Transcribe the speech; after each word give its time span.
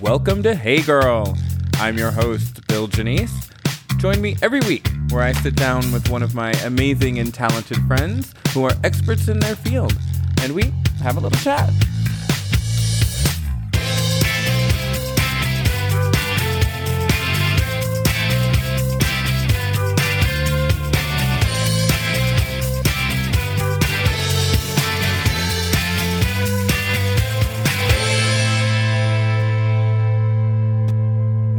Welcome 0.00 0.42
to 0.44 0.54
Hey 0.54 0.80
Girl. 0.80 1.36
I'm 1.74 1.98
your 1.98 2.10
host, 2.10 2.66
Bill 2.68 2.86
Janice. 2.86 3.50
Join 3.98 4.22
me 4.22 4.34
every 4.40 4.60
week 4.60 4.88
where 5.10 5.22
I 5.22 5.32
sit 5.32 5.54
down 5.56 5.92
with 5.92 6.08
one 6.08 6.22
of 6.22 6.34
my 6.34 6.52
amazing 6.64 7.18
and 7.18 7.34
talented 7.34 7.76
friends 7.86 8.34
who 8.54 8.64
are 8.64 8.72
experts 8.82 9.28
in 9.28 9.40
their 9.40 9.54
field 9.54 9.94
and 10.40 10.54
we 10.54 10.72
have 11.02 11.18
a 11.18 11.20
little 11.20 11.38
chat. 11.40 11.68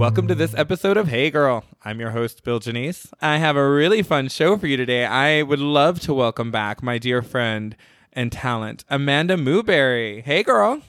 Welcome 0.01 0.27
to 0.29 0.35
this 0.35 0.55
episode 0.55 0.97
of 0.97 1.09
Hey 1.09 1.29
Girl. 1.29 1.63
I'm 1.85 1.99
your 1.99 2.09
host, 2.09 2.43
Bill 2.43 2.57
Janice. 2.57 3.05
I 3.21 3.37
have 3.37 3.55
a 3.55 3.69
really 3.69 4.01
fun 4.01 4.29
show 4.29 4.57
for 4.57 4.65
you 4.65 4.75
today. 4.75 5.05
I 5.05 5.43
would 5.43 5.59
love 5.59 5.99
to 5.99 6.13
welcome 6.15 6.49
back 6.49 6.81
my 6.81 6.97
dear 6.97 7.21
friend 7.21 7.75
and 8.11 8.31
talent, 8.31 8.83
Amanda 8.89 9.35
Mooberry. 9.37 10.23
Hey, 10.23 10.41
girl. 10.41 10.81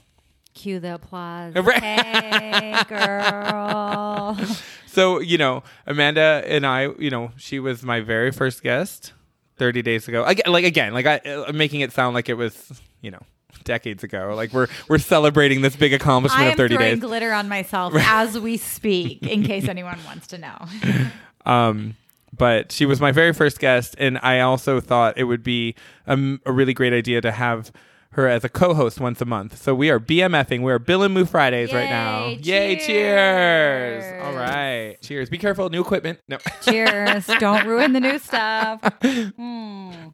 Cue 0.54 0.80
the 0.80 0.94
applause. 0.94 1.52
hey, 1.54 2.82
girl. 2.88 4.38
So, 4.86 5.20
you 5.20 5.36
know, 5.36 5.62
Amanda 5.86 6.42
and 6.46 6.66
I, 6.66 6.88
you 6.98 7.10
know, 7.10 7.32
she 7.36 7.58
was 7.58 7.82
my 7.82 8.00
very 8.00 8.30
first 8.30 8.62
guest 8.62 9.12
30 9.56 9.82
days 9.82 10.08
ago. 10.08 10.24
Again, 10.24 10.50
like, 10.50 10.64
again, 10.64 10.94
like 10.94 11.04
I, 11.04 11.20
am 11.24 11.58
making 11.58 11.80
it 11.80 11.92
sound 11.92 12.14
like 12.14 12.30
it 12.30 12.34
was, 12.34 12.80
you 13.02 13.10
know, 13.10 13.22
decades 13.64 14.02
ago. 14.04 14.32
Like 14.36 14.52
we're 14.52 14.68
we're 14.88 14.98
celebrating 14.98 15.62
this 15.62 15.76
big 15.76 15.92
accomplishment 15.92 16.42
I 16.42 16.46
am 16.46 16.52
of 16.52 16.56
30 16.58 16.74
throwing 16.76 16.90
days. 16.94 17.00
glitter 17.00 17.32
on 17.32 17.48
myself 17.48 17.94
as 17.96 18.38
we 18.38 18.56
speak, 18.56 19.22
in 19.22 19.42
case 19.44 19.68
anyone 19.68 19.98
wants 20.04 20.26
to 20.28 20.38
know. 20.38 20.66
Um, 21.44 21.96
but 22.38 22.70
she 22.70 22.86
was 22.86 23.00
my 23.00 23.10
very 23.10 23.32
first 23.32 23.58
guest, 23.58 23.96
and 23.98 24.16
I 24.22 24.38
also 24.40 24.78
thought 24.80 25.18
it 25.18 25.24
would 25.24 25.42
be 25.42 25.74
a, 26.06 26.16
a 26.46 26.52
really 26.52 26.72
great 26.72 26.92
idea 26.92 27.20
to 27.20 27.32
have 27.32 27.72
her 28.10 28.28
as 28.28 28.44
a 28.44 28.48
co-host 28.48 29.00
once 29.00 29.20
a 29.20 29.24
month. 29.24 29.60
So 29.60 29.74
we 29.74 29.90
are 29.90 29.98
BMFing. 29.98 30.62
We 30.62 30.70
are 30.70 30.78
Bill 30.78 31.02
and 31.02 31.12
Moo 31.12 31.24
Fridays 31.24 31.72
right 31.72 31.88
now. 31.90 32.26
Yay, 32.26 32.36
Yay! 32.42 32.76
Cheers! 32.76 34.04
cheers. 34.04 34.22
All 34.24 34.34
right, 34.34 34.96
cheers. 35.02 35.28
Be 35.30 35.38
careful. 35.38 35.68
New 35.68 35.80
equipment. 35.80 36.20
No. 36.28 36.38
Cheers. 36.60 37.26
Don't 37.40 37.66
ruin 37.66 37.92
the 37.92 38.00
new 38.00 38.18
stuff. 38.20 38.80
Mm. 39.02 40.12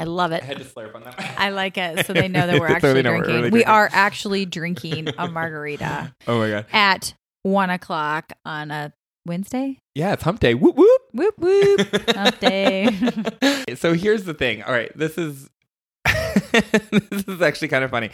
I 0.00 0.04
love 0.04 0.32
I 0.32 0.36
it. 0.36 0.44
had 0.44 0.56
to 0.58 0.64
slurp 0.64 0.94
on 0.94 1.02
that. 1.04 1.18
one. 1.18 1.26
I 1.36 1.50
like 1.50 1.76
it. 1.76 2.06
So 2.06 2.12
they 2.14 2.26
know 2.28 2.46
that 2.46 2.58
we're 2.58 2.66
actually 2.74 2.94
they 2.94 3.02
know 3.02 3.10
we're 3.10 3.16
drinking. 3.18 3.34
really 3.36 3.44
We 3.50 3.50
drinking. 3.50 3.68
are 3.72 3.88
actually 3.92 4.46
drinking 4.46 5.08
a 5.18 5.28
margarita 5.28 6.14
oh 6.26 6.38
my 6.38 6.48
god. 6.48 6.66
at 6.72 7.14
one 7.42 7.70
o'clock 7.70 8.32
on 8.44 8.70
a 8.70 8.92
Wednesday. 9.26 9.76
Yeah, 9.94 10.12
it's 10.14 10.22
Hump 10.22 10.40
Day. 10.40 10.54
Whoop 10.54 10.76
whoop. 10.76 11.00
Whoop 11.12 11.34
whoop. 11.38 12.10
Hump 12.16 12.40
day. 12.40 12.88
so 13.74 13.92
here's 13.92 14.24
the 14.24 14.32
thing. 14.34 14.62
All 14.62 14.72
right, 14.72 14.90
this 14.96 15.18
is 15.18 15.48
this 16.52 17.24
is 17.28 17.42
actually 17.42 17.68
kind 17.68 17.84
of 17.84 17.90
funny. 17.90 18.10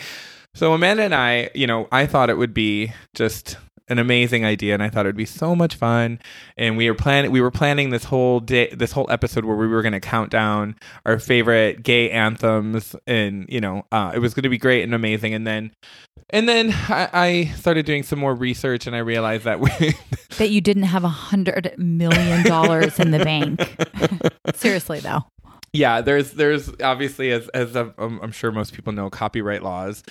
So 0.55 0.73
Amanda 0.73 1.03
and 1.05 1.15
I, 1.15 1.51
you 1.55 1.67
know, 1.67 1.87
I 1.93 2.07
thought 2.07 2.31
it 2.31 2.37
would 2.39 2.55
be 2.55 2.93
just 3.15 3.57
an 3.89 3.99
amazing 3.99 4.45
idea 4.45 4.75
and 4.75 4.83
I 4.83 4.89
thought 4.89 5.07
it 5.07 5.11
would 5.11 5.17
be 5.17 5.25
so 5.25 5.55
much 5.55 5.77
fun 5.77 6.19
and 6.57 6.77
we 6.77 6.91
were 6.91 6.97
planning 6.97 7.31
we 7.31 7.41
were 7.41 7.51
planning 7.51 7.91
this 7.91 8.05
whole 8.05 8.41
day 8.41 8.69
this 8.75 8.93
whole 8.93 9.07
episode 9.11 9.45
where 9.45 9.57
we 9.57 9.67
were 9.69 9.83
going 9.83 9.93
to 9.93 10.01
count 10.01 10.31
down 10.31 10.77
our 11.05 11.19
favorite 11.19 11.83
gay 11.83 12.11
anthems 12.11 12.97
and 13.07 13.47
you 13.49 13.61
know 13.61 13.85
uh, 13.93 14.13
it 14.15 14.19
was 14.19 14.35
going 14.35 14.43
to 14.43 14.49
be 14.49 14.59
great 14.59 14.83
and 14.83 14.95
amazing 14.95 15.35
and 15.35 15.47
then 15.47 15.71
and 16.31 16.49
then 16.49 16.73
I, 16.89 17.09
I 17.13 17.45
started 17.57 17.87
doing 17.87 18.03
some 18.03 18.19
more 18.19 18.35
research 18.35 18.87
and 18.89 18.97
I 18.97 18.99
realized 18.99 19.45
that 19.45 19.61
we 19.61 19.71
that 20.39 20.51
you 20.51 20.61
didn't 20.61 20.85
have 20.85 21.05
a 21.05 21.09
hundred 21.09 21.73
million 21.79 22.45
dollars 22.45 22.99
in 22.99 23.13
the 23.13 23.21
bank. 23.21 23.61
Seriously 24.57 24.99
though. 25.01 25.25
yeah 25.73 26.01
there's 26.01 26.33
there's 26.33 26.71
obviously 26.83 27.31
as 27.31 27.49
as 27.51 27.77
I'm, 27.77 27.95
I'm 27.99 28.33
sure 28.33 28.51
most 28.51 28.75
people 28.75 28.93
know 28.93 29.09
copyright 29.11 29.63
laws 29.63 30.03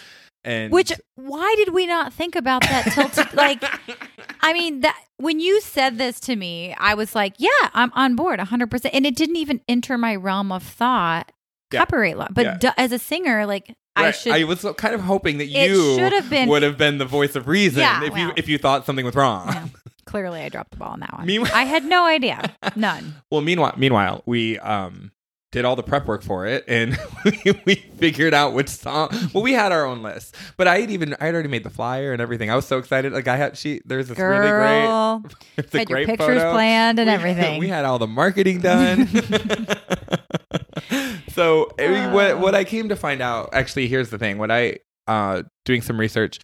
and 0.46 0.72
Which 0.72 0.94
why 1.16 1.54
did 1.58 1.74
we 1.74 1.86
not 1.88 2.14
think 2.14 2.36
about 2.36 2.62
that 2.62 2.84
till 2.94 3.10
t- 3.10 3.36
like 3.36 3.64
I 4.42 4.54
mean 4.54 4.82
that 4.82 4.98
when 5.18 5.40
you 5.40 5.60
said 5.62 5.98
this 5.98 6.20
to 6.22 6.36
me, 6.36 6.76
I 6.78 6.94
was 6.94 7.16
like, 7.16 7.34
yeah, 7.38 7.50
I'm 7.74 7.92
on 7.94 8.16
board 8.16 8.40
100%. 8.40 8.90
And 8.94 9.06
it 9.06 9.16
didn't 9.16 9.38
even 9.38 9.62
enter 9.68 9.98
my 9.98 10.16
realm 10.16 10.52
of 10.52 10.62
thought 10.64 11.32
Yeah. 11.72 11.80
copyright 11.80 12.18
law. 12.18 12.28
But 12.32 12.46
Yeah. 12.46 12.58
d- 12.60 12.70
as 12.78 12.92
a 12.92 13.00
singer, 13.00 13.46
like 13.46 13.76
I 13.96 14.12
should 14.12 14.34
I 14.34 14.44
was 14.44 14.66
kind 14.78 14.94
of 14.94 15.02
hoping 15.02 15.38
that 15.40 15.46
you 15.48 15.96
should 15.96 16.12
have 16.14 16.30
been- 16.30 16.50
would 16.50 16.64
have 16.64 16.78
been 16.78 16.98
the 16.98 17.06
voice 17.06 17.36
of 17.36 17.48
reason 17.48 17.80
Yeah, 17.82 18.04
if 18.04 18.16
you 18.18 18.32
if 18.36 18.48
you 18.50 18.58
thought 18.58 18.86
something 18.86 19.06
was 19.06 19.16
wrong. 19.16 19.48
Yeah. 19.48 19.68
Clearly 20.06 20.42
I 20.42 20.50
dropped 20.50 20.72
the 20.72 20.78
ball 20.78 20.90
on 20.92 21.00
that 21.00 21.14
one. 21.18 21.26
Meanwhile- 21.26 21.52
I 21.56 21.64
had 21.64 21.84
no 21.86 22.06
idea. 22.06 22.54
None. 22.76 23.16
Well, 23.32 23.42
meanwhile, 23.42 23.74
meanwhile, 23.78 24.22
we 24.26 24.60
um 24.60 25.12
did 25.56 25.64
all 25.64 25.78
the 25.78 25.84
prep 25.84 26.06
work 26.06 26.22
for 26.22 26.46
it, 26.46 26.66
and 26.68 26.98
we, 27.66 27.76
figured 27.76 28.34
out 28.34 28.54
which 28.54 28.68
song. 28.68 29.08
Well, 29.34 29.42
we 29.42 29.54
had 29.54 29.72
our 29.72 29.86
own 29.86 30.04
list, 30.04 30.36
but 30.58 30.68
I 30.68 30.82
had 30.82 30.92
even 30.92 31.16
I 31.22 31.28
had 31.28 31.34
already 31.34 31.48
made 31.48 31.64
the 31.64 31.70
flyer 31.70 32.12
and 32.12 32.22
everything. 32.22 32.52
I 32.52 32.58
was 32.58 32.68
so 32.68 32.78
excited. 32.78 33.14
Like 33.14 33.30
I 33.30 33.38
had 33.38 33.58
she 33.58 33.80
there's 33.86 34.10
this 34.10 34.18
really 34.20 34.50
great. 34.50 34.50
Girl. 34.50 35.24
It's 35.58 35.74
a 35.74 35.78
had 35.80 35.90
your 35.90 36.00
great 36.00 36.08
pictures 36.08 36.28
photo. 36.42 36.52
planned 36.52 37.00
and 37.00 37.08
We- 37.08 37.14
everything. 37.14 37.60
We 37.60 37.70
had 37.70 37.86
all 37.86 37.98
the 37.98 38.08
marketing 38.08 38.60
done. 38.60 39.08
so 41.30 41.72
I 41.80 41.88
mean, 41.88 42.12
what 42.12 42.40
what 42.40 42.54
I 42.54 42.66
came 42.66 42.90
to 42.90 42.98
find 42.98 43.22
out, 43.22 43.52
actually, 43.54 43.88
here's 43.88 44.10
the 44.10 44.18
thing. 44.18 44.38
What 44.38 44.52
I 44.52 44.80
uh 45.08 45.44
doing 45.64 45.82
some 45.82 45.98
research 45.98 46.40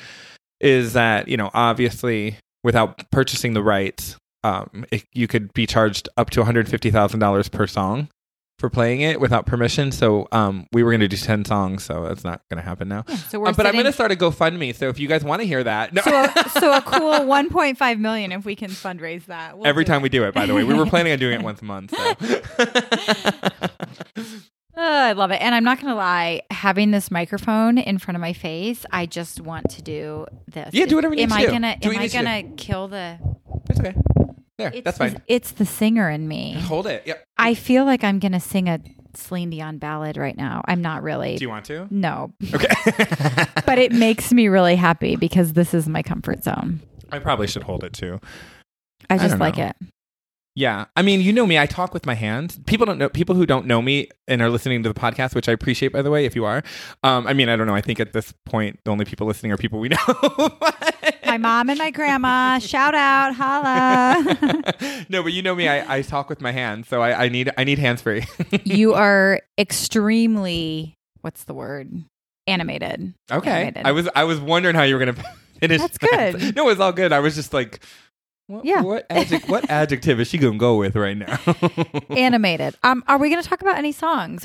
is 0.61 0.93
that 0.93 1.27
you 1.27 1.35
know 1.35 1.49
obviously 1.53 2.37
without 2.63 3.03
purchasing 3.11 3.55
the 3.55 3.63
rights, 3.63 4.15
um, 4.45 4.85
it, 4.89 5.03
you 5.11 5.27
could 5.27 5.51
be 5.51 5.67
charged 5.67 6.07
up 6.15 6.29
to 6.29 6.39
one 6.39 6.45
hundred 6.45 6.69
fifty 6.69 6.91
thousand 6.91 7.19
dollars 7.19 7.49
per 7.49 7.67
song 7.67 8.07
for 8.59 8.69
playing 8.69 9.01
it 9.01 9.19
without 9.19 9.45
permission. 9.45 9.91
So 9.91 10.27
um, 10.31 10.67
we 10.71 10.83
were 10.83 10.91
going 10.91 11.01
to 11.01 11.07
do 11.07 11.17
ten 11.17 11.43
songs, 11.45 11.83
so 11.83 12.03
that's 12.03 12.23
not 12.23 12.41
going 12.49 12.61
to 12.61 12.67
happen 12.67 12.87
now. 12.87 13.03
So 13.29 13.39
we're 13.39 13.49
Uh, 13.49 13.53
but 13.53 13.65
I'm 13.65 13.73
going 13.73 13.85
to 13.85 13.91
start 13.91 14.11
a 14.11 14.15
GoFundMe. 14.15 14.75
So 14.75 14.89
if 14.89 14.99
you 14.99 15.07
guys 15.07 15.23
want 15.23 15.41
to 15.41 15.47
hear 15.47 15.63
that, 15.63 15.93
no. 15.93 16.01
so 16.01 16.23
a, 16.23 16.49
so 16.59 16.77
a 16.77 16.81
cool 16.81 17.11
1.5 17.11 17.99
million 17.99 18.31
if 18.31 18.45
we 18.45 18.55
can 18.55 18.69
fundraise 18.69 19.25
that. 19.25 19.57
We'll 19.57 19.67
Every 19.67 19.85
time 19.85 20.01
it. 20.01 20.03
we 20.03 20.09
do 20.09 20.23
it, 20.25 20.33
by 20.33 20.45
the 20.45 20.53
way, 20.53 20.63
we 20.63 20.73
were 20.73 20.85
planning 20.91 21.11
on 21.13 21.19
doing 21.19 21.39
it 21.39 21.43
once 21.43 21.61
a 21.61 21.65
month. 21.65 21.93
So. 21.95 22.15
Oh, 24.73 24.81
I 24.81 25.11
love 25.11 25.31
it. 25.31 25.41
And 25.41 25.53
I'm 25.53 25.65
not 25.65 25.81
going 25.81 25.91
to 25.91 25.95
lie, 25.95 26.41
having 26.49 26.91
this 26.91 27.11
microphone 27.11 27.77
in 27.77 27.97
front 27.97 28.15
of 28.15 28.21
my 28.21 28.31
face, 28.31 28.85
I 28.89 29.05
just 29.05 29.41
want 29.41 29.69
to 29.71 29.81
do 29.81 30.25
this. 30.47 30.69
Yeah, 30.73 30.85
do 30.85 30.95
whatever 30.95 31.13
you 31.13 31.23
am 31.23 31.29
need 31.29 31.35
to 31.35 31.41
I 31.41 31.45
do. 31.45 31.51
Gonna, 31.51 31.77
do 31.77 31.91
am 31.91 31.99
I 31.99 32.07
to 32.07 32.23
going 32.23 32.25
to 32.25 32.55
kill 32.55 32.87
the. 32.87 33.19
That's 33.67 33.79
okay. 33.81 33.93
There, 34.61 34.71
It's 34.73 34.83
that's 34.85 34.97
the, 34.97 35.09
fine. 35.09 35.21
It's 35.27 35.51
the 35.51 35.65
singer 35.65 36.09
in 36.09 36.27
me. 36.27 36.53
Hold 36.53 36.87
it. 36.87 37.03
Yep. 37.05 37.23
I 37.37 37.53
feel 37.53 37.85
like 37.85 38.03
I'm 38.03 38.19
going 38.19 38.31
to 38.33 38.39
sing 38.39 38.67
a 38.69 38.79
Celine 39.13 39.49
Dion 39.49 39.77
ballad 39.77 40.15
right 40.17 40.37
now. 40.37 40.61
I'm 40.65 40.81
not 40.81 41.03
really. 41.03 41.35
Do 41.37 41.43
you 41.43 41.49
want 41.49 41.65
to? 41.65 41.87
no. 41.89 42.31
Okay. 42.53 42.67
But 43.65 43.77
it 43.77 43.91
makes 43.93 44.31
me 44.33 44.47
really 44.47 44.75
happy 44.75 45.15
because 45.15 45.53
this 45.53 45.73
is 45.73 45.87
my 45.87 46.01
comfort 46.03 46.43
zone. 46.43 46.81
I 47.11 47.19
probably 47.19 47.47
should 47.47 47.63
hold 47.63 47.83
it 47.83 47.93
too. 47.93 48.19
I 49.09 49.17
just 49.17 49.31
don't 49.31 49.39
like 49.39 49.57
know. 49.57 49.67
it. 49.67 49.75
Yeah. 50.55 50.85
I 50.97 51.01
mean, 51.01 51.21
you 51.21 51.31
know 51.31 51.45
me. 51.45 51.57
I 51.57 51.65
talk 51.65 51.93
with 51.93 52.05
my 52.05 52.13
hands. 52.13 52.59
People 52.65 52.85
don't 52.85 52.97
know. 52.97 53.07
People 53.07 53.35
who 53.35 53.45
don't 53.45 53.65
know 53.65 53.81
me 53.81 54.09
and 54.27 54.41
are 54.41 54.49
listening 54.49 54.83
to 54.83 54.89
the 54.91 54.99
podcast, 54.99 55.33
which 55.35 55.47
I 55.47 55.53
appreciate, 55.53 55.93
by 55.93 56.01
the 56.01 56.11
way, 56.11 56.25
if 56.25 56.35
you 56.35 56.43
are. 56.43 56.61
Um, 57.03 57.25
I 57.27 57.31
mean, 57.33 57.47
I 57.47 57.55
don't 57.55 57.67
know. 57.67 57.75
I 57.75 57.79
think 57.81 58.01
at 58.01 58.11
this 58.11 58.33
point, 58.45 58.79
the 58.83 58.91
only 58.91 59.05
people 59.05 59.25
listening 59.27 59.53
are 59.53 59.57
people 59.57 59.79
we 59.79 59.87
know. 59.89 59.97
My 61.31 61.37
mom 61.37 61.69
and 61.69 61.79
my 61.79 61.91
grandma. 61.91 62.59
Shout 62.59 62.93
out. 62.93 63.33
Holla. 63.33 65.05
no, 65.09 65.23
but 65.23 65.31
you 65.31 65.41
know 65.41 65.55
me. 65.55 65.69
I, 65.69 65.99
I 65.99 66.01
talk 66.01 66.27
with 66.27 66.41
my 66.41 66.51
hands, 66.51 66.89
so 66.89 67.01
I, 67.01 67.23
I 67.23 67.29
need 67.29 67.49
I 67.57 67.63
need 67.63 67.79
hands 67.79 68.01
free. 68.01 68.25
you 68.65 68.93
are 68.95 69.39
extremely, 69.57 70.93
what's 71.21 71.45
the 71.45 71.53
word? 71.53 71.89
Animated. 72.47 73.13
okay. 73.31 73.49
Animated. 73.49 73.85
I 73.85 73.93
was 73.93 74.09
I 74.13 74.25
was 74.25 74.41
wondering 74.41 74.75
how 74.75 74.83
you 74.83 74.95
were 74.95 74.99
gonna 74.99 75.23
finish. 75.61 75.79
That's 75.79 75.97
that. 75.99 76.33
good. 76.37 76.53
No, 76.57 76.67
it's 76.67 76.81
all 76.81 76.91
good. 76.91 77.13
I 77.13 77.21
was 77.21 77.35
just 77.35 77.53
like. 77.53 77.81
What, 78.47 78.65
Yeah. 78.65 78.81
What 78.81 79.05
adjective, 79.09 79.49
what 79.49 79.69
adjective 79.69 80.19
is 80.19 80.27
she 80.27 80.37
gonna 80.37 80.57
go 80.57 80.75
with 80.75 80.97
right 80.97 81.15
now? 81.15 81.39
Animated. 82.09 82.75
Um, 82.83 83.05
are 83.07 83.17
we 83.17 83.29
going 83.29 83.41
to 83.41 83.47
talk 83.47 83.61
about 83.61 83.77
any 83.77 83.93
songs? 83.93 84.43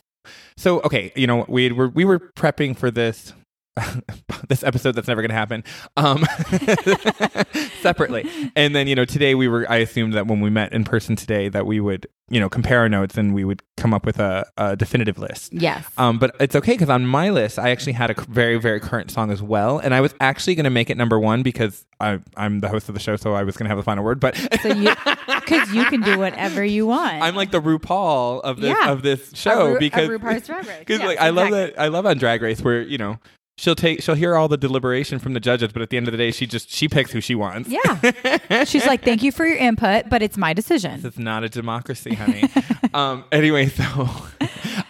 So 0.57 0.79
okay, 0.83 1.13
you 1.17 1.27
know 1.27 1.47
we 1.49 1.73
were 1.73 1.89
we 1.89 2.05
were 2.05 2.21
prepping 2.21 2.77
for 2.79 2.93
this 2.93 3.33
this 4.49 4.63
episode 4.63 4.93
that's 4.93 5.09
never 5.09 5.21
going 5.23 5.29
to 5.31 5.35
happen 5.35 5.63
um 5.97 6.25
separately 7.81 8.25
and 8.57 8.75
then 8.75 8.87
you 8.87 8.95
know 8.95 9.05
today 9.05 9.35
we 9.35 9.49
were 9.49 9.71
i 9.71 9.77
assumed 9.77 10.15
that 10.15 10.27
when 10.27 10.41
we 10.41 10.51
met 10.51 10.73
in 10.73 10.85
person 10.85 11.17
today 11.17 11.49
that 11.49 11.67
we 11.67 11.81
would 11.81 12.07
you 12.29 12.41
know 12.41 12.49
compare 12.49 12.81
our 12.81 12.89
notes 12.89 13.17
and 13.17 13.35
we 13.35 13.45
would 13.45 13.63
come 13.77 13.93
up 13.95 14.05
with 14.07 14.19
a, 14.19 14.47
a 14.57 14.77
definitive 14.77 15.19
list 15.19 15.53
Yes. 15.53 15.85
um, 15.99 16.19
but 16.19 16.35
it's 16.41 16.57
okay 16.57 16.73
because 16.73 16.89
on 16.91 17.07
my 17.07 17.31
list, 17.31 17.59
I 17.59 17.71
actually 17.71 17.93
had 17.93 18.11
a 18.11 18.21
very, 18.29 18.57
very 18.59 18.81
current 18.81 19.11
song 19.11 19.31
as 19.31 19.43
well, 19.43 19.79
and 19.79 19.95
I 19.95 20.01
was 20.01 20.15
actually 20.21 20.55
going 20.57 20.65
to 20.65 20.71
make 20.71 20.91
it 20.91 20.97
number 20.97 21.21
one 21.21 21.43
because 21.43 21.85
I, 22.01 22.19
I'm 22.37 22.61
the 22.61 22.69
host 22.69 22.89
of 22.89 22.95
the 22.95 23.01
show, 23.01 23.17
so 23.17 23.35
I 23.35 23.43
was 23.45 23.57
going 23.57 23.65
to 23.67 23.69
have 23.69 23.79
the 23.79 23.85
final 23.85 24.03
word. 24.03 24.19
But 24.19 24.37
so 24.61 24.69
you, 24.69 24.93
because 25.27 25.73
you 25.73 25.85
can 25.87 26.01
do 26.01 26.19
whatever 26.19 26.65
you 26.65 26.87
want. 26.87 27.23
I'm 27.23 27.37
like 27.37 27.53
the 27.53 27.61
RuPaul 27.61 28.41
of 28.43 28.61
this 28.61 28.77
Yeah. 28.81 28.91
of 28.91 29.03
this 29.03 29.31
show 29.35 29.69
Ru- 29.69 29.77
a 29.77 29.79
because 29.79 30.09
RuPaul's 30.09 30.47
Drag 30.47 30.67
Race. 30.89 30.99
like 31.01 31.19
I 31.21 31.31
love 31.31 31.51
that 31.51 31.79
I 31.79 31.89
love 31.89 32.07
on 32.07 32.19
Drag 32.19 32.43
Race 32.43 32.61
where 32.61 32.83
you 32.83 32.99
know 32.99 33.19
she'll 33.59 33.75
take 33.75 34.03
she'll 34.03 34.15
hear 34.15 34.37
all 34.37 34.49
the 34.49 34.57
deliberation 34.57 35.19
from 35.19 35.33
the 35.33 35.41
judges, 35.41 35.73
but 35.73 35.83
at 35.83 35.91
the 35.91 35.97
end 35.97 36.09
of 36.09 36.13
the 36.13 36.19
day, 36.19 36.31
she 36.31 36.47
just 36.47 36.71
she 36.71 36.89
picks 36.89 37.11
who 37.11 37.21
she 37.21 37.35
wants. 37.35 37.69
Yeah. 37.69 38.65
She's 38.65 38.87
like, 38.87 39.03
thank 39.03 39.23
you 39.23 39.33
for 39.33 39.47
your 39.47 39.57
input, 39.57 40.09
but 40.09 40.23
it's 40.23 40.37
my 40.37 40.53
decision. 40.53 41.01
This 41.03 41.15
is 41.15 41.19
not 41.19 41.45
a 41.45 41.49
democracy, 41.49 42.15
honey. 42.15 42.49
um, 42.95 43.25
anyway, 43.33 43.67
so 43.69 44.09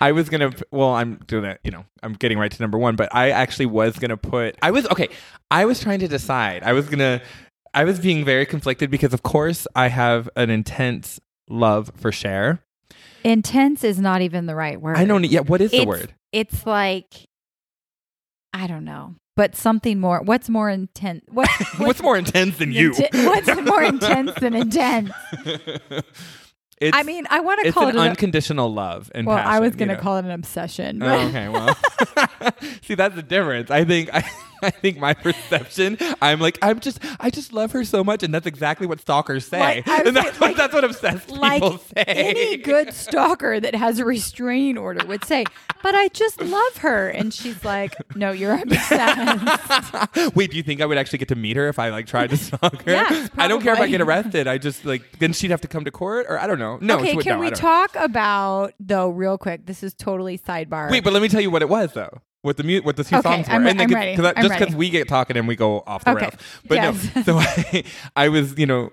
I 0.00 0.12
was 0.12 0.28
gonna. 0.28 0.52
Well, 0.70 0.90
I'm 0.90 1.16
doing 1.26 1.44
it. 1.44 1.60
You 1.64 1.70
know, 1.70 1.84
I'm 2.02 2.14
getting 2.14 2.38
right 2.38 2.50
to 2.50 2.62
number 2.62 2.78
one, 2.78 2.96
but 2.96 3.14
I 3.14 3.30
actually 3.30 3.66
was 3.66 3.98
gonna 3.98 4.16
put. 4.16 4.56
I 4.62 4.70
was 4.70 4.86
okay. 4.88 5.08
I 5.50 5.64
was 5.64 5.80
trying 5.80 6.00
to 6.00 6.08
decide. 6.08 6.62
I 6.62 6.72
was 6.72 6.88
gonna. 6.88 7.22
I 7.74 7.84
was 7.84 7.98
being 8.00 8.24
very 8.24 8.46
conflicted 8.46 8.90
because, 8.90 9.12
of 9.12 9.22
course, 9.22 9.66
I 9.76 9.88
have 9.88 10.30
an 10.34 10.48
intense 10.48 11.20
love 11.48 11.92
for 11.96 12.10
Cher. 12.10 12.60
Intense 13.22 13.84
is 13.84 13.98
not 14.00 14.22
even 14.22 14.46
the 14.46 14.54
right 14.54 14.80
word. 14.80 14.96
I 14.96 15.04
don't. 15.04 15.24
Yeah, 15.24 15.40
what 15.40 15.60
is 15.60 15.70
the 15.70 15.84
word? 15.84 16.14
It's 16.32 16.66
like, 16.66 17.28
I 18.52 18.66
don't 18.66 18.84
know, 18.84 19.14
but 19.34 19.54
something 19.54 20.00
more. 20.00 20.20
What's 20.22 20.48
more 20.48 20.70
intense? 20.70 21.22
What, 21.30 21.48
What's 21.78 22.02
more 22.02 22.16
intense 22.16 22.58
than 22.58 22.72
you? 22.72 22.92
Inten- 22.92 23.26
what's 23.26 23.60
more 23.68 23.82
intense 23.82 24.32
than 24.40 24.54
intense? 24.54 25.10
it's, 26.78 26.96
I 26.96 27.02
mean, 27.02 27.26
I 27.30 27.40
want 27.40 27.64
to 27.64 27.72
call 27.72 27.88
it. 27.88 27.94
an- 27.94 28.00
unconditional 28.00 28.72
love 28.72 29.10
and 29.14 29.26
well, 29.26 29.36
passion. 29.36 29.52
I 29.52 29.60
was 29.60 29.76
going 29.76 29.88
to 29.88 29.94
know? 29.94 30.00
call 30.00 30.16
it 30.16 30.24
an 30.24 30.30
obsession. 30.30 31.02
Oh, 31.02 31.28
okay, 31.28 31.48
well, 31.48 31.76
see 32.82 32.94
that's 32.94 33.14
the 33.14 33.22
difference. 33.22 33.70
I 33.70 33.84
think 33.84 34.10
I, 34.14 34.24
I 34.62 34.70
think 34.70 34.98
my 34.98 35.14
perception. 35.14 35.98
I'm 36.22 36.40
like 36.40 36.58
I'm 36.62 36.80
just 36.80 36.98
I 37.20 37.30
just 37.30 37.52
love 37.52 37.72
her 37.72 37.84
so 37.84 38.02
much, 38.02 38.22
and 38.22 38.32
that's 38.32 38.46
exactly 38.46 38.86
what 38.86 39.00
stalkers 39.00 39.46
say. 39.46 39.58
Like, 39.58 39.88
and 39.88 40.16
that's, 40.16 40.28
saying, 40.28 40.40
what, 40.40 40.40
like- 40.40 40.56
that's 40.56 40.74
what 40.74 40.84
obsessed 40.84 41.30
like 41.30 41.62
people 41.62 41.78
say. 41.78 42.04
any 42.06 42.56
good 42.56 42.92
stalker 42.94 43.60
that 43.60 43.74
has 43.74 43.98
a 43.98 44.04
restraining 44.04 44.78
order 44.78 45.06
would 45.06 45.24
say, 45.24 45.44
but 45.82 45.94
I 45.94 46.08
just 46.08 46.40
love 46.40 46.76
her. 46.78 47.08
And 47.08 47.32
she's 47.32 47.64
like, 47.64 47.94
no, 48.16 48.32
you're 48.32 48.54
obsessed. 48.60 50.34
Wait, 50.34 50.50
do 50.50 50.56
you 50.56 50.62
think 50.62 50.80
I 50.80 50.86
would 50.86 50.98
actually 50.98 51.18
get 51.18 51.28
to 51.28 51.36
meet 51.36 51.56
her 51.56 51.68
if 51.68 51.78
I 51.78 51.90
like 51.90 52.06
tried 52.06 52.30
to 52.30 52.36
stalk 52.36 52.82
her? 52.82 52.92
Yes, 52.92 53.30
I 53.36 53.48
don't 53.48 53.62
care 53.62 53.74
if 53.74 53.80
I 53.80 53.88
get 53.88 54.00
arrested. 54.00 54.46
I 54.46 54.58
just 54.58 54.84
like 54.84 55.18
then 55.18 55.32
she'd 55.32 55.50
have 55.50 55.60
to 55.62 55.68
come 55.68 55.84
to 55.84 55.90
court, 55.90 56.26
or 56.28 56.38
I 56.38 56.46
don't 56.46 56.58
know. 56.58 56.78
No, 56.80 56.98
okay, 56.98 57.16
can 57.16 57.38
no, 57.38 57.40
we 57.40 57.50
talk 57.50 57.94
about, 57.96 58.74
though, 58.80 59.08
real 59.08 59.38
quick? 59.38 59.66
This 59.66 59.82
is 59.82 59.94
totally 59.94 60.38
sidebar. 60.38 60.90
Wait, 60.90 61.04
but 61.04 61.12
let 61.12 61.22
me 61.22 61.28
tell 61.28 61.40
you 61.40 61.50
what 61.50 61.62
it 61.62 61.68
was 61.68 61.92
though. 61.92 62.20
What 62.42 62.56
the 62.56 62.62
mu- 62.64 62.80
what 62.82 62.96
the 62.96 63.04
two 63.04 63.16
Okay, 63.16 63.22
songs 63.28 63.48
were, 63.48 63.54
I'm 63.54 63.66
and 63.66 63.78
then 63.78 63.80
I'm 63.84 63.88
get- 63.88 63.94
ready. 63.94 64.16
'cause 64.16 64.24
I- 64.26 64.32
I'm 64.36 64.46
just 64.48 64.58
because 64.58 64.74
we 64.76 64.90
get 64.90 65.08
talking 65.08 65.36
and 65.36 65.48
we 65.48 65.56
go 65.56 65.82
off 65.86 66.04
the 66.04 66.12
Okay. 66.12 66.26
rails. 66.26 66.34
But 66.68 66.74
Yes. 66.76 67.16
no, 67.16 67.22
so 67.24 67.38
I, 67.38 67.84
I 68.14 68.28
was, 68.28 68.56
you 68.58 68.66
know, 68.66 68.90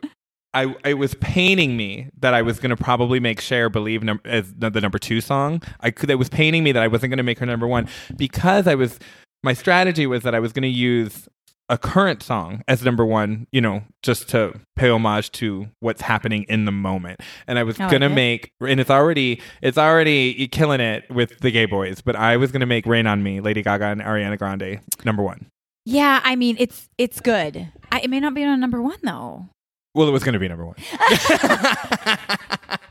I 0.55 0.73
it 0.85 0.95
was 0.95 1.13
paining 1.15 1.77
me 1.77 2.09
that 2.19 2.33
I 2.33 2.41
was 2.41 2.59
going 2.59 2.69
to 2.75 2.75
probably 2.81 3.19
make 3.19 3.39
Cher 3.41 3.69
believe 3.69 4.03
num- 4.03 4.21
as 4.25 4.53
the, 4.53 4.69
the 4.69 4.81
number 4.81 4.97
two 4.99 5.21
song. 5.21 5.61
I 5.81 5.91
could. 5.91 6.09
It 6.09 6.15
was 6.15 6.29
paining 6.29 6.63
me 6.63 6.71
that 6.71 6.81
I 6.83 6.87
wasn't 6.87 7.11
going 7.11 7.17
to 7.17 7.23
make 7.23 7.39
her 7.39 7.45
number 7.45 7.67
one 7.67 7.87
because 8.17 8.67
I 8.67 8.75
was. 8.75 8.99
My 9.43 9.53
strategy 9.53 10.07
was 10.07 10.23
that 10.23 10.33
I 10.33 10.39
was 10.39 10.53
going 10.53 10.63
to 10.63 10.69
use 10.69 11.27
a 11.73 11.77
current 11.77 12.21
song 12.21 12.61
as 12.67 12.85
number 12.85 13.03
one, 13.03 13.47
you 13.51 13.59
know, 13.59 13.81
just 14.03 14.29
to 14.29 14.53
pay 14.75 14.89
homage 14.89 15.31
to 15.31 15.67
what's 15.79 16.01
happening 16.01 16.43
in 16.47 16.65
the 16.65 16.71
moment. 16.71 17.19
And 17.47 17.57
I 17.57 17.63
was 17.63 17.79
I 17.79 17.85
like 17.85 17.91
gonna 17.93 18.05
it. 18.05 18.09
make, 18.15 18.51
and 18.61 18.79
it's 18.79 18.91
already, 18.91 19.41
it's 19.63 19.77
already 19.77 20.47
killing 20.49 20.81
it 20.81 21.09
with 21.09 21.39
the 21.39 21.49
gay 21.49 21.65
boys. 21.65 22.01
But 22.01 22.15
I 22.15 22.37
was 22.37 22.51
gonna 22.51 22.67
make 22.67 22.85
"Rain 22.85 23.07
on 23.07 23.23
Me," 23.23 23.39
Lady 23.39 23.63
Gaga 23.63 23.85
and 23.87 24.01
Ariana 24.01 24.37
Grande 24.37 24.81
number 25.03 25.23
one. 25.23 25.47
yeah, 25.85 26.21
I 26.23 26.35
mean, 26.35 26.55
it's 26.59 26.87
it's 26.99 27.19
good. 27.19 27.67
I, 27.91 28.01
it 28.01 28.09
may 28.09 28.19
not 28.19 28.35
be 28.35 28.43
on 28.43 28.59
number 28.59 28.81
one, 28.81 28.97
though. 29.01 29.47
Well, 29.95 30.07
it 30.07 30.11
was 30.11 30.23
gonna 30.23 30.39
be 30.39 30.47
number 30.47 30.65
one. 30.65 30.75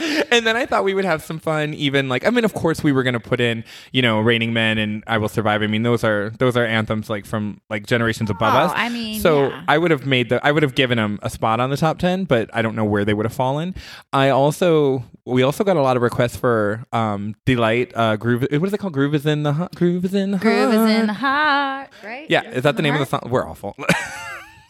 and 0.30 0.46
then 0.46 0.56
I 0.56 0.66
thought 0.66 0.84
we 0.84 0.94
would 0.94 1.04
have 1.04 1.22
some 1.22 1.38
fun, 1.38 1.74
even 1.74 2.08
like 2.08 2.26
I 2.26 2.30
mean, 2.30 2.44
of 2.44 2.54
course, 2.54 2.82
we 2.82 2.92
were 2.92 3.02
gonna 3.02 3.20
put 3.20 3.40
in, 3.40 3.64
you 3.92 4.02
know, 4.02 4.20
"Raining 4.20 4.52
Men" 4.52 4.78
and 4.78 5.04
"I 5.06 5.18
Will 5.18 5.28
Survive." 5.28 5.62
I 5.62 5.66
mean, 5.66 5.82
those 5.82 6.04
are 6.04 6.30
those 6.38 6.56
are 6.56 6.64
anthems 6.64 7.10
like 7.10 7.26
from 7.26 7.60
like 7.70 7.86
generations 7.86 8.30
above 8.30 8.54
Oh, 8.54 8.58
us. 8.66 8.72
I 8.74 8.88
mean, 8.88 9.20
So 9.20 9.48
yeah. 9.48 9.64
I 9.68 9.78
would 9.78 9.90
have 9.90 10.06
made 10.06 10.28
the 10.30 10.44
I 10.46 10.52
would 10.52 10.62
have 10.62 10.74
given 10.74 10.96
them 10.98 11.18
a 11.22 11.30
spot 11.30 11.60
on 11.60 11.70
the 11.70 11.76
top 11.76 11.98
ten, 11.98 12.24
but 12.24 12.48
I 12.52 12.62
don't 12.62 12.74
know 12.76 12.84
where 12.84 13.04
they 13.04 13.14
would 13.14 13.26
have 13.26 13.34
fallen. 13.34 13.74
I 14.12 14.30
also 14.30 15.04
we 15.26 15.42
also 15.42 15.62
got 15.64 15.76
a 15.76 15.82
lot 15.82 15.96
of 15.96 16.02
requests 16.02 16.36
for 16.36 16.84
um 16.92 17.34
Deee-Lite 17.46 17.92
uh 17.96 18.16
groove. 18.16 18.46
What 18.50 18.64
is 18.66 18.72
it 18.72 18.78
called? 18.78 18.92
Groove 18.94 19.14
is 19.14 19.26
in 19.26 19.42
the 19.42 19.68
groove 19.74 20.04
is 20.04 20.14
in 20.14 20.30
the 20.32 20.38
Groove 20.38 20.72
is 20.72 20.90
in 21.00 21.06
the 21.06 21.12
heart. 21.12 21.90
heart, 21.92 22.04
right? 22.04 22.26
Yeah, 22.30 22.42
is 22.50 22.62
that 22.62 22.76
the 22.76 22.82
name 22.82 22.94
of 22.94 23.00
the 23.00 23.06
song? 23.06 23.22
We're 23.30 23.46
awful. 23.48 23.76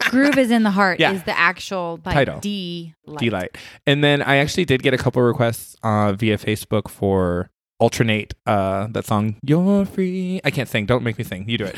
Groove 0.09 0.39
is 0.39 0.51
in 0.51 0.63
the 0.63 0.71
heart 0.71 0.99
Yeah. 1.01 1.13
is 1.13 1.23
the 1.25 1.39
actual 1.39 2.01
like, 2.05 2.15
Title. 2.15 2.41
D 2.41 2.95
light. 3.07 3.19
Deee-Lite. 3.19 3.59
And 3.87 4.03
then 4.03 4.23
I 4.23 4.37
actually 4.37 4.65
did 4.65 4.83
get 4.83 4.95
a 4.95 4.99
couple 4.99 5.23
requests 5.23 5.77
uh, 5.83 6.13
via 6.13 6.37
Facebook 6.39 6.89
for 6.89 7.51
alternate 7.79 8.35
uh, 8.47 8.87
that 8.91 9.07
song 9.07 9.37
"You're 9.43 9.85
Free." 9.87 10.41
I 10.45 10.51
can't 10.51 10.69
sing. 10.69 10.87
Don't 10.87 11.03
make 11.03 11.17
me 11.19 11.25
sing. 11.25 11.49
You 11.49 11.59
do 11.59 11.65
it. 11.65 11.75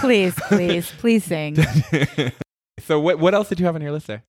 Please, 0.00 0.34
please, 0.48 0.90
please 0.98 1.24
sing. 1.24 1.56
so 2.80 3.00
what 3.00 3.18
what 3.18 3.34
else 3.34 3.48
did 3.48 3.60
you 3.60 3.66
have 3.66 3.74
on 3.74 3.82
your 3.82 3.92
list 3.92 4.06
there? 4.06 4.22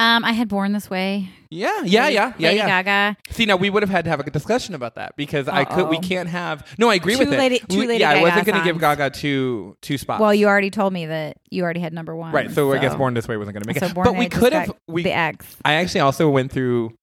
Um, 0.00 0.24
I 0.24 0.30
had 0.32 0.48
Born 0.48 0.72
This 0.72 0.88
Way. 0.88 1.28
Yeah, 1.50 1.82
yeah, 1.82 2.02
Lady- 2.02 2.14
yeah, 2.14 2.32
yeah, 2.38 2.48
Lady 2.48 2.56
yeah. 2.58 2.82
Gaga. 2.82 3.16
See, 3.30 3.46
now 3.46 3.56
we 3.56 3.68
would 3.68 3.82
have 3.82 3.90
had 3.90 4.04
to 4.04 4.10
have 4.10 4.20
a 4.20 4.30
discussion 4.30 4.74
about 4.74 4.94
that 4.94 5.16
because 5.16 5.48
I 5.48 5.64
could. 5.64 5.88
We 5.88 5.98
can't 5.98 6.28
have. 6.28 6.64
No, 6.78 6.88
I 6.88 6.94
agree 6.96 7.14
Two 7.14 7.20
with 7.20 7.32
it. 7.32 7.38
Lady- 7.38 7.58
two 7.68 7.80
We- 7.80 7.86
Lady 7.88 8.00
yeah, 8.00 8.10
I 8.10 8.22
wasn't 8.22 8.46
going 8.46 8.58
to 8.58 8.64
give. 8.64 8.78
Gaga 8.78 9.10
two 9.10 9.76
two 9.82 9.98
spots. 9.98 10.20
Well, 10.20 10.32
you 10.32 10.46
already 10.46 10.70
told 10.70 10.92
me 10.92 11.06
that 11.06 11.36
you 11.50 11.64
already 11.64 11.80
had 11.80 11.92
number 11.92 12.14
one. 12.14 12.32
right. 12.32 12.50
So, 12.50 12.72
I 12.72 12.78
guess 12.78 12.94
Born 12.94 13.14
This 13.14 13.26
Way 13.26 13.36
wasn't 13.36 13.54
going 13.54 13.62
to 13.62 13.68
make 13.68 13.78
so 13.78 13.86
it. 13.86 13.94
Born 13.94 14.04
but 14.04 14.16
we 14.16 14.28
could 14.28 14.52
have. 14.52 14.72
We 14.86 15.02
the 15.02 15.12
X. 15.12 15.56
I 15.64 15.74
actually 15.74 16.00
also 16.02 16.28
went 16.30 16.52
through 16.52 16.94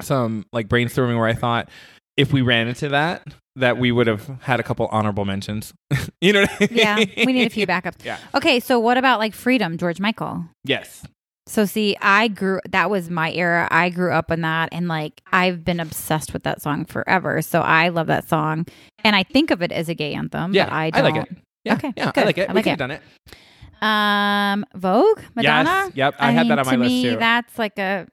some 0.00 0.46
like 0.52 0.68
brainstorming 0.68 1.18
where 1.18 1.26
I 1.28 1.34
thought 1.34 1.68
if 2.16 2.32
we 2.32 2.42
ran 2.42 2.68
into 2.68 2.88
that, 2.90 3.26
that 3.56 3.78
we 3.78 3.92
would 3.92 4.06
have 4.06 4.30
had 4.40 4.60
a 4.60 4.62
couple 4.62 4.86
honorable 4.86 5.24
mentions. 5.24 5.72
you 6.20 6.32
know 6.32 6.42
what 6.42 6.50
I 6.52 6.58
mean? 6.60 6.68
Yeah, 6.72 6.96
we 7.26 7.32
need 7.32 7.46
a 7.46 7.50
few 7.50 7.66
backups. 7.66 8.04
Yeah. 8.04 8.18
Okay, 8.34 8.60
so 8.60 8.78
what 8.80 8.96
about 8.96 9.18
like 9.18 9.34
Freedom, 9.34 9.76
George 9.78 10.00
Michael? 10.00 10.44
Yes. 10.64 11.04
So 11.46 11.66
see, 11.66 11.94
I 12.00 12.28
grew 12.28 12.60
that 12.70 12.88
was 12.90 13.10
my 13.10 13.30
era. 13.32 13.68
I 13.70 13.90
grew 13.90 14.12
up 14.12 14.30
on 14.30 14.40
that 14.40 14.70
and 14.72 14.88
like 14.88 15.20
I've 15.32 15.62
been 15.64 15.78
obsessed 15.78 16.32
with 16.32 16.42
that 16.44 16.62
song 16.62 16.84
forever. 16.86 17.42
So 17.42 17.60
I 17.60 17.88
love 17.90 18.06
that 18.06 18.26
song. 18.28 18.66
And 19.04 19.14
I 19.14 19.24
think 19.24 19.50
of 19.50 19.60
it 19.60 19.70
as 19.70 19.88
a 19.90 19.94
gay 19.94 20.14
anthem, 20.14 20.54
Yeah, 20.54 20.64
but 20.64 20.72
I 20.72 20.84
I 20.86 20.90
don't. 20.90 21.04
like 21.04 21.22
it. 21.30 21.36
Yeah. 21.64 21.74
Okay, 21.74 21.92
Yeah, 21.96 22.12
I 22.16 22.24
like 22.24 22.38
it. 22.38 22.48
I 22.48 22.52
we 22.52 22.56
like 22.56 22.64
could 22.64 22.68
it. 22.70 22.70
have 22.70 22.78
done 22.78 22.90
it. 22.92 23.02
Um 23.82 24.64
Vogue, 24.74 25.20
Madonna? 25.34 25.84
Yes. 25.88 25.92
Yep. 25.96 26.14
I, 26.18 26.30
had 26.30 26.40
mean, 26.42 26.48
that 26.48 26.58
on 26.60 26.66
my 26.66 26.72
to 26.72 26.78
list 26.78 26.88
me, 26.90 27.02
too. 27.10 27.16
That's 27.16 27.58
like 27.58 27.78
a 27.78 28.06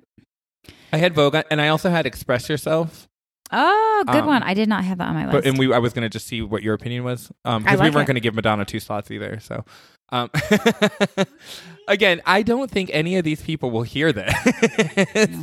I 0.92 0.98
had 0.98 1.14
Vogue, 1.16 1.36
and 1.50 1.62
I 1.62 1.70
also 1.70 1.90
had 1.90 2.06
Express 2.06 2.50
Yourself. 2.50 3.08
oh, 3.54 4.04
good 4.08 4.16
Um, 4.24 4.26
one. 4.28 4.44
I 4.44 4.54
did 4.54 4.68
not 4.68 4.84
have 4.84 4.98
that 4.98 5.08
on 5.08 5.14
my 5.16 5.24
list. 5.26 5.34
But 5.34 5.46
and 5.48 5.58
we, 5.58 5.74
I 5.74 5.78
was 5.80 5.94
gonna 5.94 6.10
just 6.10 6.28
see 6.28 6.42
what 6.42 6.64
your 6.64 6.74
opinion 6.74 7.06
was, 7.06 7.32
um, 7.46 7.64
I 7.66 7.72
because 7.72 7.80
we 7.80 7.90
weren't 7.92 8.04
it. 8.04 8.08
gonna 8.08 8.20
give 8.20 8.36
Madonna 8.36 8.66
two 8.66 8.82
slots 8.82 9.10
either. 9.10 9.40
So, 9.40 9.64
um, 10.12 10.30
again, 11.92 12.22
I 12.26 12.42
don't 12.42 12.72
think 12.72 12.90
any 12.94 13.18
of 13.18 13.24
these 13.24 13.42
people 13.42 13.70
will 13.72 13.84
hear 13.84 14.12
this, 14.12 14.34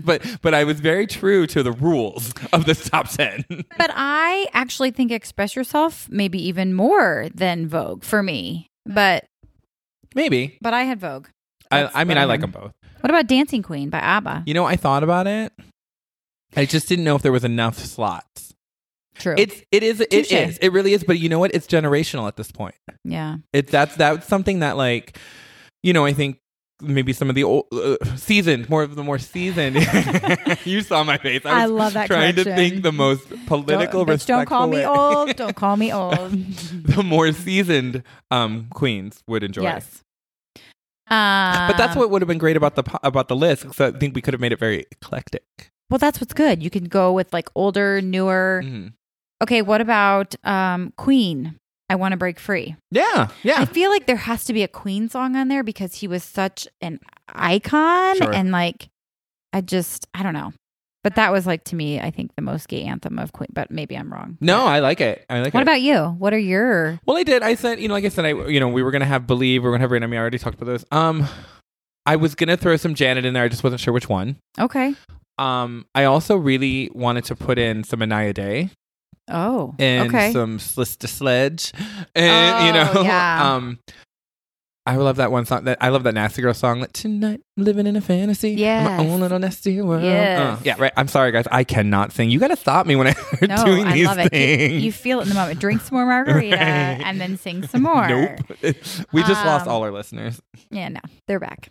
but 0.04 0.22
but 0.42 0.54
I 0.54 0.64
was 0.64 0.80
very 0.80 1.06
true 1.06 1.46
to 1.48 1.62
the 1.62 1.72
rules 1.72 2.32
of 2.52 2.64
the 2.64 2.74
top 2.74 3.08
ten. 3.08 3.44
But 3.78 3.90
I 3.94 4.48
actually 4.52 4.90
think 4.90 5.12
Express 5.12 5.54
Yourself 5.54 6.08
maybe 6.10 6.44
even 6.48 6.74
more 6.74 7.28
than 7.34 7.68
Vogue 7.68 8.02
for 8.02 8.22
me. 8.22 8.68
But 8.86 9.24
Maybe 10.14 10.58
but 10.60 10.74
I 10.74 10.82
had 10.84 10.98
Vogue. 11.00 11.28
I, 11.70 11.82
That's 11.82 11.96
I 11.96 12.04
mean 12.04 12.18
I 12.18 12.24
like 12.24 12.40
them 12.40 12.50
both. 12.50 12.72
What 13.00 13.10
about 13.10 13.26
Dancing 13.28 13.62
Queen 13.62 13.90
by 13.90 13.98
ABBA? 13.98 14.44
You 14.46 14.54
know, 14.54 14.64
I 14.64 14.76
thought 14.76 15.02
about 15.04 15.26
it. 15.26 15.52
I 16.56 16.64
just 16.64 16.88
didn't 16.88 17.04
know 17.04 17.14
if 17.14 17.22
there 17.22 17.30
was 17.32 17.44
enough 17.44 17.78
slots. 17.78 18.54
True. 19.18 19.34
It's 19.36 19.62
it 19.70 19.82
is 19.82 20.00
it 20.00 20.10
Touche. 20.10 20.32
is 20.32 20.58
it 20.58 20.72
really 20.72 20.92
is. 20.92 21.04
But 21.04 21.18
you 21.18 21.28
know 21.28 21.38
what? 21.38 21.54
It's 21.54 21.66
generational 21.66 22.26
at 22.26 22.36
this 22.36 22.50
point. 22.50 22.74
yeah. 23.04 23.36
It's 23.52 23.70
that's 23.70 23.94
that's 23.96 24.26
something 24.26 24.60
that 24.60 24.76
like, 24.76 25.18
you 25.82 25.92
know, 25.92 26.04
I 26.04 26.12
think 26.12 26.38
maybe 26.80 27.12
some 27.12 27.28
of 27.28 27.34
the 27.34 27.42
old 27.44 27.66
uh, 27.72 27.96
seasoned, 28.16 28.68
more 28.70 28.82
of 28.82 28.94
the 28.94 29.02
more 29.02 29.18
seasoned. 29.18 29.76
you 30.64 30.80
saw 30.80 31.02
my 31.04 31.18
face. 31.18 31.44
I, 31.44 31.62
I 31.62 31.66
was 31.66 31.72
love 31.72 31.92
that 31.94 32.06
Trying 32.06 32.36
to 32.36 32.44
think 32.44 32.82
the 32.82 32.92
most 32.92 33.28
political, 33.46 34.04
don't, 34.04 34.16
bitch, 34.16 34.26
don't 34.26 34.46
call 34.46 34.68
respectful 34.68 34.68
me 34.68 34.84
old. 34.84 35.36
Don't 35.36 35.56
call 35.56 35.76
me 35.76 35.92
old. 35.92 36.30
the 36.84 37.02
more 37.02 37.32
seasoned 37.32 38.02
um, 38.30 38.68
queens 38.70 39.22
would 39.26 39.42
enjoy. 39.42 39.62
yes. 39.62 40.02
Um, 41.10 41.68
But 41.68 41.78
that's 41.78 41.96
what 41.96 42.10
would 42.10 42.20
have 42.22 42.28
been 42.28 42.38
great 42.38 42.56
about 42.56 42.76
the 42.76 42.84
about 43.02 43.28
the 43.28 43.36
list. 43.36 43.62
Because 43.62 43.80
I 43.80 43.98
think 43.98 44.14
we 44.14 44.20
could 44.20 44.34
have 44.34 44.40
made 44.40 44.52
it 44.52 44.58
very 44.58 44.84
eclectic. 44.92 45.42
Well, 45.90 45.98
that's 45.98 46.20
what's 46.20 46.34
good. 46.34 46.62
You 46.62 46.68
can 46.70 46.84
go 46.84 47.12
with 47.12 47.32
like 47.32 47.48
older, 47.54 48.02
newer. 48.02 48.62
Mhm. 48.64 48.92
Okay, 49.42 49.62
what 49.62 49.80
about 49.80 50.34
um 50.44 50.92
Queen? 50.96 51.56
I 51.90 51.94
want 51.96 52.12
to 52.12 52.16
break 52.18 52.38
free. 52.38 52.76
Yeah, 52.90 53.28
Yeah. 53.42 53.56
I 53.60 53.64
feel 53.64 53.90
like 53.90 54.06
there 54.06 54.16
has 54.16 54.44
to 54.44 54.52
be 54.52 54.62
a 54.62 54.68
Queen 54.68 55.08
song 55.08 55.36
on 55.36 55.48
there 55.48 55.62
because 55.64 55.94
he 55.94 56.06
was 56.08 56.22
such 56.22 56.68
an 56.80 57.00
icon 57.28 58.16
Sure. 58.18 58.32
and 58.34 58.50
like 58.50 58.88
I 59.52 59.60
just 59.62 60.06
I 60.14 60.22
don't 60.22 60.34
know. 60.34 60.52
But 61.04 61.14
that 61.14 61.32
was 61.32 61.46
like 61.46 61.64
to 61.64 61.76
me, 61.76 62.00
I 62.00 62.10
think 62.10 62.34
the 62.34 62.42
most 62.42 62.68
gay 62.68 62.82
anthem 62.82 63.18
of 63.18 63.32
Queen. 63.32 63.48
But 63.52 63.70
maybe 63.70 63.96
I'm 63.96 64.12
wrong. 64.12 64.36
No, 64.40 64.66
I 64.66 64.80
like 64.80 65.00
it. 65.00 65.24
I 65.30 65.38
like 65.38 65.48
it. 65.48 65.54
What 65.54 65.60
it. 65.60 65.62
about 65.62 65.80
you? 65.80 65.96
What 66.18 66.34
are 66.34 66.38
your? 66.38 67.00
Well, 67.06 67.16
I 67.16 67.22
did. 67.22 67.42
I 67.42 67.54
said, 67.54 67.80
you 67.80 67.88
know, 67.88 67.94
like 67.94 68.04
I 68.04 68.08
said, 68.08 68.24
I, 68.26 68.32
you 68.48 68.60
know, 68.60 68.68
we 68.68 68.82
were 68.82 68.90
gonna 68.90 69.06
have 69.06 69.26
believe, 69.26 69.62
we 69.62 69.68
are 69.68 69.72
gonna 69.78 69.88
have 69.88 70.10
me. 70.10 70.16
I 70.16 70.20
already 70.20 70.38
talked 70.38 70.60
about 70.60 70.70
this. 70.70 70.84
Um, 70.90 71.26
I 72.04 72.16
was 72.16 72.34
gonna 72.34 72.56
throw 72.56 72.76
some 72.76 72.94
Janet 72.94 73.24
in 73.24 73.32
there. 73.32 73.44
I 73.44 73.48
just 73.48 73.62
wasn't 73.64 73.80
sure 73.80 73.94
which 73.94 74.08
one. 74.08 74.36
Okay, 74.58 74.94
Um, 75.38 75.86
I 75.94 76.04
also 76.04 76.36
really 76.36 76.90
wanted 76.92 77.24
to 77.26 77.36
put 77.36 77.58
in 77.58 77.84
some 77.84 78.00
Inaya 78.00 78.34
Day. 78.34 78.70
Oh, 79.28 79.74
and 79.78 80.08
okay. 80.08 80.32
some 80.32 80.58
Sister 80.58 81.06
Sledge, 81.06 81.72
and 82.14 82.74
you 82.74 82.80
Oh, 82.82 82.92
know, 82.94 83.02
yeah. 83.02 83.54
um, 83.56 83.78
I 84.86 84.96
love 84.96 85.16
that 85.16 85.30
one 85.30 85.44
song. 85.44 85.64
That 85.64 85.76
I 85.82 85.90
love 85.90 86.04
that 86.04 86.14
Nasty 86.14 86.40
Girl 86.40 86.54
song. 86.54 86.80
That 86.80 86.94
tonight, 86.94 87.40
I'm 87.58 87.64
living 87.64 87.86
in 87.86 87.94
a 87.94 88.00
fantasy, 88.00 88.52
Yeah, 88.52 88.84
my 88.96 89.04
own 89.06 89.20
little 89.20 89.38
nasty 89.38 89.82
world. 89.82 90.02
Yes. 90.02 90.40
Uh, 90.40 90.62
yeah, 90.64 90.76
right. 90.78 90.92
I'm 90.96 91.08
sorry, 91.08 91.30
guys. 91.30 91.46
I 91.52 91.62
cannot 91.64 92.10
sing. 92.12 92.30
You 92.30 92.38
got 92.40 92.48
to 92.48 92.56
stop 92.56 92.86
me 92.86 92.96
when 92.96 93.06
I 93.08 93.12
start 93.12 93.42
no, 93.48 93.64
doing 93.66 93.84
I 93.86 93.92
these 93.92 94.06
love 94.06 94.18
it. 94.18 94.24
You, 94.24 94.30
things. 94.30 94.82
you 94.84 94.92
feel 94.92 95.18
it 95.20 95.24
in 95.24 95.28
the 95.28 95.34
moment. 95.34 95.60
Drink 95.60 95.82
some 95.82 95.96
more 95.96 96.06
margarita 96.06 96.56
Right. 96.56 97.02
and 97.04 97.20
then 97.20 97.36
sing 97.36 97.66
some 97.66 97.82
more. 97.82 98.08
Nope. 98.08 98.38
we 99.12 99.20
just 99.24 99.44
lost 99.44 99.66
Um, 99.66 99.72
all 99.74 99.82
our 99.82 99.90
listeners. 99.92 100.40
Yeah, 100.70 100.88
no, 100.88 101.00
they're 101.26 101.38
back. 101.40 101.68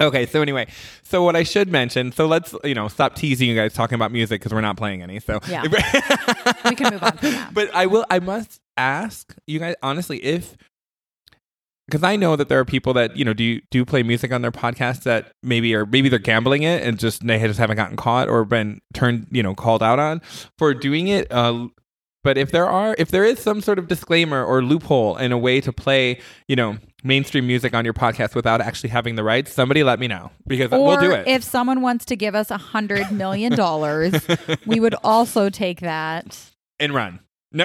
Okay, 0.00 0.26
so 0.26 0.42
anyway, 0.42 0.66
so 1.02 1.22
what 1.22 1.34
I 1.34 1.42
should 1.42 1.70
mention, 1.70 2.12
so 2.12 2.26
let's 2.26 2.54
you 2.64 2.74
know 2.74 2.88
stop 2.88 3.14
teasing 3.14 3.48
you 3.48 3.56
guys 3.56 3.74
talking 3.74 3.96
about 3.96 4.12
music 4.12 4.40
because 4.40 4.52
we're 4.54 4.60
not 4.60 4.76
playing 4.76 5.02
any. 5.02 5.20
So 5.20 5.40
Yeah. 5.48 5.62
We 6.64 6.74
can 6.74 6.92
move 6.92 7.02
on. 7.02 7.18
But 7.52 7.74
I 7.74 7.86
will. 7.86 8.04
I 8.10 8.18
must 8.20 8.60
ask 8.76 9.34
you 9.46 9.58
guys 9.58 9.74
honestly 9.82 10.18
if 10.18 10.56
because 11.86 12.02
I 12.02 12.16
know 12.16 12.36
that 12.36 12.48
there 12.48 12.58
are 12.58 12.64
people 12.64 12.92
that 12.94 13.16
you 13.16 13.24
know 13.24 13.32
do 13.32 13.60
do 13.70 13.84
play 13.84 14.02
music 14.02 14.30
on 14.30 14.42
their 14.42 14.52
podcasts 14.52 15.02
that 15.04 15.32
maybe 15.42 15.74
are 15.74 15.86
maybe 15.86 16.08
they're 16.08 16.18
gambling 16.18 16.62
it 16.62 16.82
and 16.82 16.98
just 16.98 17.26
they 17.26 17.38
just 17.38 17.58
haven't 17.58 17.76
gotten 17.76 17.96
caught 17.96 18.28
or 18.28 18.44
been 18.44 18.80
turned 18.92 19.26
you 19.30 19.42
know 19.42 19.54
called 19.54 19.82
out 19.82 19.98
on 19.98 20.20
for 20.58 20.74
doing 20.74 21.08
it. 21.08 21.30
Uh, 21.32 21.68
but 22.28 22.36
if 22.36 22.50
there 22.50 22.66
are 22.66 22.94
if 22.98 23.10
there 23.10 23.24
is 23.24 23.38
some 23.38 23.62
sort 23.62 23.78
of 23.78 23.88
disclaimer 23.88 24.44
or 24.44 24.62
loophole 24.62 25.16
in 25.16 25.32
a 25.32 25.38
way 25.38 25.62
to 25.62 25.72
play 25.72 26.20
you 26.46 26.54
know 26.54 26.76
mainstream 27.02 27.46
music 27.46 27.72
on 27.72 27.86
your 27.86 27.94
podcast 27.94 28.34
without 28.34 28.60
actually 28.60 28.90
having 28.90 29.14
the 29.14 29.24
rights, 29.24 29.50
somebody 29.50 29.82
let 29.82 29.98
me 29.98 30.06
know 30.08 30.30
because 30.46 30.70
Or 30.70 30.84
we'll 30.84 31.00
do 31.00 31.10
it. 31.10 31.26
if 31.26 31.42
someone 31.42 31.80
wants 31.80 32.04
to 32.04 32.16
give 32.16 32.34
us 32.34 32.50
a 32.50 32.58
hundred 32.58 33.10
million 33.10 33.54
dollars, 33.54 34.12
we 34.66 34.78
would 34.78 34.94
also 35.02 35.48
take 35.48 35.80
that 35.80 36.38
and 36.78 36.92
run. 36.92 37.20
No. 37.50 37.64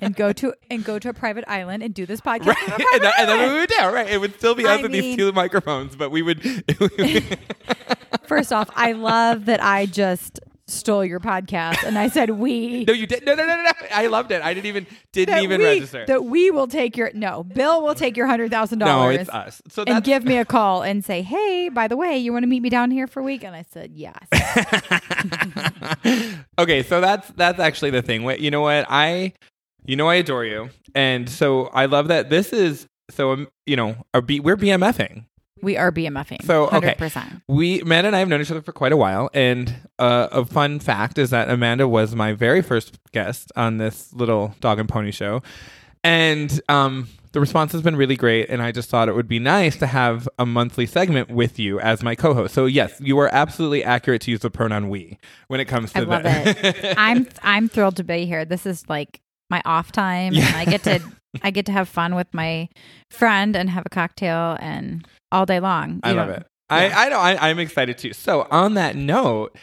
and 0.00 0.14
go 0.14 0.32
to 0.32 0.54
and 0.70 0.84
go 0.84 1.00
to 1.00 1.08
a 1.08 1.12
private 1.12 1.42
island 1.48 1.82
and 1.82 1.92
do 1.92 2.06
this 2.06 2.20
podcast. 2.20 2.46
Right, 2.46 2.68
and, 2.68 3.02
that, 3.02 3.14
and 3.18 3.28
then 3.28 3.52
we 3.52 3.58
would 3.58 3.68
do 3.68 3.84
right. 3.86 4.08
It 4.08 4.20
would 4.20 4.36
still 4.36 4.54
be 4.54 4.64
us 4.64 4.78
I 4.78 4.82
with 4.82 4.92
these 4.92 5.16
two 5.16 5.32
microphones, 5.32 5.96
but 5.96 6.12
we 6.12 6.22
would. 6.22 6.40
First 8.26 8.52
off, 8.52 8.70
I 8.76 8.92
love 8.92 9.46
that 9.46 9.60
I 9.60 9.86
just 9.86 10.38
stole 10.70 11.04
your 11.04 11.20
podcast 11.20 11.84
and 11.84 11.98
I 11.98 12.08
said 12.08 12.30
we. 12.38 12.84
no, 12.88 12.92
you 12.92 13.06
did. 13.06 13.24
No, 13.24 13.34
no, 13.34 13.46
no, 13.46 13.56
no, 13.56 13.62
no. 13.62 13.70
I 13.92 14.06
loved 14.06 14.30
it. 14.30 14.42
I 14.42 14.54
didn't 14.54 14.66
even 14.66 14.86
didn't 15.12 15.34
that 15.34 15.42
even 15.42 15.60
we, 15.60 15.66
register. 15.66 16.06
That 16.06 16.24
we 16.24 16.50
will 16.50 16.66
take 16.66 16.96
your 16.96 17.10
no, 17.14 17.44
Bill 17.44 17.82
will 17.82 17.94
take 17.94 18.16
your 18.16 18.26
hundred 18.26 18.50
thousand 18.50 18.78
no, 18.78 18.86
dollars. 18.86 19.18
it's 19.20 19.30
us. 19.30 19.62
So 19.68 19.84
and 19.86 20.02
give 20.04 20.24
me 20.24 20.38
a 20.38 20.44
call 20.56 20.82
and 20.82 21.04
say, 21.04 21.22
"Hey, 21.22 21.68
by 21.68 21.88
the 21.88 21.96
way, 21.96 22.18
you 22.18 22.32
want 22.32 22.44
to 22.44 22.46
meet 22.48 22.62
me 22.62 22.70
down 22.70 22.90
here 22.90 23.06
for 23.06 23.20
a 23.20 23.24
week?" 23.24 23.44
And 23.44 23.54
I 23.54 23.64
said, 23.70 23.92
"Yes." 23.94 24.16
okay, 26.58 26.82
so 26.82 27.00
that's 27.00 27.28
that's 27.30 27.58
actually 27.58 27.90
the 27.90 28.02
thing. 28.02 28.24
Wait, 28.24 28.40
You 28.40 28.50
know 28.50 28.60
what? 28.60 28.86
I 28.88 29.32
you 29.84 29.96
know 29.96 30.08
I 30.08 30.16
adore 30.16 30.44
you, 30.44 30.70
and 30.94 31.28
so 31.28 31.66
I 31.66 31.86
love 31.86 32.08
that 32.08 32.30
this 32.30 32.52
is 32.52 32.86
so 33.10 33.32
um, 33.32 33.48
you 33.66 33.76
know 33.76 33.96
our 34.14 34.20
B, 34.20 34.40
we're 34.40 34.56
BMFing. 34.56 35.24
We 35.62 35.76
are 35.76 35.92
BMFing. 35.92 36.44
So, 36.44 36.64
okay. 36.64 36.74
hundred 36.74 36.98
percent. 36.98 37.42
We 37.48 37.80
Amanda 37.80 38.08
and 38.08 38.16
I 38.16 38.20
have 38.20 38.28
known 38.28 38.40
each 38.40 38.50
other 38.50 38.62
for 38.62 38.72
quite 38.72 38.92
a 38.92 38.96
while, 38.96 39.30
and 39.34 39.74
uh, 39.98 40.28
a 40.32 40.44
fun 40.44 40.80
fact 40.80 41.18
is 41.18 41.30
that 41.30 41.50
Amanda 41.50 41.86
was 41.88 42.14
my 42.14 42.32
very 42.32 42.62
first 42.62 42.98
guest 43.12 43.52
on 43.56 43.78
this 43.78 44.12
little 44.12 44.54
dog 44.60 44.78
and 44.78 44.88
pony 44.88 45.10
show, 45.10 45.42
and 46.02 46.60
um, 46.68 47.08
the 47.32 47.40
response 47.40 47.72
has 47.72 47.82
been 47.82 47.96
really 47.96 48.16
great. 48.16 48.48
And 48.50 48.62
I 48.62 48.72
just 48.72 48.90
thought 48.90 49.08
it 49.08 49.14
would 49.14 49.28
be 49.28 49.38
nice 49.38 49.76
to 49.76 49.86
have 49.86 50.28
a 50.38 50.46
monthly 50.46 50.86
segment 50.86 51.30
with 51.30 51.58
you 51.58 51.78
as 51.80 52.02
my 52.02 52.14
co-host. 52.14 52.54
So 52.54 52.66
yes, 52.66 53.00
you 53.00 53.18
are 53.18 53.32
absolutely 53.32 53.84
accurate 53.84 54.22
to 54.22 54.30
use 54.30 54.40
the 54.40 54.50
pronoun 54.50 54.88
"we" 54.88 55.18
when 55.48 55.60
it 55.60 55.66
comes 55.66 55.92
to 55.92 56.00
I 56.00 56.02
love 56.02 56.22
that. 56.24 56.94
I'm 56.98 57.28
I'm 57.42 57.68
thrilled 57.68 57.96
to 57.96 58.04
be 58.04 58.26
here. 58.26 58.44
This 58.44 58.66
is 58.66 58.88
like 58.88 59.20
my 59.48 59.62
off 59.64 59.92
time, 59.92 60.34
and 60.34 60.56
I 60.56 60.64
get 60.64 60.82
to 60.84 61.00
I 61.42 61.50
get 61.50 61.66
to 61.66 61.72
have 61.72 61.88
fun 61.88 62.14
with 62.14 62.32
my 62.32 62.68
friend 63.10 63.56
and 63.56 63.70
have 63.70 63.84
a 63.86 63.90
cocktail 63.90 64.56
and 64.60 65.06
all 65.32 65.46
day 65.46 65.60
long. 65.60 66.00
I 66.02 66.12
love 66.12 66.30
it. 66.30 66.46
I, 66.68 66.88
I 66.88 67.08
know. 67.08 67.18
I, 67.18 67.50
I'm 67.50 67.58
excited 67.58 67.98
too. 67.98 68.12
So, 68.12 68.46
on 68.50 68.74
that 68.74 68.94
note, 68.94 69.56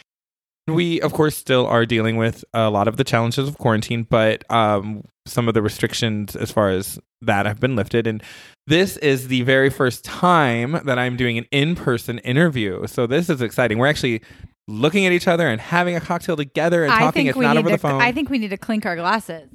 we 0.67 0.99
of 1.01 1.13
course 1.13 1.35
still 1.35 1.65
are 1.65 1.85
dealing 1.85 2.17
with 2.17 2.43
a 2.53 2.69
lot 2.69 2.87
of 2.87 2.97
the 2.97 3.03
challenges 3.03 3.47
of 3.47 3.57
quarantine, 3.57 4.03
but 4.03 4.49
um, 4.51 5.03
some 5.25 5.47
of 5.47 5.53
the 5.53 5.61
restrictions 5.61 6.35
as 6.35 6.51
far 6.51 6.69
as 6.69 6.99
that 7.21 7.45
have 7.45 7.59
been 7.59 7.75
lifted. 7.75 8.05
And 8.05 8.21
this 8.67 8.97
is 8.97 9.29
the 9.29 9.41
very 9.43 9.69
first 9.69 10.03
time 10.03 10.81
that 10.85 10.99
I'm 10.99 11.15
doing 11.15 11.37
an 11.37 11.45
in-person 11.51 12.19
interview. 12.19 12.85
So 12.87 13.07
this 13.07 13.29
is 13.29 13.41
exciting. 13.41 13.77
We're 13.77 13.87
actually 13.87 14.21
looking 14.67 15.05
at 15.05 15.13
each 15.13 15.27
other 15.27 15.47
and 15.47 15.61
having 15.61 15.95
a 15.95 16.01
cocktail 16.01 16.35
together 16.35 16.83
and 16.83 16.91
I 16.91 16.99
talking. 16.99 17.27
It's 17.27 17.37
not 17.37 17.55
over 17.55 17.69
to. 17.69 17.75
the 17.75 17.79
phone. 17.79 18.01
I 18.01 18.11
think 18.11 18.29
we 18.29 18.37
need 18.37 18.49
to 18.49 18.57
clink 18.57 18.85
our 18.85 18.97
glasses 18.97 19.49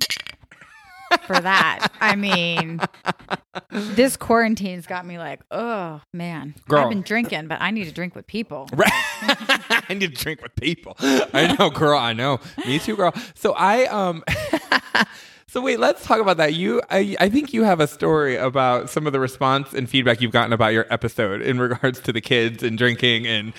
for 1.27 1.39
that. 1.39 1.89
I 2.01 2.17
mean, 2.17 2.81
this 3.71 4.17
quarantine's 4.17 4.87
got 4.87 5.07
me 5.07 5.19
like, 5.19 5.41
oh 5.51 6.01
man, 6.13 6.55
Girl. 6.69 6.85
I've 6.85 6.89
been 6.89 7.03
drinking, 7.03 7.49
but 7.49 7.61
I 7.61 7.71
need 7.71 7.85
to 7.85 7.93
drink 7.93 8.15
with 8.15 8.27
people. 8.27 8.69
Right. 8.77 8.91
I 9.89 9.95
need 9.95 10.17
to 10.17 10.23
drink 10.25 10.43
with 10.43 10.55
people. 10.57 10.97
I 11.01 11.55
know, 11.59 11.71
girl. 11.71 11.99
I 11.99 12.13
know. 12.13 12.41
Me 12.67 12.79
too, 12.79 12.97
girl. 12.97 13.13
So 13.35 13.53
I 13.53 13.85
um. 13.87 14.25
so 15.47 15.61
wait, 15.61 15.79
let's 15.79 16.05
talk 16.05 16.21
about 16.21 16.39
that. 16.39 16.55
You, 16.55 16.81
I, 16.91 17.17
I 17.21 17.29
think 17.29 17.53
you 17.53 17.63
have 17.65 17.79
a 17.81 17.87
story 17.87 18.37
about 18.37 18.91
some 18.91 19.07
of 19.07 19.13
the 19.13 19.21
response 19.21 19.73
and 19.75 19.89
feedback 19.89 20.21
you've 20.21 20.33
gotten 20.33 20.53
about 20.53 20.73
your 20.73 20.87
episode 20.91 21.43
in 21.43 21.59
regards 21.61 22.01
to 22.01 22.13
the 22.13 22.21
kids 22.21 22.63
and 22.63 22.77
drinking 22.79 23.27
and 23.27 23.53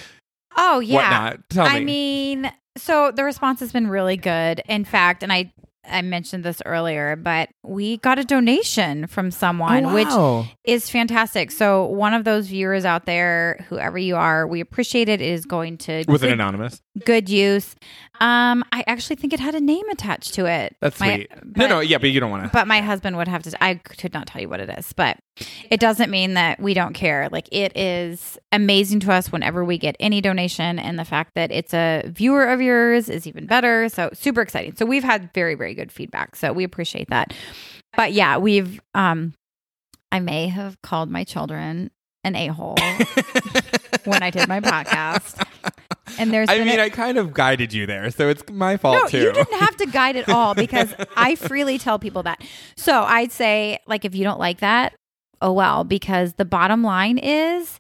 Oh 0.58 0.80
yeah. 0.80 0.96
whatnot. 1.30 1.50
Tell 1.50 1.66
I 1.66 1.80
me. 1.80 1.86
mean, 1.86 2.52
so 2.78 3.12
the 3.12 3.24
response 3.24 3.60
has 3.62 3.72
been 3.72 3.88
really 3.88 4.18
good. 4.18 4.62
In 4.68 4.84
fact, 4.86 5.24
and 5.24 5.32
I 5.32 5.52
I 5.86 6.02
mentioned 6.02 6.44
this 6.44 6.62
earlier, 6.66 7.16
but 7.16 7.50
we 7.62 7.98
got 7.98 8.18
a 8.18 8.24
donation 8.24 9.08
from 9.08 9.32
someone, 9.32 9.86
oh, 9.86 9.94
which 9.94 10.48
is 10.64 10.90
fantastic. 10.90 11.52
So 11.52 11.86
one 11.86 12.14
of 12.14 12.24
those 12.24 12.48
viewers 12.48 12.86
out 12.86 13.06
there, 13.06 13.66
whoever 13.68 13.98
you 13.98 14.16
are, 14.16 14.48
we 14.48 14.62
appreciate 14.62 15.10
it. 15.10 15.22
Is 15.22 15.46
going 15.46 15.78
to 15.80 16.06
with 16.08 16.24
it 16.24 16.28
good, 16.28 16.34
anonymous? 16.34 16.82
good 17.06 17.30
use. 17.30 17.76
Um, 18.24 18.64
I 18.72 18.86
actually 18.88 19.18
think 19.18 19.34
it 19.34 19.42
had 19.42 19.54
a 19.54 19.60
name 19.60 19.90
attached 19.90 20.36
to 20.36 20.46
it. 20.46 20.78
That's 20.80 20.98
My- 20.98 21.16
sweet. 21.16 21.58
no, 21.58 21.68
no, 21.68 21.80
yeah, 21.82 21.98
but 21.98 22.10
you 22.10 22.22
don't 22.22 22.32
want 22.32 22.46
to. 22.46 22.50
But 22.50 22.68
my 22.68 22.80
husband 22.80 23.18
would 23.18 23.28
have 23.28 23.44
to. 23.44 23.62
I 23.62 23.76
could 23.76 24.14
not 24.14 24.28
tell 24.28 24.42
you 24.42 24.48
what 24.48 24.62
it 24.62 24.70
is, 24.70 24.94
but 24.94 25.18
it 25.70 25.82
doesn't 25.82 26.10
mean 26.10 26.36
that 26.36 26.58
we 26.62 26.74
don't 26.74 26.94
care. 26.94 27.28
Like 27.30 27.50
it 27.52 27.76
is 27.76 28.38
amazing 28.54 29.02
to 29.02 29.12
us 29.12 29.30
whenever 29.30 29.66
we 29.66 29.78
get 29.78 29.98
any 30.00 30.22
donation, 30.22 30.80
and 30.80 30.98
the 30.98 31.04
fact 31.04 31.34
that 31.36 31.52
it's 31.52 31.74
a 31.74 32.04
viewer 32.06 32.46
of 32.46 32.62
yours 32.62 33.10
is 33.10 33.28
even 33.28 33.46
better. 33.46 33.90
So 33.90 34.10
super 34.14 34.40
exciting. 34.42 34.78
So 34.78 34.86
we've 34.86 35.04
had 35.04 35.34
very 35.34 35.56
very 35.56 35.74
good 35.74 35.92
feedback. 35.92 36.38
So 36.38 36.54
we 36.54 36.64
appreciate 36.64 37.10
that. 37.10 37.34
But 37.98 38.14
yeah, 38.14 38.38
we've. 38.38 38.80
Um, 38.94 39.34
I 40.14 40.22
may 40.22 40.48
have 40.48 40.82
called 40.82 41.10
my 41.12 41.26
children 41.26 41.92
an 42.24 42.36
a 42.36 42.48
hole 42.48 42.76
when 44.06 44.24
I 44.24 44.30
did 44.30 44.48
my 44.48 44.60
podcast, 44.60 45.44
and 46.18 46.34
there's. 46.34 46.50
I 46.50 46.60
mean, 46.64 46.80
a- 46.80 46.84
I 46.84 46.90
kind 46.90 47.18
of 47.18 47.34
guided 47.34 47.74
you 47.74 47.86
there, 47.86 48.10
so 48.12 48.30
it's 48.30 48.44
my 48.52 48.78
fault 48.78 49.04
no, 49.04 49.08
too. 49.08 49.20
you 49.20 49.32
didn't 49.32 49.60
have 49.60 49.76
to 49.78 49.86
guide 49.86 50.16
it 50.16 50.30
all 50.30 50.54
because 50.56 50.94
I 51.16 51.36
freely 51.36 51.78
tell 51.78 52.00
people 52.00 52.24
that. 52.24 52.42
So 52.76 53.04
I'd 53.04 53.32
say, 53.32 53.80
like, 53.88 54.06
if 54.06 54.16
you 54.16 54.24
don't 54.24 54.40
like 54.40 54.60
that, 54.60 54.94
oh 55.42 55.52
well, 55.52 55.84
because 55.84 56.34
the 56.34 56.46
bottom 56.46 56.84
line 56.84 57.18
is 57.18 57.80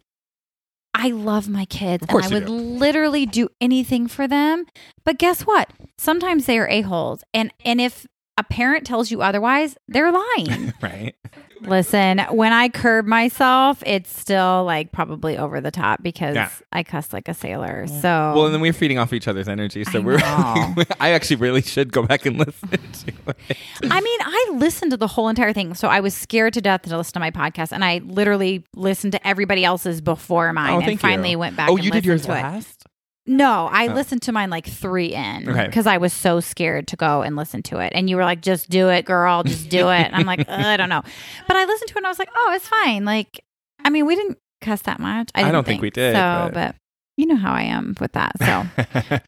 I 0.93 1.09
love 1.09 1.49
my 1.49 1.65
kids 1.65 2.05
and 2.07 2.23
I 2.23 2.27
would 2.27 2.45
do. 2.45 2.51
literally 2.51 3.25
do 3.25 3.49
anything 3.59 4.07
for 4.07 4.27
them. 4.27 4.65
But 5.03 5.17
guess 5.17 5.41
what? 5.41 5.71
Sometimes 5.97 6.45
they 6.45 6.59
are 6.59 6.67
a-holes. 6.67 7.23
And 7.33 7.51
and 7.65 7.81
if 7.81 8.05
a 8.37 8.43
parent 8.43 8.85
tells 8.85 9.11
you 9.11 9.21
otherwise, 9.21 9.75
they're 9.87 10.11
lying. 10.11 10.73
right. 10.81 11.13
Listen, 11.61 12.19
when 12.31 12.51
I 12.51 12.67
curb 12.67 13.05
myself, 13.05 13.81
it's 13.85 14.19
still 14.19 14.65
like 14.65 14.91
probably 14.91 15.37
over 15.37 15.61
the 15.61 15.71
top 15.71 16.03
because 16.03 16.35
Yeah. 16.35 16.49
I 16.73 16.83
cuss 16.83 17.13
like 17.13 17.29
a 17.29 17.33
sailor. 17.33 17.87
So 17.87 18.01
Well, 18.35 18.45
and 18.45 18.53
then 18.53 18.59
we're 18.59 18.73
feeding 18.73 18.97
off 18.97 19.13
each 19.13 19.29
other's 19.29 19.47
energy, 19.47 19.85
so 19.85 19.99
I 19.99 20.01
we're. 20.01 20.17
I 20.99 21.11
actually 21.11 21.37
really 21.37 21.61
should 21.61 21.93
go 21.93 22.03
back 22.05 22.25
and 22.25 22.37
listen 22.45 22.67
to 22.69 23.11
it. 23.49 23.57
I 23.83 24.01
mean, 24.01 24.19
I 24.21 24.51
listened 24.55 24.91
to 24.91 24.97
the 24.97 25.07
whole 25.07 25.29
entire 25.29 25.53
thing. 25.53 25.73
So 25.73 25.87
I 25.87 26.01
was 26.01 26.13
scared 26.13 26.53
to 26.55 26.61
death 26.61 26.81
to 26.81 26.97
listen 26.97 27.13
to 27.13 27.19
my 27.21 27.31
podcast, 27.31 27.71
and 27.71 27.85
I 27.85 27.99
literally 28.03 28.65
listened 28.75 29.13
to 29.13 29.25
everybody 29.25 29.63
else's 29.63 30.01
before 30.01 30.51
mine, 30.51 30.73
Oh, 30.73 30.79
and 30.81 30.99
finally 30.99 31.31
you. 31.31 31.39
went 31.39 31.55
back. 31.55 31.69
Oh, 31.69 31.75
and 31.77 31.85
you 31.85 31.91
did 31.91 32.03
yours 32.05 32.27
last. 32.27 32.81
it. 32.81 32.91
No, 33.25 33.69
I 33.71 33.87
Oh. 33.87 33.93
listened 33.93 34.21
to 34.23 34.31
mine 34.33 34.49
like 34.49 34.65
three 34.67 35.13
in 35.13 35.47
Okay. 35.49 35.65
because 35.65 35.87
I 35.87 35.97
was 35.97 36.11
so 36.11 36.39
scared 36.41 36.87
to 36.89 36.95
go 36.97 37.21
and 37.21 37.35
listen 37.37 37.63
to 37.63 37.77
it. 37.79 37.93
And 37.95 38.09
you 38.09 38.17
were 38.17 38.23
like, 38.25 38.41
"Just 38.41 38.69
do 38.69 38.89
it, 38.89 39.05
girl. 39.05 39.43
Just 39.43 39.69
do 39.69 39.89
it." 39.89 40.01
And 40.07 40.15
I'm 40.15 40.25
like, 40.25 40.47
I 40.49 40.75
don't 40.75 40.89
know, 40.89 41.01
but 41.47 41.55
I 41.55 41.63
listened 41.65 41.87
to 41.89 41.93
it 41.93 41.97
and 41.97 42.05
I 42.05 42.09
was 42.09 42.19
like, 42.19 42.29
"Oh, 42.35 42.51
it's 42.53 42.67
fine." 42.67 43.05
Like, 43.05 43.43
I 43.83 43.89
mean, 43.89 44.05
we 44.05 44.15
didn't 44.17 44.37
cuss 44.61 44.81
that 44.83 44.99
much. 44.99 45.29
I, 45.35 45.45
I 45.45 45.51
don't 45.51 45.65
think 45.65 45.81
we 45.81 45.89
did, 45.89 46.13
So, 46.15 46.19
but- 46.19 46.53
but 46.53 46.75
you 47.15 47.25
know 47.25 47.35
how 47.37 47.53
I 47.53 47.61
am 47.63 47.95
with 48.01 48.11
that. 48.13 48.33
So. 48.39 49.19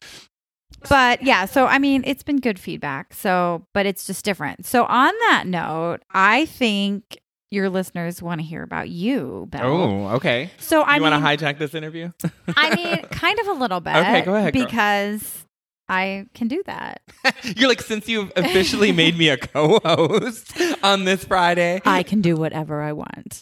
But 0.88 1.22
yeah, 1.22 1.46
so 1.46 1.66
I 1.66 1.78
mean, 1.78 2.02
it's 2.06 2.22
been 2.22 2.36
good 2.38 2.58
feedback. 2.58 3.12
So, 3.14 3.66
but 3.74 3.86
it's 3.86 4.06
just 4.06 4.24
different. 4.24 4.66
So, 4.66 4.84
on 4.84 5.12
that 5.30 5.44
note, 5.46 5.98
I 6.12 6.46
think 6.46 7.18
your 7.50 7.70
listeners 7.70 8.20
want 8.20 8.40
to 8.40 8.46
hear 8.46 8.62
about 8.62 8.88
you, 8.88 9.46
Belle. 9.50 9.66
oh, 9.66 10.08
okay. 10.16 10.50
so 10.58 10.82
I 10.82 10.98
want 11.00 11.14
to 11.14 11.20
hijack 11.20 11.58
this 11.58 11.74
interview? 11.74 12.12
I 12.56 12.74
mean, 12.74 12.98
kind 13.10 13.38
of 13.38 13.48
a 13.48 13.52
little 13.52 13.80
bit. 13.80 13.94
Okay, 14.06 14.22
go 14.22 14.34
ahead, 14.34 14.52
girl. 14.52 14.64
Because 14.64 15.44
I 15.88 16.26
can 16.34 16.48
do 16.48 16.62
that. 16.66 17.00
You're 17.42 17.68
like, 17.68 17.80
since 17.80 18.08
you've 18.08 18.32
officially 18.36 18.90
made 18.92 19.16
me 19.16 19.28
a 19.28 19.36
co-host 19.36 20.52
on 20.82 21.04
this 21.04 21.24
Friday, 21.24 21.80
I 21.84 22.02
can 22.02 22.20
do 22.20 22.34
whatever 22.36 22.82
I 22.82 22.92
want. 22.92 23.40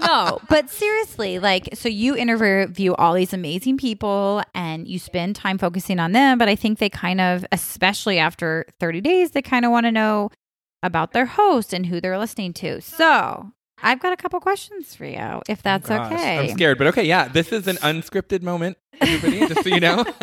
no, 0.00 0.40
but 0.48 0.70
seriously, 0.70 1.38
like, 1.38 1.68
so 1.74 1.88
you 1.88 2.16
interview 2.16 2.94
all 2.94 3.14
these 3.14 3.32
amazing 3.32 3.78
people 3.78 4.42
and 4.54 4.88
you 4.88 4.98
spend 4.98 5.36
time 5.36 5.56
focusing 5.56 5.98
on 6.00 6.12
them. 6.12 6.36
But 6.38 6.48
I 6.48 6.56
think 6.56 6.80
they 6.80 6.90
kind 6.90 7.20
of, 7.20 7.46
especially 7.52 8.18
after 8.18 8.66
30 8.80 9.00
days, 9.00 9.30
they 9.30 9.42
kind 9.42 9.64
of 9.64 9.70
want 9.70 9.86
to 9.86 9.92
know 9.92 10.30
about 10.84 11.12
their 11.12 11.26
host 11.26 11.72
and 11.72 11.86
who 11.86 12.00
they're 12.00 12.18
listening 12.18 12.52
to. 12.52 12.80
So 12.80 13.50
I've 13.82 14.00
got 14.00 14.12
a 14.12 14.16
couple 14.16 14.38
questions 14.38 14.94
for 14.94 15.06
you, 15.06 15.42
if 15.48 15.62
that's 15.62 15.88
Gosh, 15.88 16.12
okay. 16.12 16.38
I'm 16.38 16.48
scared, 16.50 16.78
but 16.78 16.86
okay, 16.88 17.04
yeah. 17.04 17.26
This 17.26 17.52
is 17.52 17.66
an 17.66 17.76
unscripted 17.76 18.42
moment, 18.42 18.76
everybody, 19.00 19.40
just 19.48 19.64
so 19.64 19.68
you 19.68 19.80
know. 19.80 20.04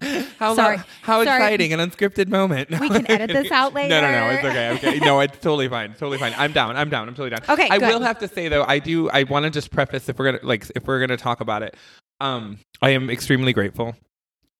how 0.38 0.54
Sorry. 0.54 0.78
how 1.02 1.24
Sorry. 1.24 1.42
exciting, 1.42 1.72
an 1.72 1.80
unscripted 1.80 2.28
moment. 2.28 2.70
We 2.70 2.88
can 2.88 3.10
edit 3.10 3.30
this 3.30 3.52
out 3.52 3.74
later. 3.74 3.94
No, 3.94 4.00
no, 4.00 4.10
no, 4.10 4.30
it's 4.30 4.44
okay. 4.44 4.70
Okay, 4.74 4.98
no, 4.98 5.20
it's 5.20 5.38
totally 5.38 5.68
fine. 5.68 5.90
Totally 5.92 6.18
fine. 6.18 6.34
I'm 6.36 6.52
down. 6.52 6.76
I'm 6.76 6.88
down. 6.88 7.08
I'm 7.08 7.14
totally 7.14 7.30
down. 7.30 7.40
Okay, 7.48 7.68
I 7.70 7.78
good. 7.78 7.88
will 7.88 8.00
have 8.00 8.18
to 8.20 8.28
say 8.28 8.48
though, 8.48 8.64
I 8.66 8.78
do. 8.78 9.10
I 9.10 9.24
want 9.24 9.44
to 9.44 9.50
just 9.50 9.70
preface 9.70 10.08
if 10.08 10.18
we're 10.18 10.32
gonna 10.32 10.40
like 10.42 10.70
if 10.74 10.86
we're 10.86 11.00
gonna 11.00 11.16
talk 11.16 11.40
about 11.40 11.62
it. 11.62 11.76
Um, 12.20 12.58
I 12.80 12.90
am 12.90 13.10
extremely 13.10 13.52
grateful. 13.52 13.96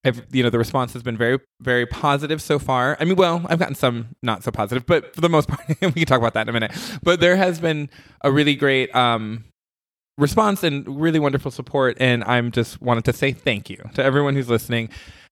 I've, 0.05 0.25
you 0.33 0.43
know, 0.43 0.51
the 0.51 0.59
response 0.59 0.93
has 0.93 1.03
been 1.03 1.17
very, 1.17 1.39
very 1.61 1.87
positive 1.87 2.43
so 2.43 2.59
far. 2.59 2.97
I 3.01 3.05
mean, 3.05 3.17
well, 3.17 3.45
I've 3.49 3.59
gotten 3.59 3.75
some 3.75 4.09
not 4.23 4.45
so 4.45 4.51
positive, 4.51 4.87
but 4.87 5.15
for 5.15 5.21
the 5.21 5.29
most 5.29 5.49
part, 5.49 5.67
we 5.69 5.93
can 5.93 6.05
talk 6.05 6.19
about 6.19 6.35
that 6.35 6.43
in 6.43 6.49
a 6.49 6.53
minute. 6.53 6.73
But 7.03 7.21
there 7.21 7.37
has 7.37 7.61
been 7.61 7.89
a 8.21 8.31
really 8.31 8.55
great 8.55 8.95
um, 8.95 9.45
response 10.19 10.63
and 10.63 11.01
really 11.01 11.19
wonderful 11.19 11.51
support, 11.51 11.97
and 12.01 12.23
I'm 12.25 12.51
just 12.51 12.81
wanted 12.83 13.05
to 13.07 13.13
say 13.13 13.33
thank 13.33 13.71
you 13.71 13.79
to 13.95 14.05
everyone 14.05 14.35
who's 14.35 14.49
listening. 14.49 14.91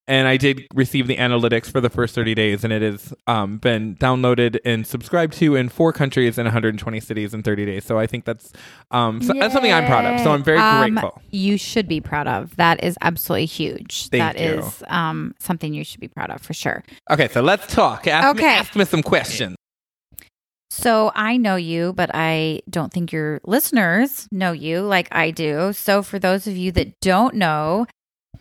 And 0.09 0.27
I 0.27 0.37
did 0.37 0.67
receive 0.75 1.07
the 1.07 1.17
analytics 1.17 1.71
for 1.71 1.81
the 1.81 1.89
first 1.89 2.13
30 2.17 2.35
days, 2.35 2.65
and 2.65 2.73
it 2.73 2.83
has 2.83 3.15
um, 3.29 3.59
been 3.59 3.95
downloaded 3.97 4.59
and 4.65 4.85
subscribed 4.85 5.33
to 5.35 5.55
in 5.55 5.69
four 5.69 5.93
countries 5.93 6.39
and 6.39 6.47
120 6.47 6.99
cities 6.99 7.33
in 7.33 7.45
30 7.45 7.67
days. 7.67 7.85
So 7.85 8.01
I 8.01 8.09
think 8.09 8.25
that's 8.25 8.53
um, 8.91 9.23
so, 9.23 9.33
that's 9.33 9.53
something 9.55 9.73
I'm 9.73 9.87
proud 9.87 10.05
of. 10.05 10.21
So 10.21 10.33
I'm 10.33 10.43
very 10.43 10.59
Um, 10.59 10.91
grateful. 10.95 11.23
You 11.31 11.57
should 11.57 11.87
be 11.87 12.01
proud 12.01 12.27
of. 12.27 12.57
That 12.57 12.83
is 12.83 12.97
absolutely 13.01 13.47
huge. 13.47 14.09
Thank 14.09 14.37
That 14.37 14.41
you. 14.41 14.59
is 14.61 14.83
um, 14.89 15.37
something 15.39 15.73
you 15.73 15.85
should 15.85 16.01
be 16.01 16.09
proud 16.09 16.31
of 16.31 16.43
for 16.43 16.53
sure. 16.53 16.83
Okay, 17.09 17.29
so 17.29 17.41
let's 17.41 17.73
talk. 17.73 18.09
Ask, 18.09 18.25
me, 18.37 18.41
Okay. 18.43 18.55
ask 18.57 18.75
me 18.75 18.85
some 18.85 19.03
questions. 19.05 19.55
So 20.71 21.13
I 21.15 21.37
know 21.37 21.57
you, 21.57 21.93
but 21.93 22.11
I 22.15 22.61
don't 22.69 22.93
think 22.93 23.13
your 23.13 23.41
listeners 23.45 24.27
know 24.33 24.53
you 24.53 24.81
like 24.81 25.07
I 25.13 25.31
do. 25.31 25.73
So 25.75 26.03
for 26.03 26.19
those 26.19 26.47
of 26.47 26.57
you 26.57 26.73
that 26.73 26.99
don't 27.01 27.35
know, 27.35 27.87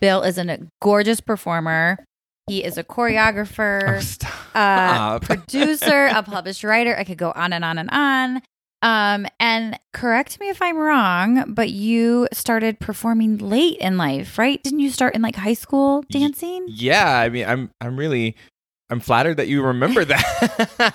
Bill 0.02 0.22
is 0.22 0.36
a 0.36 0.58
gorgeous 0.82 1.20
performer. 1.20 2.04
He 2.48 2.62
is 2.64 2.76
a 2.76 2.82
choreographer, 2.84 3.98
Oh, 3.98 4.00
stop. 4.00 5.22
a 5.22 5.24
producer, 5.24 6.06
a 6.06 6.22
published 6.24 6.64
writer. 6.64 6.94
I 6.98 7.04
could 7.04 7.16
go 7.18 7.32
on 7.34 7.52
and 7.52 7.64
on 7.64 7.78
and 7.78 7.88
on. 7.90 8.42
Um, 8.82 9.26
and 9.38 9.78
correct 9.92 10.40
me 10.40 10.48
if 10.48 10.60
I'm 10.60 10.76
wrong, 10.76 11.54
but 11.54 11.70
you 11.70 12.26
started 12.32 12.80
performing 12.80 13.38
late 13.38 13.78
in 13.78 13.96
life, 13.96 14.38
right? 14.38 14.60
Didn't 14.60 14.80
you 14.80 14.90
start 14.90 15.14
in 15.14 15.22
like 15.22 15.36
high 15.36 15.54
school 15.54 16.02
dancing? 16.10 16.66
Yeah, 16.68 17.16
I 17.16 17.28
mean, 17.28 17.46
I'm 17.46 17.70
I'm 17.80 17.96
really 17.96 18.34
I'm 18.90 18.98
flattered 18.98 19.36
that 19.36 19.46
you 19.46 19.62
remember 19.62 20.04
that. 20.04 20.92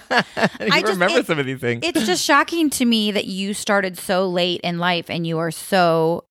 you 0.60 0.68
I 0.70 0.82
just- 0.82 0.92
remember 0.94 1.20
it- 1.20 1.28
some 1.28 1.40
of 1.40 1.46
these 1.46 1.62
things. 1.62 1.86
It's 1.86 2.06
just 2.06 2.26
shocking 2.26 2.70
to 2.72 2.84
me 2.84 3.12
that 3.12 3.26
you 3.26 3.54
started 3.54 3.98
so 3.98 4.28
late 4.28 4.60
in 4.66 4.80
life 4.80 5.10
and 5.10 5.26
you 5.26 5.38
are 5.38 5.50
so 5.52 6.26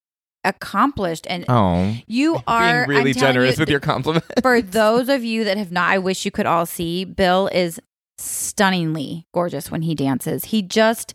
accomplished. 0.47 1.27
And 1.29 1.45
oh, 1.49 1.95
you 2.07 2.39
are 2.47 2.87
being 2.87 2.99
really 2.99 3.13
generous 3.13 3.57
you, 3.57 3.61
with 3.61 3.69
your 3.69 3.79
compliment. 3.79 4.25
for 4.41 4.61
those 4.61 5.09
of 5.09 5.23
you 5.23 5.43
that 5.43 5.57
have 5.57 5.71
not 5.71 5.89
i 5.89 5.97
wish 5.97 6.25
you 6.25 6.31
could 6.31 6.45
all 6.45 6.65
see 6.65 7.05
bill 7.05 7.49
is 7.53 7.79
stunningly 8.17 9.25
gorgeous 9.33 9.71
when 9.71 9.83
he 9.83 9.95
dances. 9.95 10.45
He 10.45 10.61
just 10.61 11.13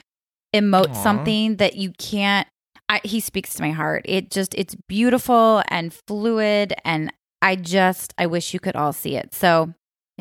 emotes 0.54 0.94
Aw. 0.94 1.02
something 1.02 1.56
that 1.56 1.76
you 1.76 1.92
can't 1.98 2.46
I, 2.88 3.00
he 3.04 3.20
speaks 3.20 3.54
to 3.54 3.62
my 3.62 3.70
heart. 3.70 4.04
It 4.06 4.30
just 4.30 4.54
it's 4.54 4.74
beautiful 4.88 5.62
and 5.68 5.94
fluid 6.06 6.74
and 6.84 7.12
i 7.40 7.56
just 7.56 8.12
i 8.18 8.26
wish 8.26 8.52
you 8.54 8.60
could 8.60 8.76
all 8.76 8.92
see 8.92 9.16
it. 9.16 9.34
So 9.34 9.72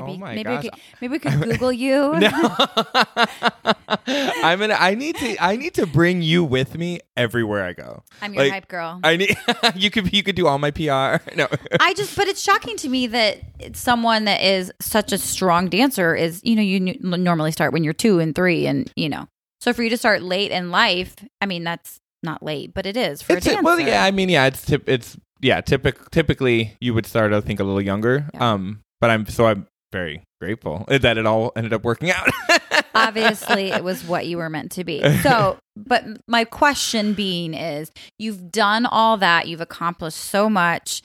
maybe 0.06 0.18
Oh 0.18 0.20
my 0.20 0.36
maybe, 0.36 0.44
gosh. 0.44 0.64
We 0.64 0.70
could, 0.70 0.80
maybe 1.02 1.12
we 1.12 1.20
could 1.20 1.42
google 1.52 1.72
you 1.72 2.14
no, 2.20 2.56
I'm 4.08 4.60
gonna. 4.60 4.78
I 4.80 4.96
need 4.96 5.16
to. 5.18 5.44
I 5.44 5.56
need 5.56 5.74
to 5.76 5.86
bring 5.86 6.22
you 6.22 6.44
with 6.44 6.78
me 6.78 7.00
everywhere 7.16 7.66
I 7.66 7.74
go. 7.74 8.04
i'm 8.22 8.34
your 8.34 8.44
like, 8.44 8.52
hype 8.54 8.68
girl 8.68 9.00
I 9.04 9.18
need. 9.18 9.38
you 9.76 9.90
could. 9.92 10.12
You 10.14 10.24
could 10.24 10.36
do 10.36 10.48
all 10.48 10.58
my 10.60 10.72
PR. 10.72 11.18
No. 11.36 11.48
I 11.80 11.94
just, 11.96 12.16
but 12.16 12.28
it's 12.28 12.42
shocking 12.42 12.78
to 12.78 12.90
me 12.90 13.08
that 13.08 13.40
someone 13.74 14.26
that 14.26 14.42
is 14.42 14.72
such 14.82 15.12
a 15.12 15.18
strong 15.18 15.70
dancer 15.70 16.16
is, 16.16 16.42
you 16.44 16.56
know, 16.56 16.62
you 16.62 16.96
n- 17.04 17.24
normally 17.24 17.52
start 17.52 17.74
when 17.74 17.84
you're 17.84 17.94
two 17.94 18.20
and 18.20 18.36
three, 18.36 18.66
and 18.68 18.92
you 18.96 19.10
know, 19.10 19.28
so 19.60 19.74
for 19.74 19.84
you 19.84 19.90
to 19.90 19.98
start 19.98 20.22
late 20.22 20.52
in 20.52 20.72
life, 20.72 21.16
I 21.40 21.46
mean, 21.46 21.64
that's 21.64 22.00
not 22.24 22.44
late, 22.44 22.74
but 22.74 22.86
it 22.86 22.98
is 22.98 23.22
for 23.22 23.34
It's 23.34 23.46
a 23.46 23.50
dancer. 23.52 23.64
well, 23.64 23.80
yeah. 23.80 24.04
I 24.04 24.12
mean, 24.12 24.30
yeah. 24.30 24.46
It's 24.48 24.66
tip. 24.66 24.88
It's 24.88 25.18
yeah. 25.42 25.62
Typic, 25.62 26.10
typically, 26.12 26.78
you 26.80 26.94
would 26.94 27.06
start. 27.06 27.34
I 27.34 27.42
think 27.42 27.60
a 27.60 27.64
little 27.64 27.82
younger. 27.82 28.28
Yeah. 28.34 28.54
Um, 28.54 28.84
but 29.00 29.10
I'm 29.10 29.26
so 29.28 29.46
I'm 29.48 29.68
very 29.91 30.23
grateful 30.39 30.86
that 30.88 31.17
it 31.17 31.25
all 31.25 31.51
ended 31.56 31.73
up 31.73 31.84
working 31.84 32.12
out. 32.12 32.27
Obviously, 32.95 33.71
it 33.71 33.84
was 33.84 34.04
what 34.04 34.27
you 34.27 34.38
were 34.38 34.49
meant 34.49 34.71
to 34.73 34.84
be. 34.84 35.01
So, 35.21 35.60
but 35.75 36.04
my 36.27 36.45
question 36.45 37.13
being 37.13 37.54
is, 37.54 37.91
you've 38.17 38.51
done 38.51 38.86
all 38.86 39.17
that, 39.17 39.47
you've 39.47 39.62
accomplished 39.62 40.17
so 40.17 40.49
much 40.49 41.04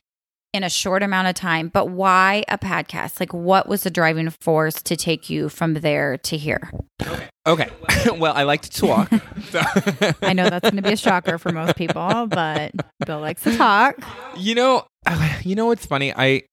in 0.55 0.65
a 0.65 0.71
short 0.71 1.03
amount 1.03 1.29
of 1.29 1.35
time, 1.35 1.69
but 1.69 1.91
why 1.91 2.45
a 2.49 2.57
podcast? 2.57 3.21
Like, 3.21 3.35
what 3.35 3.69
was 3.69 3.83
the 3.83 3.91
driving 3.91 4.31
force 4.31 4.83
to 4.85 4.97
take 4.97 5.29
you 5.29 5.51
from 5.51 5.75
there 5.75 6.17
to 6.19 6.37
here? 6.39 6.71
Okay. 7.47 7.69
well, 8.19 8.33
I 8.35 8.45
like 8.45 8.63
to 8.63 8.71
talk. 8.71 9.11
so 9.51 9.61
I 10.23 10.33
know 10.33 10.49
that's 10.49 10.63
going 10.71 10.77
to 10.77 10.83
be 10.83 10.95
a 10.95 10.97
shocker 10.97 11.37
for 11.37 11.53
most 11.53 11.77
people, 11.77 12.27
but 12.27 12.73
Bill 13.05 13.21
likes 13.21 13.43
to 13.43 13.57
talk. 13.57 13.97
you 14.37 14.55
know, 14.55 14.87
you 15.43 15.55
know 15.55 15.67
what's 15.67 15.85
funny? 15.85 16.13
I 16.15 16.45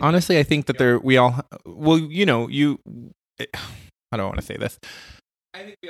honestly, 0.00 0.38
I 0.38 0.42
think 0.42 0.66
that 0.66 0.78
there 0.78 0.98
we 0.98 1.16
all. 1.16 1.40
Well, 1.66 1.98
you 1.98 2.26
know, 2.26 2.48
you. 2.48 2.78
I 3.40 4.16
don't 4.16 4.26
want 4.26 4.36
to 4.40 4.42
say 4.44 4.56
this. 4.56 4.78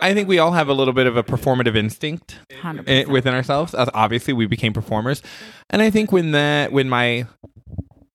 I 0.00 0.14
think 0.14 0.26
we 0.28 0.38
all 0.38 0.52
have 0.52 0.68
a 0.68 0.72
little 0.72 0.94
bit 0.94 1.06
of 1.06 1.16
a 1.18 1.22
performative 1.22 1.76
instinct 1.76 2.38
100%. 2.62 2.84
eh, 2.88 3.04
within 3.04 3.34
ourselves. 3.34 3.74
As 3.74 3.90
Obviously, 3.92 4.32
we 4.32 4.46
became 4.46 4.72
performers, 4.72 5.22
and 5.68 5.82
I 5.82 5.90
think 5.90 6.12
when 6.12 6.32
that 6.32 6.72
when 6.72 6.88
my 6.88 7.26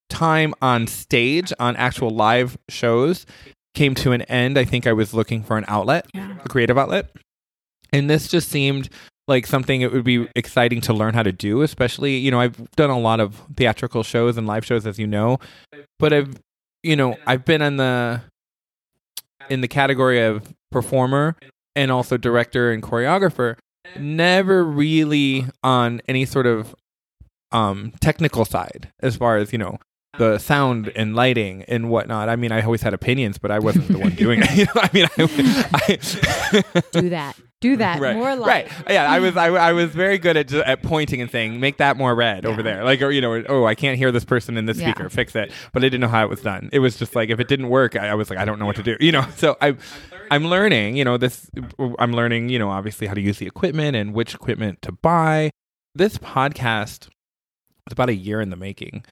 time 0.09 0.53
on 0.61 0.87
stage 0.87 1.51
on 1.59 1.75
actual 1.75 2.09
live 2.09 2.57
shows 2.69 3.25
came 3.73 3.93
to 3.95 4.11
an 4.11 4.21
end, 4.23 4.57
I 4.57 4.63
think 4.65 4.87
I 4.87 4.93
was 4.93 5.13
looking 5.13 5.43
for 5.43 5.57
an 5.57 5.65
outlet, 5.67 6.07
Yeah. 6.13 6.37
a 6.43 6.47
creative 6.49 6.77
outlet, 6.77 7.11
and 7.91 8.09
this 8.09 8.27
just 8.27 8.49
seemed 8.49 8.89
like 9.27 9.47
something 9.47 9.81
it 9.81 9.91
would 9.91 10.03
be 10.03 10.27
exciting 10.35 10.81
to 10.81 10.93
learn 10.93 11.13
how 11.13 11.23
to 11.23 11.31
do. 11.31 11.61
Especially, 11.61 12.17
you 12.17 12.31
know, 12.31 12.39
I've 12.39 12.69
done 12.71 12.89
a 12.89 12.99
lot 12.99 13.19
of 13.19 13.41
theatrical 13.55 14.03
shows 14.03 14.37
and 14.37 14.45
live 14.47 14.65
shows, 14.65 14.85
as 14.85 14.99
you 14.99 15.07
know, 15.07 15.39
but 15.99 16.13
I've, 16.13 16.39
you 16.83 16.95
know, 16.95 17.17
I've 17.25 17.45
been 17.45 17.61
in 17.61 17.77
the 17.77 18.21
in 19.49 19.61
the 19.61 19.67
category 19.67 20.21
of 20.23 20.53
performer 20.71 21.35
and 21.75 21.91
also 21.91 22.17
director 22.17 22.71
and 22.71 22.81
choreographer 22.81 23.57
never 23.99 24.63
really 24.63 25.45
on 25.63 26.01
any 26.07 26.25
sort 26.25 26.47
of 26.47 26.75
um 27.51 27.93
technical 28.01 28.43
side 28.43 28.91
as 29.01 29.15
far 29.15 29.37
as 29.37 29.51
you 29.53 29.57
know 29.59 29.77
the 30.17 30.37
sound 30.39 30.91
and 30.95 31.15
lighting 31.15 31.63
and 31.67 31.89
whatnot 31.89 32.27
i 32.27 32.35
mean 32.35 32.51
i 32.51 32.61
always 32.61 32.81
had 32.81 32.93
opinions 32.93 33.37
but 33.37 33.51
i 33.51 33.59
wasn't 33.59 33.87
the 33.87 33.99
one 33.99 34.15
doing 34.15 34.41
it 34.41 34.51
you 34.57 34.65
know 34.65 34.71
i 34.77 34.89
mean 34.93 35.05
i, 35.17 35.23
I 35.73 36.99
Do 36.99 37.09
that. 37.09 37.35
Do 37.61 37.77
that. 37.77 37.99
right. 37.99 38.15
More 38.15 38.35
like. 38.35 38.47
right 38.69 38.71
yeah 38.89 39.09
i 39.11 39.19
was 39.19 39.35
I, 39.37 39.47
I 39.47 39.71
was 39.73 39.89
very 39.91 40.17
good 40.17 40.35
at, 40.37 40.49
ju- 40.49 40.61
at 40.63 40.83
pointing 40.83 41.21
and 41.21 41.31
saying 41.31 41.59
make 41.59 41.77
that 41.77 41.97
more 41.97 42.13
red 42.13 42.45
over 42.45 42.61
there. 42.61 42.83
Like 42.83 43.01
or 43.01 43.11
you 43.11 43.21
know 43.21 43.43
oh 43.49 43.65
i 43.65 43.73
can't 43.75 43.97
hear 43.97 44.11
this 44.11 44.25
person 44.25 44.57
in 44.57 44.65
this 44.65 44.77
Yeah. 44.77 44.91
speaker. 44.91 45.09
Fix 45.09 45.35
it. 45.35 45.51
But 45.73 45.83
i 45.83 45.87
didn't 45.87 46.01
know 46.01 46.07
how 46.07 46.23
it 46.25 46.29
was 46.29 46.41
done. 46.41 46.69
It 46.73 46.79
was 46.79 46.97
just 46.97 47.15
like 47.15 47.29
if 47.29 47.39
it 47.39 47.47
didn't 47.47 47.69
work 47.69 47.95
i, 47.95 48.09
I 48.09 48.13
was 48.15 48.29
like 48.29 48.37
i 48.39 48.45
don't 48.45 48.59
know 48.59 48.65
what 48.65 48.75
to 48.75 48.83
do. 48.83 48.97
You 48.99 49.11
know 49.13 49.25
so 49.35 49.57
i 49.61 49.75
i'm 50.31 50.45
learning. 50.45 50.97
You 50.97 51.05
know 51.05 51.17
this 51.17 51.49
i'm 51.99 52.13
learning 52.13 52.49
you 52.49 52.59
know 52.59 52.69
obviously 52.69 53.07
how 53.07 53.13
to 53.13 53.21
use 53.21 53.39
the 53.39 53.47
equipment 53.47 53.95
and 53.95 54.13
which 54.13 54.33
equipment 54.35 54.81
to 54.83 54.91
buy. 54.91 55.49
This 55.95 56.17
podcast 56.17 57.07
was 57.85 57.93
about 57.93 58.09
a 58.09 58.15
year 58.15 58.41
in 58.41 58.49
the 58.49 58.57
making. 58.57 59.05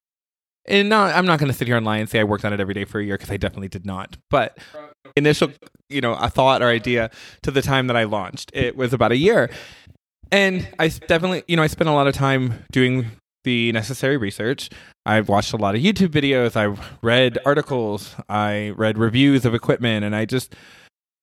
And 0.65 0.87
not, 0.87 1.13
I'm 1.13 1.25
not 1.25 1.39
going 1.39 1.51
to 1.51 1.57
sit 1.57 1.67
here 1.67 1.75
and 1.75 1.85
lie 1.85 1.97
and 1.97 2.09
say 2.09 2.21
I 2.21 2.23
worked 2.23 2.45
on 2.45 2.53
it 2.53 2.59
every 2.61 2.73
day 2.73 2.85
for 2.85 2.99
a 2.99 3.03
year 3.03 3.15
because 3.17 3.29
I 3.29 3.35
definitely 3.35 3.67
did 3.67 3.85
not. 3.85 4.15
But 4.29 4.57
initial, 5.15 5.51
you 5.89 6.01
know, 6.01 6.13
a 6.13 6.29
thought 6.29 6.61
or 6.61 6.69
idea 6.69 7.09
to 7.43 7.51
the 7.51 7.61
time 7.61 7.87
that 7.87 7.95
I 7.95 8.03
launched, 8.03 8.51
it 8.53 8.75
was 8.75 8.93
about 8.93 9.11
a 9.11 9.17
year. 9.17 9.49
And 10.31 10.67
I 10.79 10.87
definitely, 10.87 11.43
you 11.47 11.55
know, 11.55 11.63
I 11.63 11.67
spent 11.67 11.89
a 11.89 11.93
lot 11.93 12.07
of 12.07 12.15
time 12.15 12.65
doing 12.71 13.05
the 13.43 13.71
necessary 13.71 14.17
research. 14.17 14.69
I've 15.05 15.29
watched 15.29 15.53
a 15.53 15.57
lot 15.57 15.75
of 15.75 15.81
YouTube 15.81 16.09
videos. 16.09 16.55
I've 16.55 16.79
read 17.01 17.37
articles. 17.45 18.15
I 18.29 18.73
read 18.75 18.97
reviews 18.97 19.45
of 19.45 19.53
equipment, 19.53 20.05
and 20.05 20.15
I 20.15 20.25
just, 20.25 20.55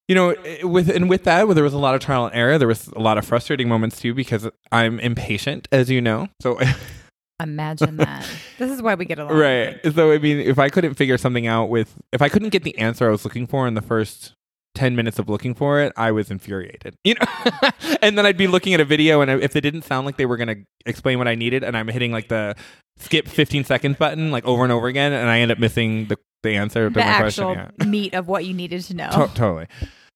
you 0.06 0.14
know, 0.14 0.34
with 0.62 0.88
and 0.88 1.08
with 1.08 1.24
that, 1.24 1.46
where 1.46 1.54
there 1.54 1.64
was 1.64 1.72
a 1.72 1.78
lot 1.78 1.94
of 1.94 2.00
trial 2.00 2.26
and 2.26 2.34
error. 2.34 2.58
There 2.58 2.68
was 2.68 2.88
a 2.88 3.00
lot 3.00 3.18
of 3.18 3.24
frustrating 3.24 3.68
moments 3.68 3.98
too 3.98 4.14
because 4.14 4.48
I'm 4.70 5.00
impatient, 5.00 5.66
as 5.72 5.90
you 5.90 6.00
know. 6.00 6.28
So 6.40 6.60
Imagine 7.40 7.96
that. 7.98 8.28
this 8.58 8.70
is 8.70 8.82
why 8.82 8.94
we 8.94 9.04
get 9.04 9.18
along. 9.18 9.36
right. 9.36 9.78
So 9.94 10.12
I 10.12 10.18
mean, 10.18 10.38
if 10.38 10.58
I 10.58 10.68
couldn't 10.68 10.94
figure 10.94 11.18
something 11.18 11.46
out 11.46 11.70
with, 11.70 11.94
if 12.12 12.22
I 12.22 12.28
couldn't 12.28 12.50
get 12.50 12.62
the 12.62 12.76
answer 12.78 13.06
I 13.08 13.10
was 13.10 13.24
looking 13.24 13.46
for 13.46 13.66
in 13.66 13.74
the 13.74 13.82
first 13.82 14.34
10 14.76 14.94
minutes 14.94 15.18
of 15.18 15.28
looking 15.28 15.54
for 15.54 15.80
it, 15.80 15.92
I 15.96 16.12
was 16.12 16.30
infuriated. 16.30 16.94
You 17.04 17.14
know? 17.14 17.70
and 18.02 18.16
then 18.16 18.24
I'd 18.26 18.36
be 18.36 18.46
looking 18.46 18.72
at 18.74 18.80
a 18.80 18.84
video 18.84 19.20
and 19.20 19.30
if 19.42 19.56
it 19.56 19.62
didn't 19.62 19.82
sound 19.82 20.06
like 20.06 20.16
they 20.16 20.26
were 20.26 20.36
going 20.36 20.48
to 20.48 20.64
explain 20.86 21.18
what 21.18 21.26
I 21.28 21.34
needed 21.34 21.64
and 21.64 21.76
I'm 21.76 21.88
hitting 21.88 22.12
like 22.12 22.28
the 22.28 22.54
skip 22.98 23.26
15 23.26 23.64
seconds 23.64 23.96
button 23.96 24.30
like 24.30 24.44
over 24.44 24.62
and 24.62 24.72
over 24.72 24.86
again 24.86 25.12
and 25.12 25.28
I 25.28 25.40
end 25.40 25.50
up 25.50 25.58
missing 25.58 26.06
the, 26.06 26.16
the 26.42 26.50
answer 26.56 26.88
to 26.88 26.94
The 26.94 27.00
my 27.00 27.06
actual 27.06 27.54
question. 27.54 27.74
Yeah. 27.80 27.86
meat 27.86 28.14
of 28.14 28.28
what 28.28 28.44
you 28.44 28.54
needed 28.54 28.82
to 28.84 28.94
know. 28.94 29.10
To- 29.10 29.34
totally. 29.34 29.66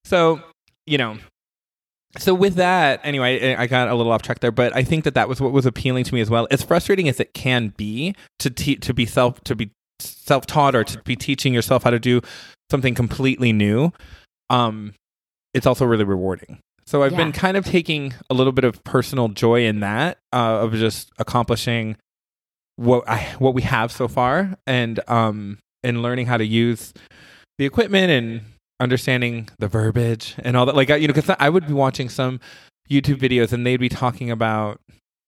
So, 0.04 0.40
you 0.86 0.98
know, 0.98 1.16
so 2.18 2.34
with 2.34 2.54
that, 2.54 3.00
anyway, 3.02 3.54
I 3.54 3.66
got 3.66 3.88
a 3.88 3.94
little 3.94 4.12
off 4.12 4.22
track 4.22 4.40
there, 4.40 4.52
but 4.52 4.74
I 4.74 4.84
think 4.84 5.04
that 5.04 5.14
that 5.14 5.28
was 5.28 5.40
what 5.40 5.52
was 5.52 5.66
appealing 5.66 6.04
to 6.04 6.14
me 6.14 6.20
as 6.20 6.30
well. 6.30 6.46
As 6.50 6.62
frustrating 6.62 7.08
as 7.08 7.20
it 7.20 7.34
can 7.34 7.68
be 7.76 8.14
to 8.38 8.50
te- 8.50 8.76
to 8.76 8.94
be 8.94 9.06
self 9.06 9.40
to 9.44 9.56
be 9.56 9.70
self 9.98 10.46
taught 10.46 10.74
or 10.74 10.84
to 10.84 11.02
be 11.02 11.16
teaching 11.16 11.54
yourself 11.54 11.82
how 11.84 11.90
to 11.90 11.98
do 11.98 12.20
something 12.70 12.94
completely 12.94 13.52
new, 13.52 13.92
um, 14.50 14.94
it's 15.52 15.66
also 15.66 15.84
really 15.84 16.04
rewarding. 16.04 16.58
So 16.86 17.02
I've 17.02 17.16
been 17.16 17.32
kind 17.32 17.56
of 17.56 17.64
taking 17.64 18.12
a 18.28 18.34
little 18.34 18.52
bit 18.52 18.64
of 18.64 18.84
personal 18.84 19.28
joy 19.28 19.64
in 19.64 19.80
that 19.80 20.18
uh, 20.32 20.60
of 20.60 20.74
just 20.74 21.10
accomplishing 21.18 21.96
what 22.76 23.08
I 23.08 23.22
what 23.38 23.54
we 23.54 23.62
have 23.62 23.90
so 23.90 24.06
far, 24.06 24.56
and 24.66 25.00
um, 25.08 25.58
and 25.82 26.02
learning 26.02 26.26
how 26.26 26.36
to 26.36 26.44
use 26.44 26.92
the 27.58 27.64
equipment 27.64 28.10
and 28.10 28.40
understanding 28.80 29.48
the 29.58 29.68
verbiage 29.68 30.34
and 30.38 30.56
all 30.56 30.66
that. 30.66 30.74
Like, 30.74 30.88
you 30.88 31.06
know, 31.06 31.14
because 31.14 31.34
I 31.38 31.48
would 31.48 31.66
be 31.66 31.72
watching 31.72 32.08
some 32.08 32.40
YouTube 32.90 33.18
videos 33.18 33.52
and 33.52 33.66
they'd 33.66 33.78
be 33.78 33.88
talking 33.88 34.30
about, 34.30 34.80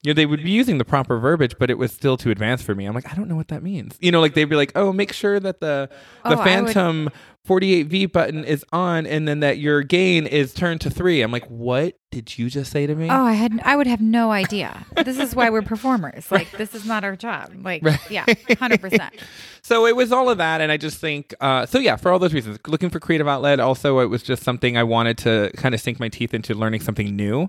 you 0.07 0.13
know, 0.13 0.15
they 0.15 0.27
would 0.27 0.43
be 0.45 0.51
using 0.53 0.79
the 0.79 0.85
proper 0.85 1.19
verbiage, 1.19 1.57
but 1.59 1.69
it 1.69 1.79
was 1.79 1.93
still 1.93 2.17
too 2.17 2.31
advanced 2.31 2.63
for 2.65 2.75
me. 2.77 2.87
I'm 2.87 2.95
like, 2.95 3.11
I 3.11 3.17
don't 3.17 3.29
know 3.29 3.35
what 3.37 3.49
that 3.49 3.63
means. 3.63 3.97
You 4.01 4.13
know, 4.13 4.21
like 4.21 4.35
they'd 4.35 4.45
be 4.45 4.55
like, 4.57 4.71
oh, 4.77 4.93
make 4.93 5.13
sure 5.13 5.41
that 5.41 5.59
the 5.61 5.91
the 6.25 6.31
Oh, 6.31 6.33
I 6.33 6.35
would- 6.37 6.45
Phantom 6.45 7.11
48V 7.49 8.11
button 8.13 8.45
is 8.45 8.65
on 8.73 9.07
and 9.07 9.29
then 9.29 9.39
that 9.41 9.59
your 9.59 9.83
gain 9.83 10.27
is 10.27 10.53
turned 10.53 10.81
to 10.81 10.91
three. 10.91 11.23
I'm 11.23 11.31
like, 11.31 11.47
what 11.47 11.97
did 12.11 12.37
you 12.39 12.51
just 12.51 12.73
say 12.73 12.87
to 12.89 12.95
me? 12.97 13.09
Oh, 13.09 13.23
I 13.25 13.35
had 13.35 13.61
I 13.65 13.77
would 13.77 13.87
have 13.87 14.01
no 14.01 14.33
idea. 14.33 14.85
This 15.05 15.19
is 15.19 15.35
why 15.35 15.51
we're 15.51 15.63
performers. 15.75 16.31
Like 16.33 16.51
this 16.53 16.75
is 16.75 16.85
not 16.85 17.05
our 17.05 17.15
job. 17.15 17.53
Like 17.63 17.85
Right. 17.85 18.01
yeah, 18.11 18.25
hundred 18.59 18.81
percent. 18.81 19.15
so 19.63 19.87
it 19.87 19.95
was 19.95 20.11
all 20.13 20.29
of 20.31 20.39
that 20.39 20.61
and 20.61 20.71
i 20.71 20.77
just 20.77 20.99
think 21.01 21.35
uh, 21.41 21.67
so 21.67 21.79
yeah 21.79 21.97
for 21.97 22.13
all 22.13 22.21
those 22.21 22.33
reasons 22.33 22.57
looking 22.69 22.89
for 22.89 23.01
creative 23.01 23.27
outlet 23.27 23.59
also 23.59 23.99
it 23.99 24.07
was 24.07 24.23
just 24.23 24.45
something 24.45 24.77
i 24.77 24.83
wanted 24.85 25.19
to 25.19 25.51
kind 25.57 25.75
of 25.75 25.81
sink 25.81 25.99
my 25.99 26.09
teeth 26.09 26.33
into 26.33 26.55
learning 26.55 26.81
something 26.81 27.17
new 27.17 27.49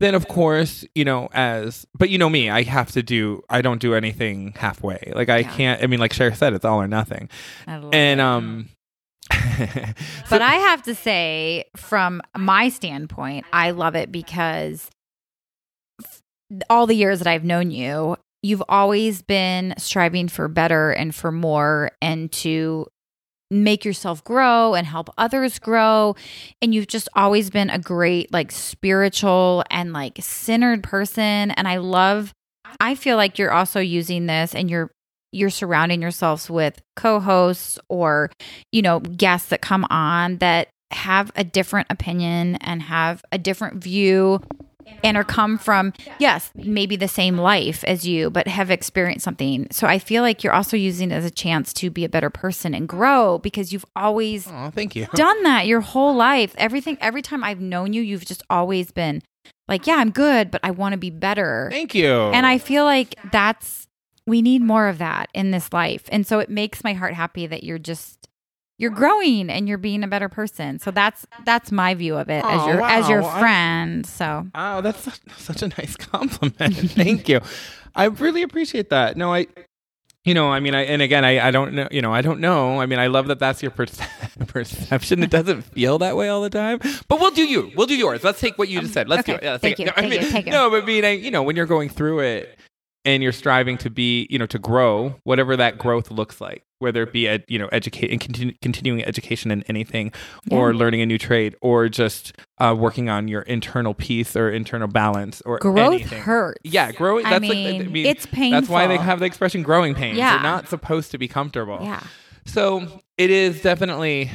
then 0.00 0.14
of 0.16 0.26
course 0.28 0.84
you 0.94 1.04
know 1.04 1.28
as 1.32 1.86
but 1.96 2.10
you 2.10 2.18
know 2.18 2.28
me 2.28 2.50
i 2.50 2.62
have 2.62 2.90
to 2.90 3.02
do 3.02 3.42
i 3.48 3.62
don't 3.62 3.80
do 3.80 3.94
anything 3.94 4.52
halfway. 4.56 5.12
Like 5.14 5.28
i 5.28 5.38
Yeah. 5.38 5.50
can't 5.52 5.82
i 5.82 5.86
mean 5.86 6.00
like 6.00 6.12
Cher 6.12 6.34
said 6.34 6.52
it's 6.52 6.64
all 6.64 6.80
or 6.82 6.88
nothing. 6.88 7.28
And 7.66 8.20
um 8.20 8.68
But 10.30 10.42
I 10.42 10.54
have 10.54 10.82
to 10.84 10.94
say, 10.94 11.66
from 11.76 12.20
my 12.36 12.68
standpoint, 12.68 13.46
I 13.52 13.70
love 13.70 13.94
it 13.94 14.10
because 14.10 14.90
all 16.68 16.86
the 16.86 16.94
years 16.94 17.18
that 17.20 17.28
I've 17.28 17.44
known 17.44 17.70
you, 17.70 18.16
you've 18.42 18.62
always 18.68 19.22
been 19.22 19.74
striving 19.78 20.28
for 20.28 20.48
better 20.48 20.90
and 20.90 21.14
for 21.14 21.30
more 21.30 21.92
and 22.02 22.32
to 22.32 22.86
make 23.50 23.84
yourself 23.84 24.22
grow 24.24 24.74
and 24.74 24.86
help 24.86 25.10
others 25.18 25.58
grow. 25.58 26.14
And 26.62 26.74
you've 26.74 26.86
just 26.86 27.08
always 27.14 27.50
been 27.50 27.70
a 27.70 27.78
great, 27.78 28.32
like, 28.32 28.52
spiritual 28.52 29.64
and 29.70 29.92
like 29.92 30.18
centered 30.20 30.82
person. 30.82 31.50
And 31.50 31.66
I 31.66 31.78
love, 31.78 32.32
I 32.80 32.94
feel 32.94 33.16
like 33.16 33.38
you're 33.38 33.52
also 33.52 33.80
using 33.80 34.26
this 34.26 34.54
and 34.54 34.70
you're, 34.70 34.90
you're 35.32 35.50
surrounding 35.50 36.02
yourselves 36.02 36.50
with 36.50 36.80
co-hosts 36.96 37.78
or 37.88 38.30
you 38.72 38.82
know, 38.82 39.00
guests 39.00 39.48
that 39.50 39.60
come 39.60 39.86
on 39.90 40.38
that 40.38 40.68
have 40.92 41.30
a 41.36 41.44
different 41.44 41.86
opinion 41.90 42.56
and 42.56 42.82
have 42.82 43.24
a 43.30 43.38
different 43.38 43.82
view 43.82 44.40
and 45.02 45.16
are 45.16 45.24
come 45.24 45.58
from, 45.58 45.92
yes, 46.18 46.50
maybe 46.54 46.96
the 46.96 47.08
same 47.08 47.38
life 47.38 47.82
as 47.84 48.06
you, 48.06 48.30
but 48.30 48.46
have 48.48 48.70
experienced 48.70 49.24
something. 49.24 49.66
So 49.70 49.86
I 49.86 49.98
feel 49.98 50.22
like 50.22 50.44
you're 50.44 50.52
also 50.52 50.76
using 50.76 51.10
it 51.10 51.14
as 51.14 51.24
a 51.24 51.30
chance 51.30 51.72
to 51.74 51.90
be 51.90 52.04
a 52.04 52.08
better 52.08 52.30
person 52.30 52.74
and 52.74 52.88
grow 52.88 53.38
because 53.38 53.72
you've 53.72 53.86
always 53.96 54.46
oh 54.48 54.70
thank 54.74 54.94
you 54.94 55.06
done 55.14 55.42
that 55.44 55.66
your 55.66 55.80
whole 55.80 56.14
life. 56.14 56.54
Everything, 56.58 56.98
every 57.00 57.22
time 57.22 57.42
I've 57.42 57.60
known 57.60 57.92
you, 57.92 58.02
you've 58.02 58.26
just 58.26 58.42
always 58.50 58.90
been 58.90 59.22
like, 59.68 59.86
yeah, 59.86 59.96
I'm 59.96 60.10
good, 60.10 60.50
but 60.50 60.60
I 60.64 60.70
want 60.72 60.92
to 60.92 60.98
be 60.98 61.10
better. 61.10 61.68
thank 61.70 61.94
you 61.94 62.08
And 62.08 62.44
I 62.46 62.58
feel 62.58 62.84
like 62.84 63.14
that's 63.30 63.86
we 64.26 64.42
need 64.42 64.62
more 64.62 64.88
of 64.88 64.98
that 64.98 65.28
in 65.34 65.50
this 65.50 65.72
life. 65.72 66.04
And 66.12 66.26
so 66.26 66.38
it 66.38 66.50
makes 66.50 66.84
my 66.84 66.92
heart 66.92 67.14
happy 67.14 67.46
that 67.46 67.64
you're 67.64 67.78
just 67.78 68.28
you're 68.80 68.90
growing 68.90 69.50
and 69.50 69.68
you're 69.68 69.78
being 69.78 70.02
a 70.02 70.08
better 70.08 70.28
person. 70.28 70.78
So 70.78 70.90
that's 70.90 71.26
that's 71.44 71.70
my 71.70 71.94
view 71.94 72.16
of 72.16 72.28
it 72.30 72.44
as 72.44 72.60
Oh, 72.62 72.66
your 72.68 72.82
as 72.82 73.08
your 73.08 73.22
wow. 73.22 73.28
I- 73.36 73.40
friend. 73.40 74.06
So 74.06 74.46
Oh, 74.54 74.80
that's 74.80 75.00
such, 75.00 75.20
such 75.36 75.62
a 75.62 75.68
nice 75.68 75.96
compliment. 75.96 76.74
Thank 76.90 77.28
you. 77.28 77.40
I 77.94 78.06
really 78.06 78.42
appreciate 78.42 78.90
that. 78.90 79.16
No, 79.16 79.32
I, 79.34 79.46
you 80.24 80.34
know, 80.34 80.50
I 80.50 80.60
mean, 80.60 80.74
I, 80.74 80.82
and 80.82 81.00
again, 81.02 81.24
I, 81.24 81.48
I 81.48 81.50
don't 81.50 81.72
know, 81.74 81.88
you 81.90 82.02
know, 82.02 82.12
I 82.12 82.20
don't 82.22 82.40
know. 82.40 82.80
I 82.80 82.86
mean, 82.86 82.98
I 82.98 83.06
love 83.08 83.26
that 83.28 83.38
that's 83.38 83.62
your 83.62 83.70
perce- 83.70 84.00
perception. 84.46 85.22
It 85.22 85.30
doesn't 85.30 85.62
feel 85.62 85.98
that 85.98 86.16
way 86.16 86.28
all 86.28 86.42
the 86.42 86.50
time, 86.50 86.78
but 87.08 87.20
we'll 87.20 87.30
do 87.32 87.42
you. 87.44 87.72
We'll 87.76 87.86
do 87.86 87.96
yours. 87.96 88.22
Let's 88.22 88.38
take 88.40 88.58
what 88.58 88.68
you 88.68 88.80
just 88.80 88.92
said. 88.92 89.08
Let's 89.08 89.20
okay. 89.28 89.32
do 89.32 89.36
it. 89.38 89.42
Yeah, 89.44 89.50
let's 89.52 89.62
Thank 89.62 89.76
take 89.78 89.86
you. 89.86 89.92
it. 89.92 89.96
No, 89.96 90.06
I 90.06 90.08
Thank 90.10 90.22
you. 90.30 90.34
mean, 90.38 90.46
you. 90.46 90.52
no, 90.52 90.70
but 90.70 90.86
being, 90.86 91.04
a- 91.04 91.16
you 91.16 91.30
know, 91.30 91.42
when 91.42 91.56
you're 91.56 91.66
going 91.66 91.88
through 91.88 92.20
it 92.20 92.58
and 93.04 93.22
you're 93.22 93.32
striving 93.32 93.78
to 93.78 93.90
be, 93.90 94.26
you 94.30 94.38
know, 94.38 94.46
to 94.46 94.58
grow, 94.58 95.14
whatever 95.24 95.56
that 95.56 95.78
growth 95.78 96.10
looks 96.10 96.40
like, 96.40 96.62
whether 96.80 97.02
it 97.04 97.12
be, 97.12 97.28
ed, 97.28 97.44
you 97.46 97.58
know, 97.58 97.68
educate 97.68 98.10
and 98.10 98.20
continu- 98.20 98.60
continuing 98.60 99.04
education 99.04 99.50
in 99.50 99.62
anything 99.68 100.12
or 100.50 100.72
Yeah. 100.72 100.78
learning 100.78 101.00
a 101.02 101.06
new 101.06 101.18
trade 101.18 101.54
or 101.60 101.88
just 101.88 102.32
uh, 102.58 102.74
working 102.76 103.08
on 103.08 103.28
your 103.28 103.42
internal 103.42 103.94
peace 103.94 104.34
or 104.34 104.50
internal 104.50 104.88
balance 104.88 105.40
or 105.42 105.58
growth 105.58 105.78
anything. 105.94 106.22
hurts. 106.22 106.58
Yeah, 106.64 106.90
growing. 106.92 107.24
I 107.26 107.30
That's 107.38 107.44
like, 107.48 107.52
mean, 107.56 107.82
I 107.82 107.84
mean, 107.86 108.06
it's 108.06 108.26
painful. 108.26 108.60
That's 108.60 108.68
why 108.68 108.86
they 108.86 108.96
have 108.96 109.20
the 109.20 109.26
expression 109.26 109.62
"growing 109.62 109.94
pains." 109.94 110.18
Yeah. 110.18 110.32
They're 110.32 110.42
not 110.42 110.68
supposed 110.68 111.10
to 111.12 111.18
be 111.18 111.28
comfortable. 111.28 111.78
Yeah. 111.82 112.02
So 112.46 113.02
it 113.18 113.30
is 113.30 113.60
definitely. 113.62 114.30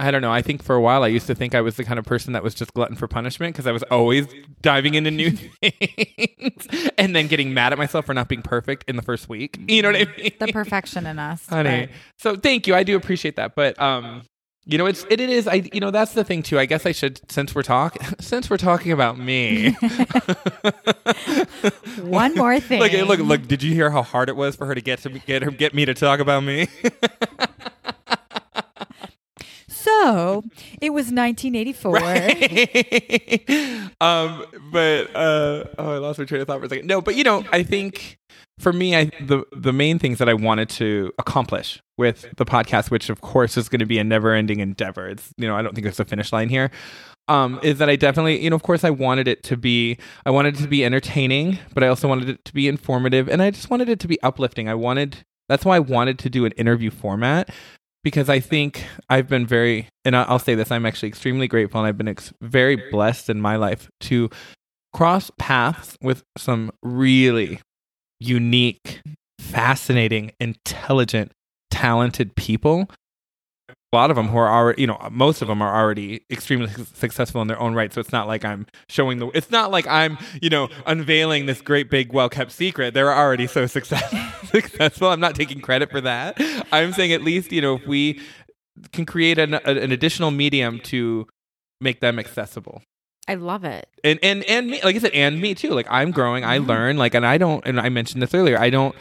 I 0.00 0.10
don't 0.12 0.22
know. 0.22 0.30
I 0.32 0.42
think 0.42 0.62
for 0.62 0.76
a 0.76 0.80
while 0.80 1.02
I 1.02 1.08
used 1.08 1.26
to 1.26 1.34
think 1.34 1.54
I 1.54 1.60
was 1.60 1.76
the 1.76 1.84
kind 1.84 1.98
of 1.98 2.04
person 2.04 2.32
that 2.34 2.42
was 2.44 2.54
just 2.54 2.72
glutton 2.72 2.96
for 2.96 3.08
punishment 3.08 3.52
because 3.54 3.66
I 3.66 3.72
was 3.72 3.82
always 3.84 4.26
diving 4.62 4.94
into 4.94 5.10
new 5.10 5.30
things 5.62 6.68
and 6.96 7.16
then 7.16 7.26
getting 7.26 7.52
mad 7.52 7.72
at 7.72 7.78
myself 7.78 8.06
for 8.06 8.14
not 8.14 8.28
being 8.28 8.42
perfect 8.42 8.84
in 8.88 8.96
the 8.96 9.02
first 9.02 9.28
week. 9.28 9.58
You 9.68 9.82
know 9.82 9.90
what 9.92 10.00
I 10.08 10.16
mean? 10.16 10.30
The 10.38 10.52
perfection 10.52 11.06
in 11.06 11.18
us. 11.18 11.44
honey. 11.46 11.86
but- 11.86 11.90
So 12.16 12.36
thank 12.36 12.66
you. 12.66 12.74
I 12.74 12.82
do 12.84 12.96
appreciate 12.96 13.36
that. 13.36 13.54
But 13.54 13.78
um, 13.80 14.22
you 14.64 14.76
know, 14.78 14.86
it's 14.86 15.04
it, 15.10 15.18
it 15.20 15.30
is. 15.30 15.48
I 15.48 15.68
you 15.72 15.80
know 15.80 15.90
that's 15.90 16.12
the 16.12 16.24
thing 16.24 16.42
too. 16.42 16.58
I 16.58 16.66
guess 16.66 16.84
I 16.86 16.92
should 16.92 17.20
since 17.30 17.54
we're 17.54 17.62
talking 17.62 18.02
since 18.20 18.48
we're 18.50 18.56
talking 18.58 18.92
about 18.92 19.18
me. 19.18 19.72
One 22.00 22.34
more 22.34 22.60
thing. 22.60 22.80
Look, 22.80 22.92
look, 22.92 23.20
look! 23.20 23.48
Did 23.48 23.62
you 23.62 23.72
hear 23.74 23.90
how 23.90 24.02
hard 24.02 24.28
it 24.28 24.36
was 24.36 24.56
for 24.56 24.66
her 24.66 24.74
to 24.74 24.80
get 24.80 25.00
to 25.00 25.10
get 25.10 25.42
her 25.42 25.50
get 25.50 25.74
me 25.74 25.84
to 25.84 25.94
talk 25.94 26.20
about 26.20 26.44
me? 26.44 26.68
So 29.78 30.44
it 30.80 30.90
was 30.90 31.12
1984. 31.12 31.96
um, 34.00 34.44
but 34.72 35.14
uh, 35.14 35.64
oh, 35.78 35.94
I 35.94 35.98
lost 35.98 36.18
my 36.18 36.24
train 36.24 36.40
of 36.40 36.46
thought 36.46 36.60
for 36.60 36.66
a 36.66 36.68
second. 36.68 36.86
No, 36.86 37.00
but 37.00 37.14
you 37.14 37.24
know, 37.24 37.44
I 37.52 37.62
think 37.62 38.18
for 38.58 38.72
me, 38.72 38.96
I 38.96 39.10
the 39.20 39.44
the 39.52 39.72
main 39.72 39.98
things 39.98 40.18
that 40.18 40.28
I 40.28 40.34
wanted 40.34 40.68
to 40.70 41.12
accomplish 41.18 41.80
with 41.96 42.26
the 42.36 42.44
podcast, 42.44 42.90
which 42.90 43.08
of 43.08 43.20
course 43.20 43.56
is 43.56 43.68
going 43.68 43.80
to 43.80 43.86
be 43.86 43.98
a 43.98 44.04
never 44.04 44.34
ending 44.34 44.60
endeavor. 44.60 45.08
It's 45.08 45.32
you 45.36 45.46
know, 45.46 45.56
I 45.56 45.62
don't 45.62 45.74
think 45.74 45.84
there's 45.84 46.00
a 46.00 46.04
finish 46.04 46.32
line 46.32 46.48
here. 46.48 46.70
Um, 47.28 47.60
is 47.62 47.78
that 47.78 47.90
I 47.90 47.96
definitely, 47.96 48.42
you 48.42 48.48
know, 48.48 48.56
of 48.56 48.62
course, 48.62 48.84
I 48.84 48.90
wanted 48.90 49.28
it 49.28 49.42
to 49.44 49.56
be, 49.58 49.98
I 50.24 50.30
wanted 50.30 50.56
it 50.56 50.62
to 50.62 50.68
be 50.68 50.82
entertaining, 50.82 51.58
but 51.74 51.84
I 51.84 51.88
also 51.88 52.08
wanted 52.08 52.30
it 52.30 52.42
to 52.46 52.54
be 52.54 52.68
informative, 52.68 53.28
and 53.28 53.42
I 53.42 53.50
just 53.50 53.68
wanted 53.68 53.90
it 53.90 54.00
to 54.00 54.08
be 54.08 54.18
uplifting. 54.22 54.66
I 54.66 54.74
wanted, 54.74 55.26
that's 55.46 55.62
why 55.62 55.76
I 55.76 55.80
wanted 55.80 56.18
to 56.20 56.30
do 56.30 56.46
an 56.46 56.52
interview 56.52 56.90
format 56.90 57.50
because 58.04 58.28
I 58.28 58.40
think 58.40 58.84
I've 59.08 59.28
been 59.28 59.46
very, 59.46 59.88
and 60.04 60.16
I'll 60.16 60.38
say 60.38 60.54
this, 60.54 60.70
I'm 60.70 60.86
actually 60.86 61.08
extremely 61.08 61.48
grateful, 61.48 61.80
and 61.80 61.86
I've 61.86 61.98
been 61.98 62.08
ex- 62.08 62.32
very 62.40 62.76
blessed 62.90 63.28
in 63.28 63.40
my 63.40 63.56
life 63.56 63.88
to 64.02 64.30
cross 64.92 65.30
paths 65.38 65.96
with 66.02 66.22
some 66.36 66.70
really 66.82 67.60
unique, 68.20 69.00
fascinating, 69.40 70.32
intelligent, 70.40 71.32
talented 71.70 72.34
people. 72.34 72.88
A 73.92 73.96
lot 73.96 74.10
of 74.10 74.16
them 74.16 74.28
who 74.28 74.36
are 74.36 74.48
already, 74.48 74.82
you 74.82 74.86
know, 74.86 74.98
most 75.10 75.40
of 75.40 75.48
them 75.48 75.62
are 75.62 75.74
already 75.74 76.22
extremely 76.30 76.68
successful 76.94 77.40
in 77.40 77.48
their 77.48 77.58
own 77.58 77.74
right. 77.74 77.92
So 77.92 78.00
it's 78.00 78.12
not 78.12 78.26
like 78.26 78.44
I'm 78.44 78.66
showing 78.90 79.18
the, 79.18 79.28
it's 79.28 79.50
not 79.50 79.70
like 79.70 79.86
I'm, 79.86 80.18
you 80.42 80.50
know, 80.50 80.68
unveiling 80.84 81.46
this 81.46 81.62
great 81.62 81.88
big 81.88 82.12
well 82.12 82.28
kept 82.28 82.52
secret. 82.52 82.92
They're 82.92 83.14
already 83.14 83.46
so 83.46 83.66
success, 83.78 84.12
successful. 84.44 85.08
I'm 85.08 85.20
not 85.20 85.34
taking 85.34 85.60
credit 85.60 85.90
for 85.90 86.00
that. 86.00 86.36
I'm 86.72 86.92
saying 86.92 87.12
at 87.12 87.22
least, 87.22 87.52
you 87.52 87.60
know, 87.60 87.76
if 87.76 87.86
we 87.86 88.20
can 88.92 89.06
create 89.06 89.38
an, 89.38 89.54
a- 89.54 89.60
an 89.64 89.92
additional 89.92 90.30
medium 90.30 90.80
to 90.80 91.26
make 91.80 92.00
them 92.00 92.18
accessible. 92.18 92.82
I 93.26 93.34
love 93.34 93.64
it. 93.64 93.88
and 94.04 94.18
and 94.22 94.42
and 94.44 94.70
me 94.70 94.80
like 94.82 94.96
i 94.96 94.98
said 94.98 95.12
and 95.12 95.38
me 95.38 95.54
too 95.54 95.72
like 95.72 95.86
i'm 95.90 96.12
growing 96.12 96.44
i 96.44 96.58
mm-hmm. 96.58 96.66
learn 96.66 96.96
like 96.96 97.12
and 97.12 97.26
i 97.26 97.36
don't 97.36 97.62
and 97.66 97.78
i 97.78 97.90
mentioned 97.90 98.22
this 98.22 98.32
earlier 98.32 98.58
i 98.58 98.70
don't 98.70 98.94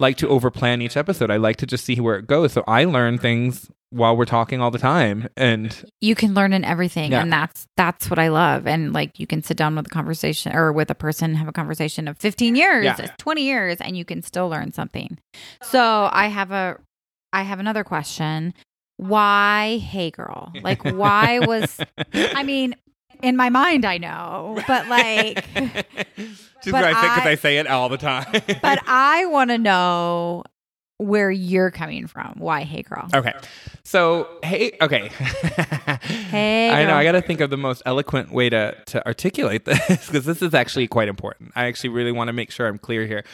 like 0.00 0.16
to 0.16 0.26
overplan 0.26 0.82
each 0.82 0.96
episode 0.96 1.30
i 1.30 1.36
like 1.36 1.56
to 1.56 1.66
just 1.66 1.84
see 1.84 2.00
where 2.00 2.16
it 2.16 2.26
goes 2.26 2.52
so 2.52 2.64
i 2.66 2.84
learn 2.84 3.18
things 3.18 3.70
while 3.92 4.16
we're 4.16 4.24
talking 4.24 4.60
all 4.60 4.70
the 4.70 4.78
time 4.78 5.28
and 5.36 5.84
You 6.00 6.14
can 6.14 6.32
learn 6.32 6.52
in 6.52 6.64
everything, 6.64 7.10
Yeah. 7.10 7.22
and 7.22 7.32
that's 7.32 7.66
that's 7.76 8.08
what 8.08 8.20
I 8.20 8.28
love. 8.28 8.68
And 8.68 8.92
like 8.92 9.18
you 9.18 9.26
can 9.26 9.42
sit 9.42 9.56
down 9.56 9.74
with 9.74 9.86
a 9.88 9.90
conversation 9.90 10.54
or 10.54 10.72
with 10.72 10.90
a 10.92 10.94
person, 10.94 11.34
have 11.34 11.48
a 11.48 11.52
conversation 11.52 12.06
of 12.06 12.16
15 12.18 12.54
years, 12.54 12.84
Yeah. 12.84 13.06
20 13.18 13.42
years, 13.42 13.80
and 13.80 13.96
you 13.96 14.04
can 14.04 14.22
still 14.22 14.48
learn 14.48 14.70
something. 14.72 15.18
So 15.60 16.08
I 16.12 16.28
have 16.28 16.52
a, 16.52 16.78
I 17.32 17.42
have 17.42 17.58
another 17.58 17.82
question. 17.82 18.54
Why, 18.96 19.78
hey 19.78 20.12
girl? 20.12 20.52
Like, 20.62 20.84
why 20.84 21.40
was? 21.40 21.80
I 22.14 22.44
mean, 22.44 22.76
in 23.22 23.36
my 23.36 23.48
mind, 23.50 23.84
I 23.84 23.98
know, 23.98 24.62
but 24.66 24.88
like, 24.88 25.44
just 26.62 26.72
But 26.72 26.84
i 26.84 26.92
think 27.00 27.14
because 27.14 27.26
I- 27.26 27.34
say 27.36 27.58
it 27.58 27.66
all 27.66 27.88
the 27.88 27.96
time 27.98 28.30
but 28.62 28.80
I 28.86 29.26
want 29.26 29.50
to 29.50 29.58
know 29.58 30.44
where 30.98 31.30
you're 31.30 31.70
coming 31.70 32.06
from. 32.06 32.34
Why, 32.36 32.62
hey 32.62 32.82
girl? 32.82 33.08
Okay. 33.14 33.32
So, 33.84 34.28
hey, 34.42 34.76
okay. 34.82 35.10
Hey, 36.30 36.70
I 36.70 36.82
know. 36.82 36.90
girl. 36.90 36.96
I 36.98 37.04
got 37.04 37.12
to 37.12 37.22
think 37.22 37.40
of 37.40 37.50
the 37.50 37.56
most 37.56 37.82
eloquent 37.86 38.32
way 38.32 38.50
to, 38.50 38.76
to 38.86 39.04
articulate 39.06 39.64
this 39.64 40.06
because 40.06 40.24
this 40.24 40.42
is 40.42 40.54
actually 40.54 40.86
quite 40.88 41.08
important. 41.08 41.52
I 41.56 41.66
actually 41.66 41.90
really 41.90 42.12
want 42.12 42.28
to 42.28 42.32
make 42.32 42.50
sure 42.50 42.66
I'm 42.66 42.78
clear 42.78 43.06
here. 43.06 43.24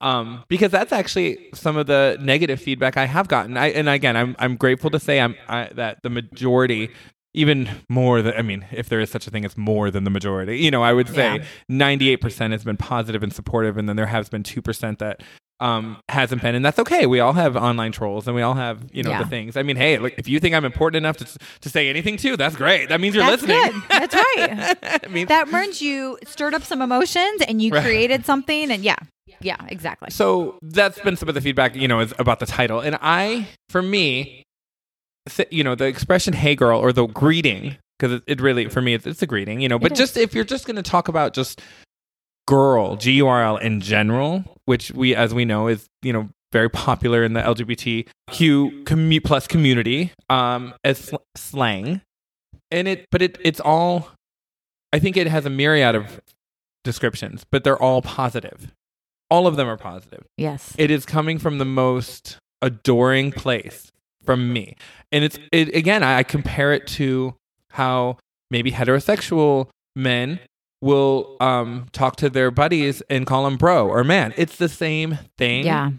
Um, 0.00 0.44
because 0.48 0.70
that's 0.70 0.92
actually 0.92 1.48
some 1.54 1.76
of 1.78 1.86
the 1.86 2.18
negative 2.20 2.60
feedback 2.60 2.96
I 2.98 3.06
have 3.06 3.26
gotten. 3.26 3.56
I, 3.56 3.68
and 3.70 3.88
again, 3.88 4.16
I'm, 4.16 4.36
I'm 4.38 4.56
grateful 4.56 4.90
to 4.90 5.00
say 5.00 5.18
I'm, 5.20 5.34
I, 5.48 5.70
that 5.74 6.02
the 6.02 6.10
majority, 6.10 6.90
even 7.34 7.68
more 7.88 8.22
than, 8.22 8.34
I 8.34 8.42
mean, 8.42 8.64
if 8.72 8.88
there 8.88 9.00
is 9.00 9.10
such 9.10 9.26
a 9.26 9.30
thing 9.30 9.44
as 9.44 9.56
more 9.56 9.90
than 9.90 10.04
the 10.04 10.10
majority, 10.10 10.58
you 10.58 10.70
know, 10.70 10.82
I 10.82 10.92
would 10.92 11.08
say 11.08 11.36
Yeah. 11.36 11.44
98% 11.70 12.52
has 12.52 12.64
been 12.64 12.76
positive 12.76 13.22
and 13.22 13.32
supportive. 13.32 13.76
And 13.76 13.88
then 13.88 13.96
there 13.96 14.06
has 14.06 14.28
been 14.28 14.42
2% 14.42 14.98
that 14.98 15.22
um, 15.60 15.98
hasn't 16.08 16.42
been, 16.42 16.54
and 16.56 16.64
that's 16.64 16.80
okay. 16.80 17.06
We 17.06 17.20
all 17.20 17.32
have 17.32 17.56
online 17.56 17.92
trolls, 17.92 18.26
and 18.26 18.34
we 18.34 18.42
all 18.42 18.54
have 18.54 18.84
you 18.92 19.04
know 19.04 19.10
Yeah. 19.10 19.22
the 19.22 19.28
things. 19.28 19.56
I 19.56 19.62
mean, 19.62 19.76
hey, 19.76 19.98
look, 19.98 20.12
if 20.18 20.26
you 20.28 20.40
think 20.40 20.52
I'm 20.54 20.64
important 20.64 20.96
enough 20.96 21.16
to 21.18 21.38
to 21.60 21.68
say 21.70 21.88
anything 21.88 22.16
too, 22.16 22.36
that's 22.36 22.56
great. 22.56 22.88
That 22.88 23.00
means 23.00 23.14
you're 23.14 23.24
That's 23.24 23.40
listening. 23.42 23.70
good. 23.72 23.82
That's 23.88 24.14
right. 24.14 24.80
that 25.28 25.48
means 25.52 25.80
you 25.80 26.18
stirred 26.26 26.54
up 26.54 26.64
some 26.64 26.82
emotions 26.82 27.40
and 27.46 27.62
you 27.62 27.70
Right. 27.72 27.84
created 27.84 28.26
something 28.26 28.70
and 28.72 28.82
yeah 28.84 28.96
yeah 29.40 29.56
exactly 29.68 30.10
so 30.10 30.58
that's 30.62 30.98
been 31.00 31.16
some 31.16 31.28
of 31.28 31.34
the 31.34 31.40
feedback 31.40 31.74
you 31.74 31.88
know 31.88 32.00
is 32.00 32.12
about 32.18 32.40
the 32.40 32.46
title, 32.46 32.80
and 32.80 32.98
I, 33.00 33.46
for 33.68 33.80
me, 33.80 34.42
th- 35.28 35.48
you 35.50 35.64
know, 35.64 35.74
the 35.74 35.86
expression 35.86 36.32
"Hey, 36.34 36.54
girl" 36.54 36.78
or 36.78 36.92
the 36.92 37.06
greeting 37.06 37.76
because 37.98 38.12
it, 38.12 38.22
it 38.26 38.40
really 38.40 38.68
for 38.68 38.80
me 38.82 38.94
it's, 38.94 39.06
it's 39.06 39.22
a 39.22 39.26
greeting, 39.26 39.60
you 39.60 39.68
know. 39.68 39.78
But 39.78 39.94
just 39.94 40.16
if 40.16 40.34
you're 40.34 40.44
just 40.44 40.66
going 40.66 40.76
to 40.76 40.82
talk 40.82 41.08
about 41.08 41.32
just 41.34 41.60
girl 42.46 42.96
G 42.96 43.12
U 43.12 43.26
R 43.26 43.42
L 43.42 43.56
in 43.56 43.80
general, 43.80 44.44
which 44.66 44.90
we 44.92 45.14
as 45.14 45.32
we 45.34 45.44
know 45.44 45.68
is 45.68 45.86
you 46.02 46.12
know 46.12 46.28
very 46.52 46.70
popular 46.70 47.24
in 47.24 47.32
the 47.32 47.40
LGBTQ 47.40 48.84
commu- 48.84 49.24
plus 49.24 49.46
community 49.46 50.12
um, 50.30 50.74
as 50.84 50.98
sl- 50.98 51.16
slang, 51.36 52.00
and 52.70 52.86
it 52.88 53.06
but 53.10 53.22
it 53.22 53.38
it's 53.42 53.60
all 53.60 54.08
I 54.92 54.98
think 54.98 55.16
it 55.16 55.26
has 55.26 55.46
a 55.46 55.50
myriad 55.50 55.94
of 55.94 56.20
descriptions, 56.84 57.44
but 57.50 57.64
they're 57.64 57.80
all 57.80 58.02
positive. 58.02 58.72
All 59.30 59.46
of 59.46 59.56
them 59.56 59.66
are 59.66 59.78
positive. 59.78 60.24
yes 60.36 60.74
It 60.78 60.90
is 60.90 61.06
coming 61.06 61.38
from 61.38 61.58
the 61.58 61.64
most 61.64 62.36
adoring 62.62 63.32
place 63.32 63.90
from 64.24 64.52
me. 64.52 64.76
And 65.12 65.24
it's 65.24 65.38
it, 65.52 65.74
again, 65.74 66.02
I, 66.02 66.18
I 66.18 66.22
compare 66.22 66.72
it 66.72 66.86
to 66.88 67.34
how 67.70 68.18
maybe 68.50 68.70
heterosexual 68.70 69.68
men 69.96 70.40
will 70.80 71.36
um, 71.40 71.86
talk 71.92 72.16
to 72.16 72.28
their 72.28 72.50
buddies 72.50 73.02
and 73.08 73.26
call 73.26 73.44
them 73.44 73.56
bro 73.56 73.88
or 73.88 74.04
man. 74.04 74.34
It's 74.36 74.56
the 74.56 74.68
same 74.68 75.18
thing. 75.38 75.64
yeah 75.64 75.90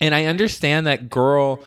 And 0.00 0.14
I 0.14 0.26
understand 0.26 0.86
that 0.86 1.08
girl, 1.08 1.64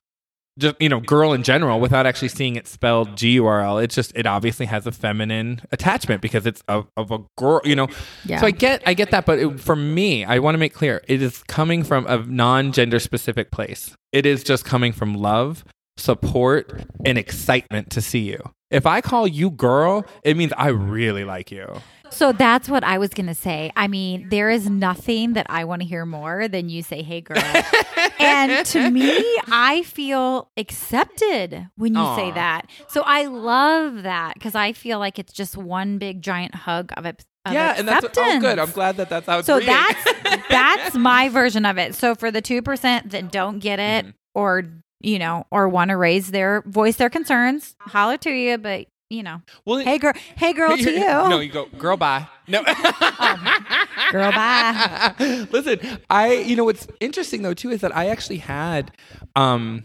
just 0.60 0.76
you 0.80 0.88
know, 0.88 1.00
girl 1.00 1.34
in 1.34 1.44
general, 1.44 1.80
without 1.80 2.06
actually 2.06 2.28
seeing 2.28 2.56
it 2.56 2.68
spelled 2.68 3.18
G 3.18 3.32
U 3.32 3.46
R 3.48 3.62
L. 3.62 3.78
It 3.80 3.90
just 3.90 4.12
it 4.16 4.26
obviously 4.26 4.68
has 4.68 4.86
a 4.86 4.92
feminine 4.92 5.62
attachment 5.72 6.22
because 6.22 6.46
it's 6.46 6.62
of, 6.68 6.88
of 6.96 7.10
a 7.10 7.20
girl. 7.38 7.62
You 7.64 7.76
know, 7.76 7.88
yeah 8.26 8.40
so 8.40 8.48
I 8.48 8.52
get 8.52 8.84
I 8.86 8.94
get 8.94 9.12
that, 9.12 9.26
but 9.26 9.40
it, 9.40 9.60
for 9.60 9.76
me, 9.76 10.24
I 10.24 10.40
want 10.40 10.54
to 10.54 10.60
make 10.60 10.74
clear 10.74 11.02
it 11.08 11.22
is 11.22 11.42
coming 11.48 11.84
from 11.84 12.06
a 12.08 12.18
non-gender 12.20 13.00
specific 13.00 13.50
place. 13.52 13.96
It 14.12 14.26
is 14.26 14.44
just 14.44 14.66
coming 14.66 14.94
from 14.94 15.16
love, 15.16 15.66
support, 16.02 16.82
and 17.06 17.18
excitement 17.18 17.90
to 17.92 18.02
see 18.02 18.20
you. 18.30 18.40
If 18.70 18.86
I 18.86 19.02
call 19.02 19.28
you 19.28 19.50
girl, 19.52 20.06
it 20.24 20.36
means 20.38 20.54
I 20.58 20.68
really 20.70 21.24
like 21.26 21.52
you. 21.52 21.68
so 22.10 22.34
that's 22.34 22.68
what 22.68 22.84
i 22.84 22.98
was 22.98 23.08
gonna 23.18 23.34
say 23.34 23.72
i 23.78 23.88
mean 23.88 24.28
there 24.28 24.50
is 24.50 24.70
nothing 24.70 25.32
that 25.32 25.46
i 25.50 25.64
want 25.64 25.82
to 25.82 25.88
hear 25.88 26.06
more 26.06 26.50
than 26.50 26.68
you 26.68 26.84
say 26.84 27.02
hey 27.02 27.22
girl 27.22 27.42
and 28.20 28.66
to 28.66 28.92
me 28.92 29.16
i 29.50 29.82
feel 29.84 30.50
accepted 30.58 31.70
when 31.78 31.96
you 31.96 32.04
say 32.18 32.30
that 32.32 32.70
so 32.90 33.02
i 33.06 33.26
love 33.28 34.04
that 34.04 34.34
because 34.34 34.56
i 34.56 34.74
feel 34.74 35.00
like 35.00 35.18
it's 35.20 35.32
just 35.32 35.56
one 35.56 35.98
big 36.00 36.22
giant 36.22 36.54
hug 36.54 36.92
of, 36.98 37.06
it 37.06 37.24
yeah, 37.50 37.76
and 37.78 37.88
that's 37.88 38.06
oh 38.18 38.40
good. 38.40 38.60
I'm 38.60 38.70
glad 38.72 38.98
that 38.98 39.10
that's 39.10 39.28
it's 39.28 39.48
so 39.48 39.58
reading. 39.58 39.74
that's 39.74 40.48
that's 40.50 40.96
my 41.12 41.28
version 41.30 41.66
of 41.66 41.80
it. 41.80 41.96
So 41.96 42.14
for 42.14 42.30
the 42.30 42.40
two 42.40 42.62
percent 42.62 43.10
that 43.12 43.32
don't 43.32 43.58
get 43.58 43.80
it 43.80 44.06
Mhm. 44.06 44.14
or 44.36 44.64
you 45.04 45.20
know 45.20 45.46
or 45.52 45.68
want 45.68 45.90
to 45.90 45.98
raise 45.98 46.32
their 46.32 46.62
voice 46.66 46.96
their 46.98 47.10
concerns, 47.10 47.76
holler 47.80 48.18
to 48.18 48.32
you. 48.32 48.58
But 48.58 48.88
you 49.12 49.24
know, 49.24 49.42
well, 49.66 49.80
hey 49.80 49.98
girl, 49.98 50.14
hey 50.38 50.54
girl 50.54 50.78
to 50.78 50.92
you, 50.92 51.00
No, 51.00 51.40
you 51.40 51.52
go, 51.52 51.66
girl, 51.78 51.98
bye. 51.98 52.28
No. 52.48 52.64
girl, 54.12 54.32
bye. 54.32 55.14
Listen, 55.52 55.80
I, 56.10 56.34
you 56.34 56.56
know, 56.56 56.64
what's 56.64 56.88
interesting 57.02 57.42
though, 57.42 57.54
too, 57.54 57.72
is 57.72 57.82
that 57.82 57.96
I 57.96 58.08
actually 58.08 58.38
had, 58.38 58.92
um, 59.36 59.84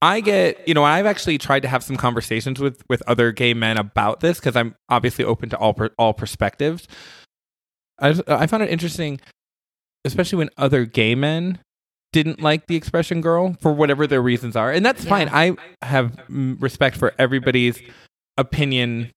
I 0.00 0.20
get, 0.20 0.66
you 0.68 0.74
know, 0.74 0.84
I've 0.84 1.06
actually 1.06 1.38
tried 1.38 1.60
to 1.62 1.68
have 1.68 1.82
some 1.82 1.96
conversations 1.96 2.60
with 2.60 2.82
with 2.88 3.02
other 3.08 3.32
gay 3.32 3.54
men 3.54 3.76
about 3.76 4.20
this 4.20 4.38
because 4.38 4.54
I'm 4.54 4.76
obviously 4.88 5.24
open 5.24 5.48
to 5.50 5.58
all 5.58 5.74
per, 5.74 5.90
all 5.98 6.14
perspectives. 6.14 6.86
I 7.98 8.20
I 8.28 8.46
found 8.46 8.62
it 8.62 8.70
interesting, 8.70 9.20
especially 10.04 10.38
when 10.38 10.50
other 10.56 10.84
gay 10.84 11.16
men 11.16 11.58
didn't 12.22 12.42
like 12.42 12.66
the 12.66 12.76
expression 12.76 13.20
"girl" 13.20 13.56
for 13.60 13.72
whatever 13.72 14.06
their 14.06 14.22
reasons 14.22 14.56
are, 14.56 14.70
and 14.72 14.84
that's 14.84 15.04
Yeah. 15.04 15.10
fine. 15.10 15.28
I 15.32 15.56
have 15.82 16.16
respect 16.28 16.96
for 16.96 17.14
everybody's 17.18 17.80
opinion 18.36 19.10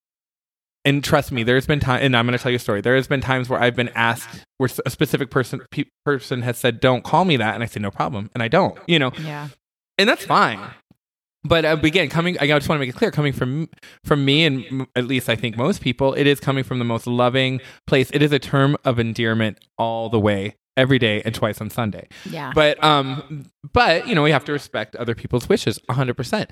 and 0.84 1.04
trust 1.04 1.32
me, 1.32 1.44
there's 1.44 1.68
been 1.68 1.80
time, 1.80 2.02
and 2.02 2.18
I'm 2.18 2.26
going 2.26 2.36
to 2.36 2.42
tell 2.42 2.52
you 2.52 2.56
a 2.56 2.60
story. 2.60 2.82
There 2.82 2.96
has 2.96 3.08
been 3.08 3.22
times 3.22 3.48
where 3.50 3.62
I've 3.62 3.76
been 3.76 3.90
asked, 3.90 4.44
where 4.58 4.68
a 4.84 4.90
specific 4.90 5.30
person 5.30 5.62
pe- 5.70 5.84
person 6.06 6.42
has 6.42 6.58
said, 6.58 6.80
"Don't 6.80 7.04
call 7.04 7.24
me 7.24 7.38
that," 7.38 7.54
and 7.54 7.62
I 7.62 7.68
say, 7.68 7.80
"No 7.80 7.92
problem," 7.92 8.32
and 8.34 8.42
I 8.42 8.48
don't, 8.48 8.76
you 8.88 8.98
know, 8.98 9.12
Yeah, 9.24 9.50
and 10.00 10.10
that's 10.10 10.26
fine. 10.26 10.60
But 11.44 11.66
uh, 11.66 11.78
again, 11.84 12.10
coming, 12.10 12.36
I 12.40 12.48
just 12.48 12.68
want 12.68 12.78
to 12.78 12.80
make 12.80 12.90
it 12.90 12.96
clear, 12.98 13.12
coming 13.12 13.32
from 13.32 13.70
from 14.04 14.26
me, 14.26 14.44
and 14.44 14.66
m- 14.72 14.88
at 14.96 15.06
least 15.06 15.30
I 15.30 15.36
think 15.36 15.56
most 15.56 15.82
people, 15.82 16.16
it 16.16 16.26
is 16.26 16.40
coming 16.40 16.64
from 16.64 16.80
the 16.80 16.86
most 16.86 17.06
loving 17.06 17.62
place. 17.86 18.10
It 18.12 18.24
is 18.24 18.32
a 18.32 18.40
term 18.40 18.76
of 18.84 18.98
endearment 18.98 19.60
all 19.78 20.10
the 20.10 20.20
way, 20.20 20.56
every 20.78 21.00
day, 21.00 21.22
and 21.24 21.34
twice 21.36 21.62
on 21.62 21.70
Sunday. 21.70 22.08
yeah, 22.30 22.52
But 22.54 22.84
um, 22.84 23.46
but 23.74 24.08
you 24.08 24.16
know, 24.16 24.24
we 24.24 24.32
have 24.32 24.46
to 24.46 24.52
respect 24.52 24.96
other 24.96 25.16
people's 25.16 25.50
wishes, 25.50 25.80
hundred 25.90 26.16
percent. 26.16 26.50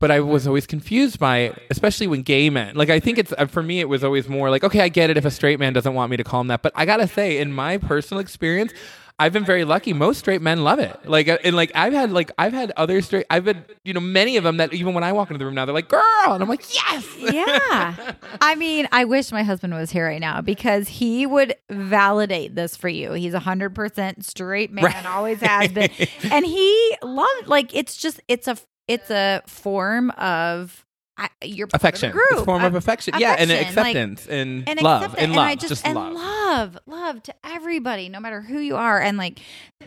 But 0.00 0.10
I 0.10 0.18
was 0.18 0.48
always 0.48 0.66
confused 0.66 1.20
by, 1.20 1.54
especially 1.70 2.08
when 2.08 2.22
gay 2.22 2.50
men. 2.50 2.74
Like 2.74 2.90
I 2.90 2.98
think 2.98 3.18
it's 3.18 3.32
uh, 3.38 3.46
for 3.46 3.62
me, 3.62 3.78
it 3.78 3.88
was 3.88 4.02
always 4.02 4.28
more 4.28 4.50
like, 4.50 4.64
okay, 4.64 4.80
I 4.80 4.88
get 4.88 5.10
it 5.10 5.16
if 5.16 5.24
a 5.24 5.30
straight 5.30 5.60
man 5.60 5.72
doesn't 5.72 5.94
want 5.94 6.10
me 6.10 6.16
to 6.16 6.24
call 6.24 6.40
him 6.40 6.48
that. 6.48 6.62
But 6.62 6.72
I 6.74 6.84
gotta 6.86 7.06
say, 7.06 7.38
in 7.38 7.52
my 7.52 7.78
personal 7.78 8.20
experience, 8.20 8.72
I've 9.18 9.32
been 9.32 9.44
very 9.44 9.64
lucky. 9.64 9.92
Most 9.92 10.18
straight 10.18 10.42
men 10.42 10.64
love 10.64 10.78
it. 10.78 10.98
Like 11.08 11.28
uh, 11.28 11.38
and 11.44 11.54
like 11.54 11.70
I've 11.74 11.92
had 11.92 12.10
like 12.12 12.32
I've 12.38 12.52
had 12.52 12.72
other 12.76 13.00
straight. 13.02 13.26
I've 13.30 13.46
had 13.46 13.64
you 13.84 13.92
know 13.94 14.00
many 14.00 14.36
of 14.36 14.44
them 14.44 14.56
that 14.56 14.72
even 14.72 14.94
when 14.94 15.04
I 15.04 15.12
walk 15.12 15.30
into 15.30 15.38
the 15.38 15.44
room 15.44 15.54
now, 15.54 15.64
they're 15.64 15.74
like, 15.74 15.88
girl, 15.88 16.02
and 16.26 16.42
I'm 16.42 16.48
like, 16.48 16.64
yes, 16.74 17.06
yeah. 17.18 18.12
I 18.40 18.54
mean, 18.56 18.88
I 18.90 19.04
wish 19.04 19.30
my 19.30 19.42
husband 19.42 19.74
was 19.74 19.90
here 19.90 20.06
right 20.06 20.20
now 20.20 20.40
because 20.40 20.88
he 20.88 21.26
would 21.26 21.54
validate 21.70 22.54
this 22.54 22.76
for 22.76 22.88
you. 22.88 23.12
He's 23.12 23.34
a 23.34 23.38
hundred 23.40 23.74
percent 23.74 24.24
straight 24.24 24.72
man, 24.72 24.84
Right. 24.84 25.06
always 25.06 25.40
has 25.40 25.70
been, 25.70 25.90
and 26.30 26.44
he 26.44 26.96
loved 27.02 27.46
like 27.46 27.74
it's 27.74 27.96
just 27.96 28.20
it's 28.28 28.48
a 28.48 28.56
it's 28.88 29.10
a 29.10 29.42
form 29.46 30.10
of 30.12 30.84
I, 31.18 31.28
you're 31.44 31.66
part 31.66 31.74
of 31.74 31.84
a 31.84 31.88
affection, 31.88 32.18
a 32.38 32.44
form 32.44 32.64
of 32.64 32.74
affection, 32.74 33.14
yeah, 33.18 33.36
and 33.38 33.50
affection, 33.50 33.76
like- 33.76 33.86
acceptance 33.96 34.26
and, 34.28 34.66
and 34.68 34.80
love 34.80 35.12
and 35.14 35.18
and 35.24 35.32
love, 35.36 35.46
I 35.46 35.54
just, 35.56 35.68
just 35.68 35.86
and 35.86 35.94
love. 35.94 36.14
love, 36.14 36.78
love 36.86 37.22
to 37.24 37.34
everybody, 37.44 38.08
no 38.08 38.18
matter 38.18 38.40
who 38.40 38.58
you 38.58 38.76
are. 38.76 38.98
And 39.00 39.18
like 39.18 39.40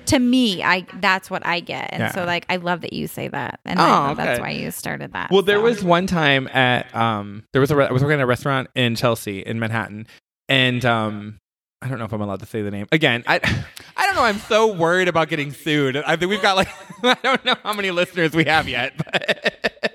to 0.05 0.19
me, 0.19 0.61
I 0.61 0.85
that's 0.99 1.29
what 1.31 1.43
I 1.45 1.61
get. 1.61 1.89
And 1.91 2.01
Yeah. 2.01 2.11
so 2.13 2.25
like 2.25 2.45
I 2.47 2.57
love 2.57 2.81
that 2.81 2.93
you 2.93 3.07
say 3.07 3.27
that, 3.27 3.59
and 3.65 3.79
Oh, 3.79 3.83
I 3.83 4.07
love 4.09 4.17
that's 4.17 4.39
why 4.39 4.51
you 4.51 4.69
started 4.69 5.13
that. 5.13 5.31
Well, 5.31 5.41
there 5.41 5.57
so. 5.57 5.63
was 5.63 5.83
one 5.83 6.05
time 6.05 6.47
at 6.49 6.93
um, 6.95 7.43
there 7.53 7.59
was 7.59 7.71
a 7.71 7.75
re- 7.75 7.87
I 7.87 7.91
was 7.91 8.03
working 8.03 8.19
at 8.19 8.23
a 8.23 8.27
restaurant 8.27 8.69
in 8.75 8.95
Chelsea 8.95 9.39
in 9.39 9.57
Manhattan, 9.59 10.05
and 10.47 10.85
um, 10.85 11.39
I 11.81 11.87
don't 11.87 11.97
know 11.97 12.05
if 12.05 12.13
I'm 12.13 12.21
allowed 12.21 12.41
to 12.41 12.45
say 12.45 12.61
the 12.61 12.71
name 12.71 12.85
again. 12.91 13.23
I 13.25 13.37
I 13.97 14.05
don't 14.05 14.15
know. 14.15 14.23
I'm 14.23 14.37
so 14.39 14.73
worried 14.75 15.07
about 15.07 15.29
getting 15.29 15.51
sued. 15.51 15.97
I 15.97 16.15
think 16.17 16.29
we've 16.29 16.41
got 16.41 16.55
like 16.55 16.69
I 17.03 17.17
don't 17.23 17.43
know 17.45 17.55
how 17.63 17.73
many 17.73 17.89
listeners 17.89 18.33
we 18.33 18.43
have 18.45 18.69
yet, 18.69 18.93
but 18.97 19.94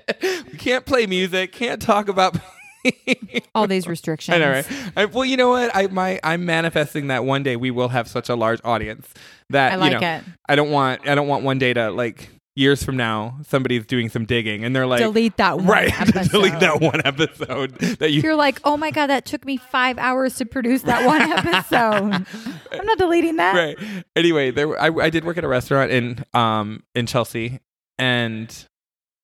can't 0.61 0.85
play 0.85 1.07
music, 1.07 1.51
can't 1.51 1.81
talk 1.81 2.07
about. 2.07 2.37
All 3.55 3.67
these 3.67 3.87
restrictions. 3.87 4.35
I 4.35 4.39
know, 4.39 4.51
right? 4.51 4.65
I, 4.95 5.05
well, 5.05 5.25
you 5.25 5.37
know 5.37 5.49
what? 5.49 5.75
I 5.75 5.87
my 5.87 6.19
I'm 6.23 6.45
manifesting 6.45 7.07
that 7.07 7.25
one 7.25 7.43
day 7.43 7.55
we 7.55 7.71
will 7.71 7.89
have 7.89 8.07
such 8.07 8.29
a 8.29 8.35
large 8.35 8.59
audience 8.63 9.13
that 9.49 9.73
I 9.73 9.75
like 9.75 9.93
you 9.93 9.99
know, 9.99 10.07
it. 10.07 10.23
I 10.47 10.55
don't 10.55 10.71
want 10.71 11.07
I 11.07 11.15
don't 11.15 11.27
want 11.27 11.43
one 11.43 11.59
day 11.59 11.73
to 11.73 11.91
like 11.91 12.29
years 12.55 12.83
from 12.83 12.97
now 12.97 13.37
somebody's 13.47 13.85
doing 13.85 14.09
some 14.09 14.25
digging 14.25 14.65
and 14.65 14.75
they're 14.75 14.85
like 14.85 14.99
delete 14.99 15.37
that 15.37 15.57
one 15.57 15.67
right 15.67 16.01
episode. 16.01 16.29
delete 16.31 16.59
that 16.59 16.81
one 16.81 17.01
episode 17.05 17.77
that 17.77 18.11
you 18.11 18.21
You're 18.21 18.35
like, 18.35 18.59
oh 18.63 18.77
my 18.77 18.91
god, 18.91 19.07
that 19.07 19.25
took 19.25 19.45
me 19.45 19.57
five 19.57 19.97
hours 19.97 20.35
to 20.37 20.45
produce 20.45 20.81
that 20.83 21.05
one 21.05 21.21
episode. 21.31 22.25
I'm 22.71 22.85
not 22.85 22.97
deleting 22.97 23.35
that. 23.37 23.55
right. 23.55 24.03
Anyway, 24.15 24.51
there 24.51 24.79
I, 24.79 24.87
I 24.87 25.09
did 25.09 25.23
work 25.23 25.37
at 25.37 25.43
a 25.43 25.47
restaurant 25.47 25.91
in 25.91 26.23
um 26.33 26.83
in 26.95 27.05
Chelsea, 27.05 27.59
and 27.99 28.67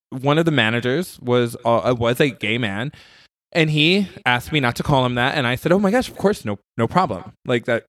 one 0.09 0.37
of 0.37 0.45
the 0.45 0.51
managers 0.51 1.19
was 1.19 1.55
uh, 1.65 1.95
was 1.97 2.19
a 2.19 2.29
gay 2.29 2.57
man, 2.57 2.91
and 3.51 3.69
he 3.69 4.07
asked 4.25 4.51
me 4.51 4.59
not 4.59 4.75
to 4.77 4.83
call 4.83 5.05
him 5.05 5.15
that, 5.15 5.35
and 5.35 5.45
I 5.47 5.55
said, 5.55 5.71
"Oh 5.71 5.79
my 5.79 5.91
gosh, 5.91 6.09
of 6.09 6.17
course, 6.17 6.45
no 6.45 6.59
no 6.77 6.87
problem, 6.87 7.33
like 7.45 7.65
that, 7.65 7.85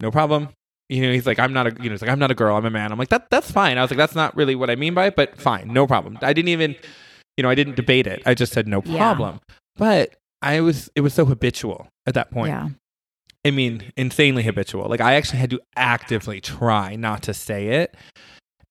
no 0.00 0.10
problem." 0.10 0.48
You 0.90 1.02
know, 1.02 1.12
he's 1.12 1.26
like, 1.26 1.38
"I'm 1.38 1.52
not 1.52 1.66
a 1.66 1.70
you 1.82 1.88
know, 1.88 1.92
he's 1.92 2.02
like, 2.02 2.10
I'm 2.10 2.18
not 2.18 2.30
a 2.30 2.34
girl, 2.34 2.56
I'm 2.56 2.66
a 2.66 2.70
man." 2.70 2.92
I'm 2.92 2.98
like, 2.98 3.08
"That 3.08 3.30
that's 3.30 3.50
fine." 3.50 3.78
I 3.78 3.82
was 3.82 3.90
like, 3.90 3.98
"That's 3.98 4.14
not 4.14 4.36
really 4.36 4.54
what 4.54 4.68
I 4.70 4.76
mean 4.76 4.94
by 4.94 5.06
it, 5.06 5.16
but 5.16 5.40
fine, 5.40 5.68
no 5.72 5.86
problem." 5.86 6.18
I 6.22 6.32
didn't 6.32 6.48
even, 6.50 6.76
you 7.36 7.42
know, 7.42 7.48
I 7.48 7.54
didn't 7.54 7.76
debate 7.76 8.06
it. 8.06 8.22
I 8.26 8.34
just 8.34 8.52
said 8.52 8.68
no 8.68 8.82
Yeah. 8.84 8.98
problem, 8.98 9.40
but. 9.76 10.14
I 10.42 10.60
was 10.60 10.90
it 10.94 11.00
was 11.00 11.14
so 11.14 11.24
habitual 11.24 11.88
at 12.06 12.12
that 12.12 12.30
point. 12.30 12.50
Yeah. 12.50 12.68
I 13.46 13.50
mean, 13.50 13.82
insanely 13.96 14.42
habitual. 14.42 14.86
Like 14.90 15.00
I 15.00 15.14
actually 15.14 15.38
had 15.38 15.48
to 15.52 15.60
actively 15.74 16.38
try 16.42 16.96
not 16.96 17.22
to 17.22 17.32
say 17.32 17.68
it. 17.68 17.94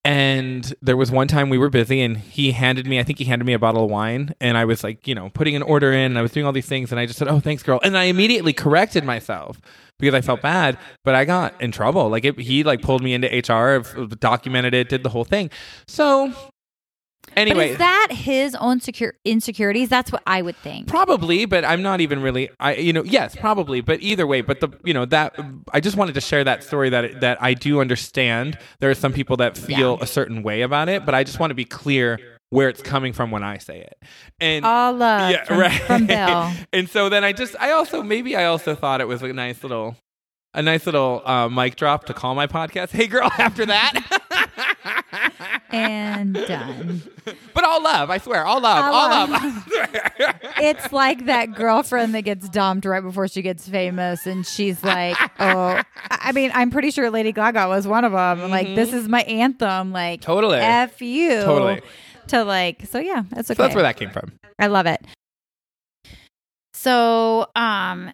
And 0.06 0.74
there 0.82 0.98
was 0.98 1.12
one 1.12 1.30
time 1.30 1.50
we 1.50 1.58
were 1.58 1.70
busy 1.70 2.02
and 2.02 2.18
he 2.18 2.52
handed 2.52 2.86
me, 2.86 3.00
I 3.00 3.04
think 3.04 3.20
he 3.20 3.26
handed 3.26 3.46
me 3.46 3.54
a 3.54 3.60
bottle 3.60 3.86
of 3.86 3.90
wine 3.90 4.36
and 4.42 4.58
I 4.58 4.66
was 4.66 4.84
like, 4.84 5.08
you 5.08 5.16
know, 5.16 5.30
putting 5.30 5.56
an 5.56 5.62
order 5.62 5.94
in 5.94 6.12
and 6.12 6.18
I 6.18 6.22
was 6.22 6.32
doing 6.32 6.46
all 6.46 6.52
these 6.52 6.66
things 6.66 6.92
and 6.92 7.00
I 7.00 7.06
just 7.06 7.18
said, 7.18 7.30
"Oh, 7.30 7.40
thanks, 7.40 7.64
girl." 7.64 7.80
And 7.84 7.98
I 7.98 8.04
immediately 8.06 8.52
corrected 8.52 9.06
myself 9.06 9.62
because 10.00 10.14
I 10.14 10.20
felt 10.20 10.42
bad, 10.42 10.78
but 11.06 11.16
I 11.16 11.24
got 11.24 11.60
in 11.62 11.72
trouble. 11.72 12.10
Like 12.10 12.26
it, 12.26 12.38
he 12.38 12.64
like 12.64 12.82
pulled 12.82 13.02
me 13.02 13.14
into 13.14 13.28
HR, 13.28 13.80
documented 14.20 14.74
it, 14.74 14.90
did 14.90 15.04
the 15.04 15.10
whole 15.10 15.24
thing. 15.24 15.50
So 15.88 16.34
anyway, 17.36 17.68
but 17.68 17.72
is 17.72 17.78
that 17.78 18.08
his 18.12 18.56
own 18.56 18.80
secure 18.80 19.14
insecurities? 19.26 19.90
That's 19.90 20.12
what 20.12 20.24
I 20.28 20.42
would 20.42 20.56
think. 20.58 20.88
Probably, 20.88 21.46
but 21.46 21.66
I'm 21.66 21.82
not 21.82 22.02
even 22.02 22.22
really. 22.22 22.50
I 22.60 22.76
you 22.76 22.94
know 22.94 23.04
yes, 23.04 23.36
probably, 23.36 23.82
but 23.82 24.02
either 24.02 24.26
way. 24.28 24.42
But 24.42 24.60
the 24.60 24.70
you 24.84 24.94
know 24.94 25.06
that 25.06 25.40
I 25.72 25.80
just 25.80 25.98
wanted 25.98 26.16
to 26.16 26.22
share 26.22 26.44
that 26.44 26.64
story 26.64 26.90
that 26.90 27.22
that 27.22 27.42
I 27.42 27.54
do 27.54 27.82
understand. 27.82 28.58
There 28.80 28.90
are 28.90 28.96
some 28.96 29.14
people 29.14 29.38
that 29.38 29.58
feel 29.58 30.00
a 30.02 30.08
certain 30.08 30.44
way 30.44 30.62
about 30.62 30.90
it, 30.90 31.06
but 31.06 31.16
I 31.16 31.24
just 31.24 31.40
want 31.40 31.52
to 31.52 31.56
be 31.56 31.66
clear 31.66 32.20
where 32.54 32.70
it's 32.70 32.84
coming 32.84 33.14
from 33.14 33.32
when 33.32 33.44
I 33.44 33.58
say 33.58 33.80
it. 33.80 33.98
And 34.40 34.64
All 34.64 34.94
love 34.94 35.32
yeah, 35.32 35.44
from, 35.44 35.58
right. 35.58 35.82
from 35.82 36.06
Bill. 36.06 36.52
and 36.74 36.88
so 36.88 37.10
then 37.10 37.24
I 37.24 37.34
just 37.34 37.56
I 37.60 37.72
also 37.72 38.04
maybe 38.04 38.36
I 38.36 38.46
also 38.46 38.76
thought 38.76 39.02
it 39.02 39.08
was 39.08 39.24
a 39.24 39.34
nice 39.34 39.64
little 39.64 39.96
a 40.54 40.62
nice 40.62 40.86
little 40.86 41.24
uh, 41.26 41.50
mic 41.50 41.76
drop 41.76 42.06
to 42.06 42.14
call 42.14 42.36
my 42.36 42.48
podcast. 42.48 42.92
Hey 42.94 43.08
girl, 43.08 43.32
after 43.40 43.66
that. 43.66 44.22
and 45.72 46.34
done. 46.34 47.02
but 47.54 47.64
all 47.64 47.82
love, 47.84 48.10
I 48.10 48.18
swear, 48.18 48.46
all 48.46 48.62
love, 48.62 48.84
All 48.86 48.94
all 48.94 49.10
love. 49.28 49.30
love. 49.30 49.60
It's 50.58 50.92
like 50.94 51.26
that 51.26 51.56
girlfriend 51.56 52.14
that 52.16 52.22
gets 52.22 52.48
dumped 52.48 52.86
right 52.86 53.02
before 53.02 53.28
she 53.28 53.42
gets 53.42 53.68
famous, 53.68 54.26
and 54.28 54.46
she's 54.46 54.84
like, 54.84 55.18
"Oh, 55.40 55.82
I 56.10 56.32
mean, 56.32 56.52
I'm 56.54 56.70
pretty 56.72 56.92
sure 56.92 57.10
Lady 57.10 57.32
Gaga 57.32 57.68
was 57.68 57.88
one 57.88 58.06
of 58.06 58.12
them. 58.14 58.50
Like, 58.52 58.76
this 58.76 58.94
is 58.94 59.08
my 59.10 59.22
anthem. 59.24 59.92
Like, 59.92 60.22
Mm-hmm. 60.22 60.32
Totally. 60.32 60.58
f 60.60 61.02
you, 61.02 61.42
Totally. 61.42 61.82
To 62.28 62.44
like, 62.44 62.86
so 62.86 63.00
yeah, 63.00 63.24
that's 63.32 63.50
okay. 63.52 63.58
So 63.58 63.64
that's 63.64 63.76
where 63.76 63.84
that 63.84 63.98
came 63.98 64.10
from. 64.12 64.32
I 64.60 64.68
love 64.68 64.86
it. 64.86 65.04
So, 66.74 67.48
um, 67.56 68.12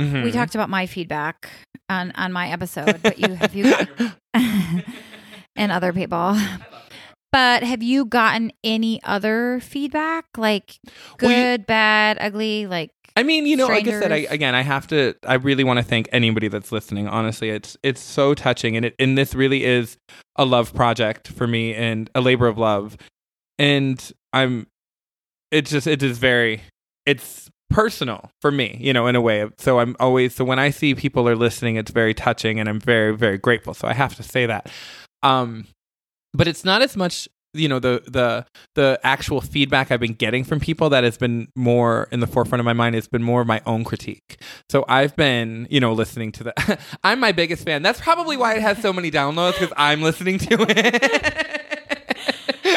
Mhm. 0.00 0.24
we 0.24 0.32
talked 0.32 0.54
about 0.54 0.70
my 0.70 0.86
feedback 0.86 1.48
on 1.88 2.12
on 2.12 2.32
my 2.32 2.50
episode, 2.50 3.00
but 3.02 3.18
you 3.18 3.34
have 3.34 3.54
you 3.54 3.74
and 5.62 5.72
other 5.72 5.92
people. 5.92 6.36
But 7.30 7.62
have 7.62 7.82
you 7.82 8.04
gotten 8.04 8.52
any 8.62 9.02
other 9.04 9.58
feedback, 9.62 10.26
like 10.36 10.78
Well, 11.22 11.30
you- 11.30 11.36
good, 11.36 11.66
bad, 11.66 12.18
ugly? 12.20 12.66
Like, 12.66 12.90
I 13.16 13.22
mean, 13.22 13.46
you 13.46 13.56
know, 13.56 13.68
like 13.68 13.86
I 13.88 13.90
said, 13.90 14.12
I, 14.12 14.16
again, 14.28 14.54
I 14.54 14.60
have 14.60 14.86
to. 14.88 15.14
I 15.26 15.34
really 15.34 15.64
want 15.64 15.78
to 15.78 15.82
thank 15.82 16.08
anybody 16.12 16.48
that's 16.48 16.72
listening. 16.72 17.08
Honestly, 17.08 17.48
it's 17.48 17.76
it's 17.82 18.00
so 18.02 18.34
touching, 18.34 18.76
and 18.76 18.84
it 18.86 18.94
and 18.98 19.16
this 19.16 19.34
really 19.34 19.64
is 19.64 19.96
a 20.36 20.44
love 20.44 20.74
project 20.74 21.28
for 21.28 21.46
me 21.46 21.74
and 21.74 22.10
a 22.14 22.20
labor 22.20 22.46
of 22.46 22.58
love. 22.58 22.98
And 23.58 24.12
I'm, 24.32 24.66
it's 25.50 25.70
just 25.70 25.86
it 25.86 26.02
is 26.02 26.18
very, 26.18 26.62
it's 27.06 27.50
personal 27.70 28.30
for 28.42 28.50
me, 28.50 28.76
you 28.80 28.92
know, 28.92 29.06
in 29.06 29.16
a 29.16 29.20
way. 29.20 29.48
So 29.58 29.78
I'm 29.78 29.94
always 30.00 30.34
so 30.34 30.44
when 30.44 30.58
I 30.58 30.68
see 30.70 30.94
people 30.94 31.26
are 31.28 31.36
listening, 31.36 31.76
it's 31.76 31.90
very 31.90 32.12
touching, 32.14 32.60
and 32.60 32.68
I'm 32.68 32.80
very 32.80 33.16
very 33.16 33.38
grateful. 33.38 33.72
So 33.74 33.88
I 33.88 33.94
have 33.94 34.14
to 34.16 34.22
say 34.22 34.44
that. 34.46 34.70
Um, 35.22 35.66
but 36.34 36.48
it's 36.48 36.64
not 36.64 36.82
as 36.82 36.96
much 36.96 37.28
you 37.54 37.68
know 37.68 37.78
the 37.78 38.02
the 38.06 38.46
the 38.74 38.98
actual 39.02 39.40
feedback 39.40 39.90
I've 39.90 40.00
been 40.00 40.14
getting 40.14 40.44
from 40.44 40.60
people 40.60 40.88
that 40.90 41.04
has 41.04 41.18
been 41.18 41.48
more 41.54 42.08
in 42.10 42.20
the 42.20 42.26
forefront 42.26 42.60
of 42.60 42.64
my 42.64 42.72
mind 42.72 42.96
It's 42.96 43.08
been 43.08 43.22
more 43.22 43.42
of 43.42 43.46
my 43.46 43.60
own 43.66 43.84
critique. 43.84 44.40
So 44.70 44.84
I've 44.88 45.14
been, 45.16 45.66
you 45.70 45.80
know, 45.80 45.92
listening 45.92 46.32
to 46.32 46.44
the 46.44 46.78
I'm 47.04 47.20
my 47.20 47.32
biggest 47.32 47.64
fan. 47.64 47.82
That's 47.82 48.00
probably 48.00 48.36
why 48.36 48.54
it 48.54 48.62
has 48.62 48.78
so 48.78 48.92
many 48.92 49.10
downloads 49.10 49.58
because 49.58 49.72
I'm 49.76 50.02
listening 50.02 50.38
to 50.38 50.66
it. 50.68 51.58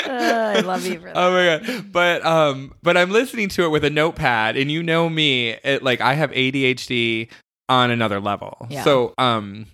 I 0.08 0.62
love 0.62 0.86
you 0.86 1.00
for 1.00 1.06
that. 1.06 1.18
Oh 1.18 1.32
my 1.32 1.60
god! 1.60 1.92
But 1.92 2.26
um, 2.26 2.74
but 2.82 2.98
I'm 2.98 3.12
listening 3.12 3.50
to 3.50 3.64
it 3.66 3.70
with 3.70 3.84
a 3.84 3.90
notepad, 3.90 4.56
and 4.56 4.72
you 4.72 4.82
know 4.82 5.10
me, 5.10 5.50
it, 5.50 5.84
like 5.84 6.02
I 6.02 6.14
have 6.14 6.32
ADHD 6.32 7.30
on 7.68 7.92
another 7.92 8.20
level. 8.20 8.66
Yeah. 8.70 8.84
So 8.84 9.14
um, 9.18 9.68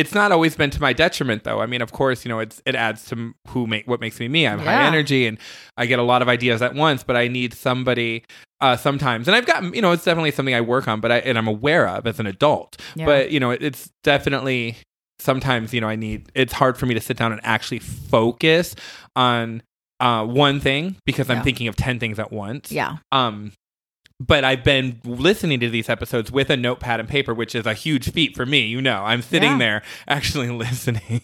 it's 0.00 0.14
not 0.14 0.32
always 0.32 0.56
been 0.56 0.70
to 0.70 0.80
my 0.80 0.92
detriment, 0.92 1.44
though. 1.44 1.60
I 1.60 1.66
mean, 1.66 1.82
of 1.82 1.92
course, 1.92 2.24
you 2.24 2.28
know, 2.28 2.38
it's 2.40 2.60
it 2.64 2.74
adds 2.74 3.04
to 3.10 3.34
who 3.48 3.66
make 3.66 3.86
what 3.86 4.00
makes 4.00 4.18
me 4.20 4.28
me. 4.28 4.46
I'm 4.46 4.58
high 4.58 4.82
energy, 4.86 5.26
and 5.26 5.38
I 5.76 5.86
get 5.86 5.98
a 5.98 6.02
lot 6.02 6.22
of 6.22 6.28
ideas 6.28 6.62
at 6.62 6.74
once. 6.74 7.02
But 7.02 7.16
I 7.16 7.28
need 7.28 7.54
somebody 7.54 8.24
uh, 8.60 8.76
sometimes, 8.76 9.28
and 9.28 9.34
I've 9.36 9.46
got 9.46 9.74
you 9.74 9.82
know, 9.82 9.92
it's 9.92 10.04
definitely 10.04 10.30
something 10.32 10.54
I 10.54 10.60
work 10.60 10.88
on, 10.88 11.00
but 11.00 11.10
I 11.12 11.18
and 11.18 11.36
I'm 11.38 11.48
aware 11.48 11.86
of 11.88 12.06
as 12.06 12.18
an 12.20 12.26
adult. 12.26 12.76
Yeah. 12.96 13.06
But 13.06 13.30
you 13.30 13.38
know, 13.40 13.50
it, 13.50 13.62
it's 13.62 13.90
definitely 14.04 14.76
sometimes 15.18 15.72
you 15.74 15.80
know 15.80 15.88
I 15.88 15.96
need. 15.96 16.30
It's 16.34 16.52
hard 16.52 16.78
for 16.78 16.86
me 16.86 16.94
to 16.94 17.00
sit 17.00 17.16
down 17.16 17.32
and 17.32 17.40
actually 17.44 17.78
focus 17.80 18.74
on 19.16 19.62
uh, 20.00 20.24
one 20.24 20.60
thing 20.60 20.96
because 21.04 21.28
I'm 21.30 21.38
Yeah. 21.38 21.42
thinking 21.42 21.68
of 21.68 21.76
ten 21.76 21.98
things 21.98 22.18
at 22.18 22.32
once. 22.32 22.72
yeah, 22.72 22.96
Um, 23.12 23.52
but 24.22 24.44
I've 24.44 24.62
been 24.62 25.00
listening 25.04 25.58
to 25.60 25.70
these 25.70 25.88
episodes 25.88 26.30
with 26.30 26.50
a 26.50 26.56
notepad 26.56 27.00
and 27.00 27.08
paper, 27.08 27.32
which 27.32 27.54
is 27.54 27.64
a 27.66 27.72
huge 27.74 28.10
feat 28.12 28.36
for 28.36 28.44
me. 28.44 28.60
You 28.66 28.82
know, 28.82 29.02
I'm 29.02 29.22
sitting 29.22 29.52
Yeah. 29.52 29.58
there 29.58 29.82
actually 30.08 30.50
listening, 30.50 31.22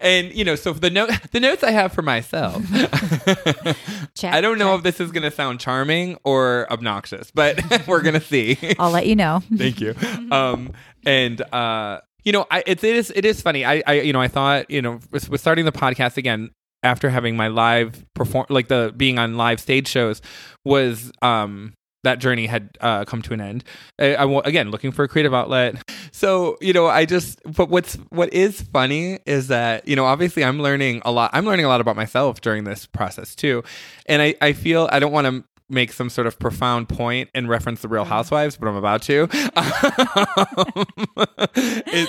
and 0.00 0.32
you 0.32 0.44
know, 0.44 0.54
so 0.54 0.72
the 0.72 0.90
note, 0.90 1.10
the 1.32 1.40
notes 1.40 1.62
I 1.62 1.70
have 1.72 1.92
for 1.92 2.02
myself. 2.02 2.62
Check, 4.14 4.32
I 4.34 4.40
don't 4.40 4.58
know 4.58 4.72
check. 4.72 4.78
if 4.78 4.82
this 4.84 5.00
is 5.00 5.12
going 5.12 5.22
to 5.24 5.30
sound 5.30 5.60
charming 5.60 6.16
or 6.24 6.66
obnoxious, 6.72 7.30
but 7.30 7.60
we're 7.86 8.02
gonna 8.02 8.20
see. 8.20 8.56
I'll 8.78 8.90
let 8.90 9.06
you 9.06 9.14
know. 9.16 9.42
Thank 9.56 9.80
you. 9.80 9.94
Um, 10.30 10.72
and 11.06 11.40
uh, 11.52 12.00
you 12.24 12.32
know, 12.32 12.46
I 12.50 12.62
it's 12.66 12.82
it 12.82 12.96
is 12.96 13.12
it 13.14 13.24
is 13.24 13.40
funny. 13.40 13.64
I 13.64 13.82
I 13.86 14.00
you 14.00 14.12
know 14.12 14.20
I 14.20 14.28
thought 14.28 14.70
you 14.70 14.82
know 14.82 15.00
with, 15.10 15.28
with 15.28 15.40
starting 15.40 15.64
the 15.64 15.72
podcast 15.72 16.16
again 16.16 16.50
after 16.82 17.10
having 17.10 17.36
my 17.36 17.48
live 17.48 18.04
perform 18.14 18.46
like 18.48 18.68
the 18.68 18.92
being 18.96 19.18
on 19.18 19.36
live 19.36 19.60
stage 19.60 19.88
shows 19.88 20.22
was 20.64 21.10
um 21.22 21.74
that 22.08 22.18
journey 22.18 22.46
had 22.46 22.76
uh, 22.80 23.04
come 23.04 23.22
to 23.22 23.34
an 23.34 23.40
end. 23.40 23.64
I, 23.98 24.16
I 24.16 24.40
again 24.44 24.70
looking 24.70 24.92
for 24.92 25.04
a 25.04 25.08
creative 25.08 25.34
outlet. 25.34 25.76
So 26.10 26.56
you 26.60 26.72
know, 26.72 26.86
I 26.86 27.04
just 27.04 27.40
but 27.44 27.68
what's 27.68 27.94
what 28.10 28.32
is 28.32 28.62
funny 28.62 29.18
is 29.26 29.48
that 29.48 29.86
you 29.86 29.94
know 29.94 30.06
obviously 30.06 30.44
I'm 30.44 30.60
learning 30.60 31.02
a 31.04 31.12
lot. 31.12 31.30
I'm 31.32 31.44
learning 31.44 31.66
a 31.66 31.68
lot 31.68 31.80
about 31.80 31.96
myself 31.96 32.40
during 32.40 32.64
this 32.64 32.86
process 32.86 33.34
too, 33.34 33.62
and 34.06 34.22
I 34.22 34.34
I 34.40 34.52
feel 34.52 34.88
I 34.90 34.98
don't 34.98 35.12
want 35.12 35.26
to 35.26 35.44
make 35.70 35.92
some 35.92 36.08
sort 36.08 36.26
of 36.26 36.38
profound 36.38 36.88
point 36.88 37.28
and 37.34 37.48
reference 37.48 37.82
the 37.82 37.88
Real 37.88 38.04
Housewives, 38.04 38.56
but 38.56 38.68
I'm 38.68 38.76
about 38.76 39.02
to. 39.02 39.28
it, 41.54 42.08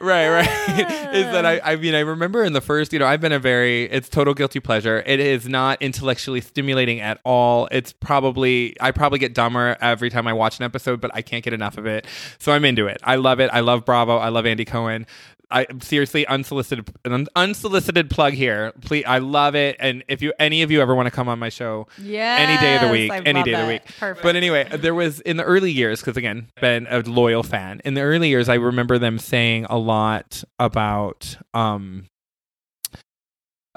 right, 0.00 0.28
right. 0.28 1.14
is 1.14 1.24
that 1.26 1.44
I, 1.46 1.60
I 1.64 1.76
mean, 1.76 1.94
I 1.94 2.00
remember 2.00 2.44
in 2.44 2.52
the 2.52 2.60
first, 2.60 2.92
you 2.92 2.98
know, 2.98 3.06
I've 3.06 3.20
been 3.20 3.32
a 3.32 3.38
very, 3.38 3.84
it's 3.84 4.08
total 4.08 4.34
guilty 4.34 4.60
pleasure. 4.60 5.02
It 5.06 5.20
is 5.20 5.48
not 5.48 5.80
intellectually 5.82 6.40
stimulating 6.40 7.00
at 7.00 7.20
all. 7.24 7.68
It's 7.70 7.92
probably, 7.92 8.76
I 8.80 8.90
probably 8.90 9.18
get 9.18 9.34
dumber 9.34 9.76
every 9.80 10.10
time 10.10 10.26
I 10.26 10.32
watch 10.32 10.58
an 10.58 10.64
episode, 10.64 11.00
but 11.00 11.10
I 11.14 11.22
can't 11.22 11.44
get 11.44 11.52
enough 11.52 11.78
of 11.78 11.86
it. 11.86 12.06
So 12.38 12.52
I'm 12.52 12.64
into 12.64 12.86
it. 12.86 12.98
I 13.02 13.16
love 13.16 13.40
it. 13.40 13.50
I 13.52 13.60
love 13.60 13.84
Bravo. 13.84 14.16
I 14.16 14.28
love 14.28 14.46
Andy 14.46 14.64
Cohen. 14.64 15.06
I 15.50 15.66
seriously 15.80 16.26
unsolicited 16.26 16.90
an 17.04 17.26
unsolicited 17.34 18.10
plug 18.10 18.34
here. 18.34 18.72
Please, 18.82 19.04
I 19.06 19.18
love 19.18 19.54
it. 19.54 19.76
And 19.80 20.04
if 20.08 20.20
you 20.20 20.32
any 20.38 20.62
of 20.62 20.70
you 20.70 20.80
ever 20.82 20.94
want 20.94 21.06
to 21.06 21.10
come 21.10 21.28
on 21.28 21.38
my 21.38 21.48
show, 21.48 21.86
Yeah, 22.02 22.36
any 22.38 22.60
day 22.60 22.74
of 22.76 22.82
the 22.82 22.88
week, 22.88 23.12
any 23.26 23.42
day 23.42 23.54
of 23.54 23.60
the 23.60 23.66
week. 23.66 23.82
Perfect. 23.98 24.22
But 24.22 24.36
anyway, 24.36 24.68
there 24.76 24.94
was 24.94 25.20
in 25.20 25.36
the 25.38 25.44
early 25.44 25.70
years 25.72 26.00
because 26.00 26.16
again, 26.16 26.48
been 26.60 26.86
a 26.90 27.00
loyal 27.00 27.42
fan. 27.42 27.80
In 27.84 27.94
the 27.94 28.02
early 28.02 28.28
years, 28.28 28.48
I 28.48 28.54
remember 28.54 28.98
them 28.98 29.18
saying 29.18 29.66
a 29.70 29.78
lot 29.78 30.44
about 30.58 31.36
um 31.54 32.04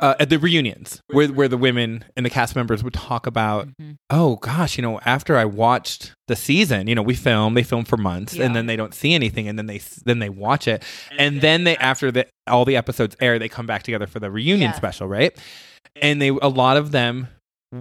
uh, 0.02 0.16
at 0.20 0.30
the 0.30 0.38
reunions 0.40 1.00
where 1.12 1.28
where 1.30 1.48
the 1.48 1.58
women 1.58 2.04
and 2.18 2.26
the 2.26 2.30
cast 2.30 2.56
members 2.56 2.84
would 2.84 2.94
talk 2.94 3.28
about 3.28 3.68
Mhm. 3.80 3.96
oh 4.10 4.36
gosh 4.38 4.78
you 4.78 4.82
know 4.82 5.00
after 5.06 5.38
i 5.38 5.46
watched 5.46 6.14
the 6.28 6.36
season 6.36 6.88
you 6.88 6.96
know 6.96 7.02
we 7.04 7.14
film 7.16 7.54
they 7.54 7.64
film 7.64 7.86
for 7.86 7.98
months 7.98 8.34
Yeah. 8.36 8.46
and 8.46 8.56
then 8.56 8.66
they 8.66 8.76
don't 8.76 8.94
see 8.96 9.14
anything 9.14 9.48
and 9.48 9.58
then 9.60 9.68
they 9.68 9.80
then 10.06 10.20
they 10.20 10.30
watch 10.30 10.68
it 10.68 10.84
and 11.18 11.42
then 11.42 11.64
they 11.66 11.78
after 11.78 12.12
the 12.12 12.26
all 12.48 12.66
the 12.66 12.76
episodes 12.76 13.16
air 13.22 13.38
they 13.40 13.48
come 13.50 13.66
back 13.68 13.84
together 13.84 14.08
for 14.08 14.20
the 14.20 14.32
reunion 14.32 14.72
Yeah. 14.72 14.76
special 14.76 15.08
right 15.08 15.38
and 16.02 16.22
they 16.22 16.30
a 16.30 16.48
lot 16.48 16.78
of 16.78 16.92
them 16.92 17.28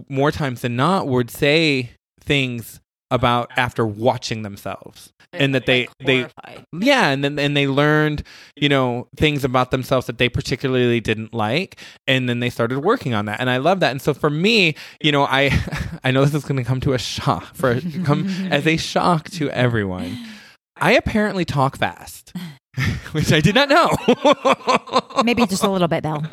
more 0.09 0.31
times 0.31 0.61
than 0.61 0.77
not 0.77 1.09
would 1.09 1.31
say 1.31 1.91
things 2.21 2.81
about 3.11 3.51
after 3.57 3.87
watching 3.87 4.43
themselves. 4.43 5.13
And 5.33 5.55
that 5.55 5.65
they 5.65 5.87
they 6.05 6.27
yeah 6.73 7.11
and 7.11 7.23
then 7.23 7.39
and 7.39 7.57
they 7.57 7.69
learned 7.69 8.25
you 8.57 8.69
know 8.69 9.07
things 9.17 9.45
about 9.45 9.71
themselves 9.71 10.09
that 10.09 10.19
they 10.19 10.29
particularly 10.29 10.99
didn't 10.99 11.33
like 11.33 11.79
and 12.09 12.29
then 12.29 12.41
they 12.41 12.51
started 12.51 12.81
working 12.81 13.15
on 13.15 13.27
that. 13.27 13.39
And 13.39 13.49
i 13.49 13.59
love 13.59 13.79
that. 13.79 13.93
And 13.93 14.03
so 14.03 14.13
for 14.13 14.29
me 14.29 14.75
you 15.01 15.13
know 15.13 15.23
i 15.23 15.51
i 16.05 16.11
know 16.11 16.25
this 16.25 16.35
is 16.35 16.43
going 16.43 16.57
to 16.57 16.65
come 16.65 16.81
to 16.81 16.95
a 16.95 16.99
shock 16.99 17.55
for 17.55 17.81
come 18.05 18.27
as 18.51 18.67
a 18.67 18.77
shock 18.77 19.31
to 19.31 19.49
everyone. 19.51 20.19
I 20.77 20.93
apparently 20.95 21.45
talk 21.45 21.77
fast 21.77 22.33
which 23.13 23.33
i 23.33 23.39
did 23.41 23.55
not 23.55 23.69
know. 23.69 23.91
Maybe 25.23 25.47
just 25.47 25.63
a 25.63 25.71
little 25.71 25.89
bit, 25.89 26.03
Bill. 26.03 26.25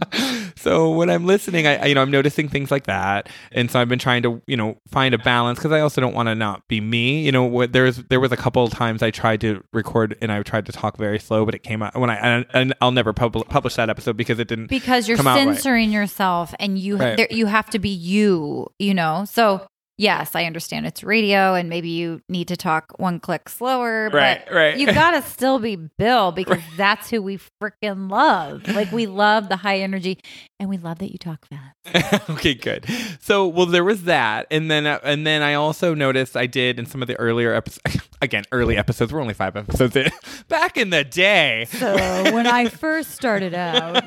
so 0.56 0.90
when 0.90 1.10
I'm 1.10 1.26
listening, 1.26 1.66
I, 1.66 1.76
I 1.76 1.86
you 1.86 1.94
know 1.94 2.02
I'm 2.02 2.10
noticing 2.10 2.48
things 2.48 2.70
like 2.70 2.84
that, 2.84 3.28
and 3.52 3.70
so 3.70 3.80
I've 3.80 3.88
been 3.88 3.98
trying 3.98 4.22
to 4.22 4.42
you 4.46 4.56
know 4.56 4.76
find 4.90 5.14
a 5.14 5.18
balance 5.18 5.58
because 5.58 5.72
I 5.72 5.80
also 5.80 6.00
don't 6.00 6.14
want 6.14 6.28
to 6.28 6.34
not 6.34 6.66
be 6.68 6.80
me. 6.80 7.22
You 7.24 7.32
know, 7.32 7.44
what 7.44 7.72
there's 7.72 7.96
there 8.04 8.20
was 8.20 8.32
a 8.32 8.36
couple 8.36 8.64
of 8.64 8.72
times 8.72 9.02
I 9.02 9.10
tried 9.10 9.40
to 9.42 9.62
record 9.72 10.16
and 10.20 10.30
I 10.32 10.42
tried 10.42 10.66
to 10.66 10.72
talk 10.72 10.96
very 10.96 11.18
slow, 11.18 11.44
but 11.44 11.54
it 11.54 11.62
came 11.62 11.82
out 11.82 11.94
when 11.98 12.10
I 12.10 12.44
and, 12.52 12.74
I'll 12.80 12.92
never 12.92 13.12
pub- 13.12 13.46
publish 13.48 13.74
that 13.76 13.90
episode 13.90 14.16
because 14.16 14.38
it 14.38 14.48
didn't. 14.48 14.66
because 14.68 15.08
you're 15.08 15.16
Come 15.16 15.26
out 15.26 15.36
right. 15.36 15.54
censoring 15.54 15.90
yourself 15.92 16.54
and 16.58 16.78
you 16.78 16.96
Right. 16.96 17.16
there, 17.16 17.28
you 17.30 17.46
have 17.46 17.68
to 17.70 17.78
be 17.78 17.88
you 17.90 18.68
you 18.78 18.94
know 18.94 19.24
so 19.26 19.66
yes 20.00 20.34
i 20.34 20.44
understand 20.44 20.86
it's 20.86 21.04
radio 21.04 21.54
and 21.54 21.68
maybe 21.68 21.90
you 21.90 22.20
need 22.28 22.48
to 22.48 22.56
talk 22.56 22.92
one 22.98 23.20
click 23.20 23.48
slower 23.48 24.08
Right, 24.12 24.42
but 24.46 24.54
right. 24.54 24.76
you 24.78 24.86
gotta 24.86 25.20
still 25.22 25.58
be 25.58 25.76
bill 25.76 26.32
because 26.32 26.62
that's 26.76 27.10
who 27.10 27.20
we 27.20 27.38
freaking 27.62 28.10
love 28.10 28.66
like 28.68 28.90
we 28.92 29.06
love 29.06 29.48
the 29.48 29.56
high 29.56 29.78
energy 29.80 30.18
and 30.58 30.68
we 30.68 30.78
love 30.78 30.98
that 31.00 31.12
you 31.12 31.18
talk 31.18 31.46
fast 31.46 31.76
okay, 32.30 32.54
good. 32.54 32.84
So, 33.20 33.48
well, 33.48 33.64
there 33.64 33.82
was 33.82 34.04
that, 34.04 34.46
and 34.50 34.70
then 34.70 34.86
uh, 34.86 35.00
and 35.02 35.26
then 35.26 35.40
I 35.40 35.54
also 35.54 35.94
noticed 35.94 36.36
I 36.36 36.46
did 36.46 36.78
in 36.78 36.84
some 36.84 37.00
of 37.00 37.08
the 37.08 37.16
earlier 37.16 37.54
episodes. 37.54 38.06
Again, 38.22 38.44
early 38.52 38.76
episodes. 38.76 39.12
We're 39.14 39.20
only 39.22 39.32
five 39.32 39.56
episodes 39.56 39.96
in. 39.96 40.10
Back 40.48 40.76
in 40.76 40.90
the 40.90 41.04
day. 41.04 41.66
so 41.70 41.94
when 42.34 42.46
i 42.46 42.68
first 42.68 43.12
started 43.12 43.54
out 43.54 44.04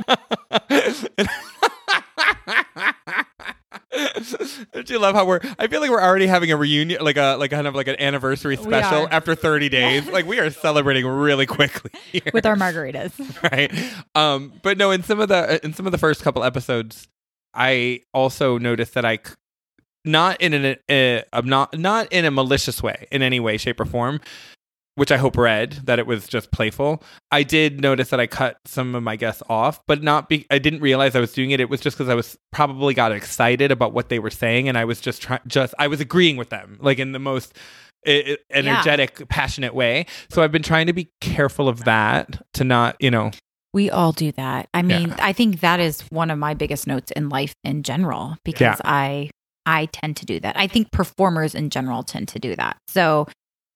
Don't 4.74 4.90
you 4.90 5.00
love 5.00 5.16
how 5.16 5.26
we're? 5.26 5.40
I 5.60 5.68
feel 5.68 5.82
like 5.82 5.90
we're 5.90 6.02
already 6.02 6.28
having 6.28 6.52
a 6.52 6.58
reunion, 6.58 7.04
like 7.04 7.18
a 7.18 7.36
like 7.40 7.52
kind 7.52 7.68
of 7.68 7.76
like 7.76 7.88
an 7.88 7.96
anniversary 8.00 8.56
We 8.58 8.64
special 8.64 9.04
are. 9.06 9.12
after 9.14 9.36
30 9.36 9.70
days. 9.70 10.08
like 10.08 10.26
we 10.26 10.40
are 10.40 10.50
celebrating 10.50 11.06
really 11.06 11.46
quickly 11.46 11.92
here, 12.12 12.22
with 12.34 12.46
our 12.46 12.56
margaritas 12.56 13.12
right? 13.52 13.72
Um, 14.16 14.54
but 14.62 14.78
no, 14.78 14.92
in 14.92 15.04
some 15.04 15.20
of 15.20 15.30
the 15.30 15.64
in 15.66 15.74
some 15.74 15.86
of 15.86 15.92
the 15.92 15.98
first 15.98 16.22
couple 16.24 16.44
episodes, 16.44 17.08
I 17.54 18.02
also 18.14 18.58
noticed 18.58 18.94
that 18.96 19.06
I, 19.06 19.18
c- 19.18 19.34
not 20.06 20.42
in 20.42 20.54
an 20.54 21.24
uh, 21.34 21.42
not 21.42 21.78
not 21.78 22.12
in 22.12 22.26
a 22.26 22.32
malicious 22.32 22.82
way 22.84 23.08
in 23.12 23.22
any 23.22 23.40
way, 23.40 23.58
shape, 23.58 23.80
or 23.80 23.86
form. 23.86 24.20
Which 24.96 25.12
I 25.12 25.18
hope 25.18 25.38
read 25.38 25.72
that 25.86 25.98
it 25.98 26.06
was 26.06 26.28
just 26.28 26.52
playful. 26.52 27.02
I 27.32 27.42
did 27.42 27.82
notice 27.82 28.10
that 28.12 28.20
I 28.20 28.28
cut 28.28 28.58
some 28.66 28.94
of 28.94 29.02
my 29.02 29.16
guests 29.16 29.42
off, 29.50 29.80
but 29.88 30.04
not 30.04 30.30
be. 30.30 30.46
I 30.52 30.60
didn't 30.60 30.82
realize 30.82 31.16
I 31.16 31.20
was 31.20 31.34
doing 31.34 31.50
it. 31.50 31.60
It 31.60 31.70
was 31.70 31.82
just 31.82 31.98
because 31.98 32.10
I 32.10 32.14
was 32.16 32.38
probably 32.52 32.94
got 32.94 33.12
excited 33.12 33.72
about 33.72 33.94
what 33.94 34.10
they 34.10 34.20
were 34.20 34.30
saying, 34.30 34.70
and 34.70 34.78
I 34.78 34.86
was 34.86 35.02
just 35.02 35.22
trying. 35.22 35.40
Just 35.48 35.74
I 35.80 35.88
was 35.88 36.00
agreeing 36.00 36.38
with 36.38 36.50
them, 36.50 36.78
like 36.80 37.00
in 37.00 37.12
the 37.12 37.18
most 37.20 37.58
i- 38.06 38.38
energetic, 38.52 39.28
passionate 39.30 39.74
way. 39.74 40.06
So 40.30 40.44
I've 40.44 40.52
been 40.52 40.62
trying 40.62 40.88
to 40.88 40.94
be 40.94 41.10
careful 41.22 41.68
of 41.68 41.86
that 41.86 42.42
to 42.54 42.64
not, 42.64 42.96
you 43.00 43.10
know, 43.10 43.32
We 43.74 43.90
all 43.90 44.12
do 44.12 44.32
that. 44.34 44.70
I 44.76 44.84
mean, 44.84 45.10
Yeah. 45.10 45.16
I 45.20 45.34
think 45.34 45.62
that 45.62 45.80
is 45.80 46.02
one 46.12 46.30
of 46.30 46.38
my 46.38 46.54
biggest 46.54 46.86
notes 46.86 47.10
in 47.12 47.30
life 47.30 47.56
in 47.64 47.82
general 47.82 48.36
because 48.46 48.62
Yeah. 48.62 48.76
I 48.86 49.32
I 49.66 49.86
tend 49.88 50.18
to 50.18 50.26
do 50.28 50.40
that. 50.42 50.56
I 50.60 50.68
think 50.68 50.92
performers 50.92 51.56
in 51.56 51.72
general 51.72 52.04
tend 52.04 52.28
to 52.28 52.38
do 52.40 52.56
that. 52.58 52.78
So, 52.88 53.28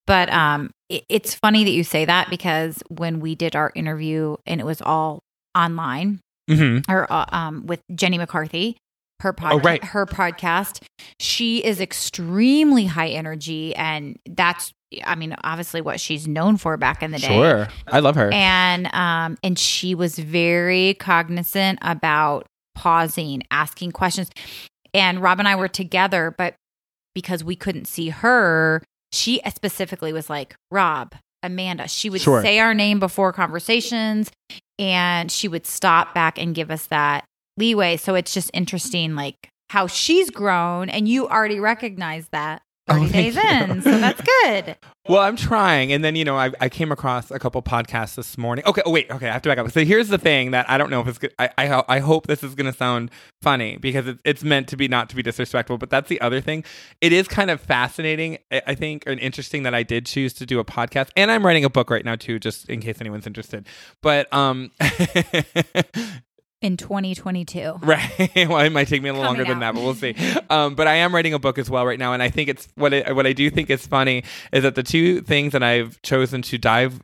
but 0.08 0.32
um 0.34 0.72
it, 0.90 1.04
it's 1.10 1.36
funny 1.36 1.64
that 1.64 1.72
you 1.72 1.84
say 1.84 2.06
that 2.06 2.30
because 2.32 2.82
when 2.88 3.20
we 3.20 3.36
did 3.36 3.56
our 3.56 3.72
interview 3.76 4.36
and 4.48 4.60
it 4.60 4.64
was 4.66 4.82
all 4.82 5.20
online 5.56 6.20
mm-hmm. 6.50 6.90
or 6.92 7.06
uh, 7.12 7.26
um 7.30 7.66
with 7.68 7.82
Jenny 7.94 8.18
McCarthy, 8.18 8.78
her 9.20 9.34
pod- 9.34 9.54
Oh, 9.54 9.60
right. 9.60 9.84
her 9.84 10.06
podcast, 10.06 10.82
she 11.20 11.64
is 11.64 11.80
extremely 11.82 12.86
high 12.86 13.10
energy 13.10 13.76
and 13.76 14.18
that's 14.30 14.72
I 15.06 15.16
mean, 15.16 15.36
obviously 15.44 15.82
what 15.82 16.00
she's 16.00 16.30
known 16.30 16.56
for 16.56 16.78
back 16.78 17.04
in 17.04 17.12
the 17.12 17.20
day 17.20 17.28
sure, 17.28 17.68
I 17.88 18.00
love 18.00 18.16
her. 18.16 18.32
and 18.32 18.88
um 18.94 19.38
and 19.44 19.60
she 19.60 19.94
was 19.96 20.18
very 20.18 20.94
cognizant 20.96 21.80
about 21.82 22.48
pausing 22.76 23.44
asking 23.52 23.92
questions 23.92 24.30
and 24.94 25.20
rob 25.20 25.40
and 25.40 25.48
i 25.48 25.56
were 25.56 25.68
together 25.68 26.34
but 26.38 26.54
because 27.16 27.44
we 27.44 27.56
couldn't 27.56 27.86
see 27.86 28.10
her 28.10 28.84
she 29.12 29.42
specifically 29.54 30.12
was 30.14 30.30
like 30.30 30.56
rob 30.72 31.14
amanda 31.44 31.88
she 31.88 32.10
would 32.10 32.22
Sure. 32.22 32.42
say 32.42 32.60
our 32.60 32.74
name 32.74 33.00
before 33.00 33.32
conversations 33.34 34.32
and 34.80 35.32
she 35.32 35.48
would 35.48 35.66
stop 35.66 36.14
back 36.14 36.38
and 36.40 36.54
give 36.56 36.72
us 36.72 36.88
that 36.88 37.24
leeway 37.58 37.96
so 37.98 38.16
it's 38.16 38.34
just 38.34 38.52
interesting 38.54 39.16
like 39.16 39.36
how 39.70 39.88
she's 39.88 40.30
grown 40.30 40.90
and 40.90 41.08
you 41.08 41.28
already 41.28 41.60
recognize 41.60 42.28
that 42.32 42.62
30 42.88 43.06
Oh, 43.06 43.08
days 43.10 43.38
in 43.38 43.82
so 43.82 43.98
that's 44.00 44.22
good 44.22 44.76
well, 45.10 45.22
I'm 45.22 45.38
trying, 45.38 45.94
and 45.94 46.04
then 46.04 46.16
you 46.16 46.26
know, 46.26 46.38
I, 46.38 46.52
I 46.60 46.68
came 46.70 46.92
across 46.92 47.32
a 47.32 47.40
couple 47.40 47.62
podcasts 47.62 48.16
this 48.16 48.38
morning. 48.38 48.66
Okay, 48.66 48.82
oh 48.86 48.92
wait, 48.92 49.10
okay, 49.10 49.30
I 49.30 49.34
have 49.34 49.42
to 49.44 49.50
back 49.50 49.58
up. 49.58 49.72
So 49.72 49.86
here's 49.86 50.10
the 50.10 50.18
thing 50.18 50.52
that 50.52 50.70
I 50.70 50.78
don't 50.78 50.90
know 50.90 51.00
if 51.00 51.08
it's 51.08 51.18
good. 51.18 51.34
I 51.40 51.50
I, 51.58 51.84
I 51.88 52.00
hope 52.00 52.28
this 52.28 52.44
is 52.44 52.56
going 52.56 52.70
to 52.70 52.78
sound 52.78 53.10
funny 53.42 53.78
because 53.78 54.06
it's 54.08 54.22
it's 54.26 54.44
meant 54.44 54.68
to 54.70 54.76
be 54.78 54.88
not 54.90 55.10
to 55.10 55.16
be 55.16 55.24
disrespectful. 55.24 55.78
But 55.78 55.90
that's 55.90 56.10
the 56.10 56.20
other 56.20 56.42
thing. 56.42 56.66
It 57.00 57.14
is 57.14 57.28
kind 57.28 57.50
of 57.50 57.62
fascinating, 57.62 58.40
I 58.52 58.62
I 58.68 58.76
think, 58.76 59.04
and 59.08 59.18
interesting 59.20 59.64
that 59.64 59.74
I 59.74 59.84
did 59.84 60.06
choose 60.06 60.34
to 60.34 60.46
do 60.46 60.60
a 60.60 60.66
podcast, 60.66 61.10
and 61.16 61.32
I'm 61.32 61.46
writing 61.46 61.64
a 61.64 61.70
book 61.70 61.90
right 61.90 62.04
now 62.04 62.16
too, 62.16 62.38
just 62.38 62.68
in 62.70 62.82
case 62.82 63.00
anyone's 63.00 63.28
interested. 63.28 63.66
But 64.02 64.32
um. 64.34 64.72
in 66.62 66.78
2022 66.78 67.80
Right. 67.82 68.32
well, 68.36 68.60
it 68.60 68.72
might 68.72 68.88
take 68.88 69.02
me 69.02 69.10
a 69.10 69.14
little 69.14 69.28
Coming 69.28 69.46
longer 69.46 69.46
than 69.46 69.60
that, 69.60 69.76
but 69.76 69.84
we'll 69.84 69.94
see. 69.94 70.16
Um, 70.50 70.76
but 70.76 70.88
I 70.88 70.96
am 70.96 71.14
writing 71.14 71.34
a 71.34 71.40
book 71.40 71.58
as 71.58 71.70
well 71.70 71.86
right 71.86 72.00
now, 72.00 72.14
and 72.14 72.24
I 72.24 72.30
think 72.30 72.50
it's 72.50 72.68
what 72.76 72.94
it, 72.94 73.16
what 73.16 73.28
I 73.28 73.34
do 73.34 73.50
think 73.50 73.70
is 73.70 73.86
funny 73.86 74.24
is 74.52 74.64
that 74.64 74.76
the 74.76 74.84
two 74.84 75.22
things 75.22 75.54
that 75.54 75.64
I've 75.64 76.02
chosen 76.02 76.42
to 76.44 76.58
dive 76.58 77.02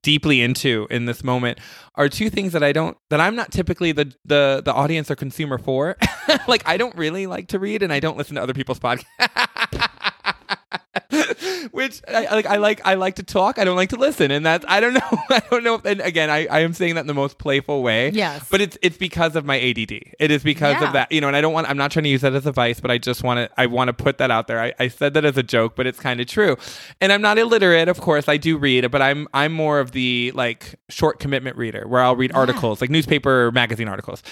deeply 0.00 0.40
into 0.40 0.86
in 0.90 1.04
this 1.04 1.22
moment 1.22 1.58
are 1.96 2.08
two 2.08 2.30
things 2.30 2.54
that 2.54 2.62
I 2.62 2.72
don't 2.72 2.96
that 3.10 3.20
I'm 3.20 3.36
not 3.36 3.52
typically 3.52 3.92
the 3.92 4.12
the 4.24 4.62
the 4.64 4.72
audience 4.72 5.10
or 5.10 5.16
consumer 5.16 5.58
for. 5.58 5.96
like 6.48 6.66
I 6.66 6.76
don't 6.76 6.96
really 6.96 7.26
like 7.26 7.48
to 7.48 7.58
read, 7.58 7.82
and 7.82 7.92
I 7.92 8.00
don't 8.00 8.16
listen 8.16 8.36
to 8.36 8.42
other 8.42 8.54
people's 8.54 8.80
podcasts. 8.80 9.04
Which 11.70 12.00
I 12.08 12.34
like. 12.34 12.46
I 12.46 12.56
like. 12.56 12.80
I 12.84 12.94
like 12.94 13.16
to 13.16 13.22
talk. 13.22 13.58
I 13.58 13.64
don't 13.64 13.76
like 13.76 13.90
to 13.90 13.96
listen, 13.96 14.30
and 14.30 14.44
that's. 14.44 14.64
I 14.68 14.80
don't 14.80 14.94
know. 14.94 15.00
I 15.30 15.42
don't 15.50 15.62
know. 15.64 15.74
If, 15.76 15.84
and 15.84 16.00
again, 16.00 16.30
I, 16.30 16.46
I 16.46 16.60
am 16.60 16.72
saying 16.72 16.96
that 16.96 17.02
in 17.02 17.06
the 17.06 17.14
most 17.14 17.38
playful 17.38 17.82
way. 17.82 18.10
Yes. 18.10 18.46
But 18.50 18.60
it's 18.60 18.76
it's 18.82 18.96
because 18.96 19.36
of 19.36 19.44
my 19.44 19.60
ADD. 19.60 19.92
It 20.18 20.30
is 20.30 20.42
because 20.42 20.80
Yeah. 20.80 20.86
of 20.88 20.92
that. 20.94 21.12
You 21.12 21.20
know, 21.20 21.28
and 21.28 21.36
I 21.36 21.40
don't 21.40 21.52
want. 21.52 21.68
I'm 21.68 21.76
not 21.76 21.90
trying 21.90 22.04
to 22.04 22.10
use 22.10 22.22
that 22.22 22.34
as 22.34 22.46
advice, 22.46 22.80
but 22.80 22.90
I 22.90 22.98
just 22.98 23.22
want 23.22 23.38
to. 23.38 23.60
I 23.60 23.66
want 23.66 23.88
to 23.88 23.92
put 23.94 24.18
that 24.18 24.30
out 24.30 24.46
there. 24.48 24.60
I, 24.60 24.72
I 24.78 24.88
said 24.88 25.14
that 25.14 25.24
as 25.24 25.36
a 25.36 25.42
joke, 25.42 25.76
but 25.76 25.86
it's 25.86 26.00
kind 26.00 26.20
of 26.20 26.26
true. 26.26 26.56
And 27.00 27.12
I'm 27.12 27.22
not 27.22 27.38
illiterate, 27.38 27.88
of 27.88 28.00
course. 28.00 28.28
I 28.28 28.36
do 28.36 28.56
read, 28.58 28.90
but 28.90 29.02
I'm 29.02 29.28
I'm 29.34 29.52
more 29.52 29.78
of 29.80 29.92
the 29.92 30.32
like 30.34 30.74
short 30.88 31.20
commitment 31.20 31.56
reader, 31.56 31.86
where 31.86 32.02
I'll 32.02 32.16
read 32.16 32.32
articles, 32.32 32.80
like 32.80 32.90
newspaper, 32.90 33.46
or 33.46 33.52
magazine 33.52 33.88
articles. 33.88 34.22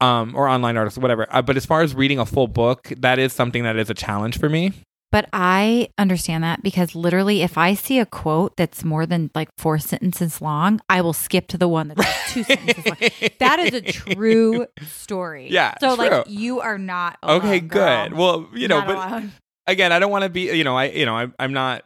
Um, 0.00 0.34
or 0.34 0.48
online 0.48 0.76
articles, 0.76 1.00
whatever. 1.00 1.28
Uh, 1.30 1.42
but 1.42 1.56
as 1.56 1.64
far 1.64 1.82
as 1.82 1.94
reading 1.94 2.18
a 2.18 2.26
full 2.26 2.48
book, 2.48 2.92
that 2.96 3.20
is 3.20 3.32
something 3.32 3.62
that 3.62 3.76
is 3.76 3.88
a 3.88 3.94
challenge 3.94 4.36
for 4.36 4.48
me. 4.48 4.72
But 5.12 5.28
I 5.32 5.90
understand 5.98 6.42
that 6.42 6.62
because 6.62 6.94
literally, 6.96 7.42
if 7.42 7.56
I 7.58 7.74
see 7.74 8.00
a 8.00 8.06
quote 8.06 8.56
that's 8.56 8.82
more 8.82 9.04
than 9.06 9.30
like 9.34 9.50
four 9.58 9.78
sentences 9.78 10.40
long, 10.42 10.80
I 10.88 11.02
will 11.02 11.12
skip 11.12 11.46
to 11.48 11.58
the 11.58 11.68
one 11.68 11.88
that's 11.88 12.00
like 12.00 12.16
two 12.28 12.42
sentences 12.44 12.86
long. 12.86 12.96
That 13.38 13.58
is 13.60 13.74
a 13.74 13.82
true 13.82 14.66
story. 14.88 15.48
Yeah, 15.50 15.74
So, 15.80 15.94
true. 15.96 16.08
like, 16.08 16.24
you 16.28 16.60
are 16.60 16.78
not 16.78 17.18
alone, 17.22 17.42
okay, 17.42 17.60
girl. 17.60 18.08
good. 18.08 18.16
Well, 18.18 18.48
you 18.54 18.66
know, 18.68 18.78
Not 18.78 18.86
but 18.88 18.96
alone. 18.96 19.32
again, 19.66 19.92
I 19.92 19.98
don't 19.98 20.10
want 20.10 20.24
to 20.24 20.30
be, 20.30 20.42
you 20.56 20.64
know, 20.64 20.76
I, 20.76 20.86
you 20.86 21.04
know, 21.06 21.16
I, 21.16 21.26
I'm 21.38 21.52
not, 21.52 21.84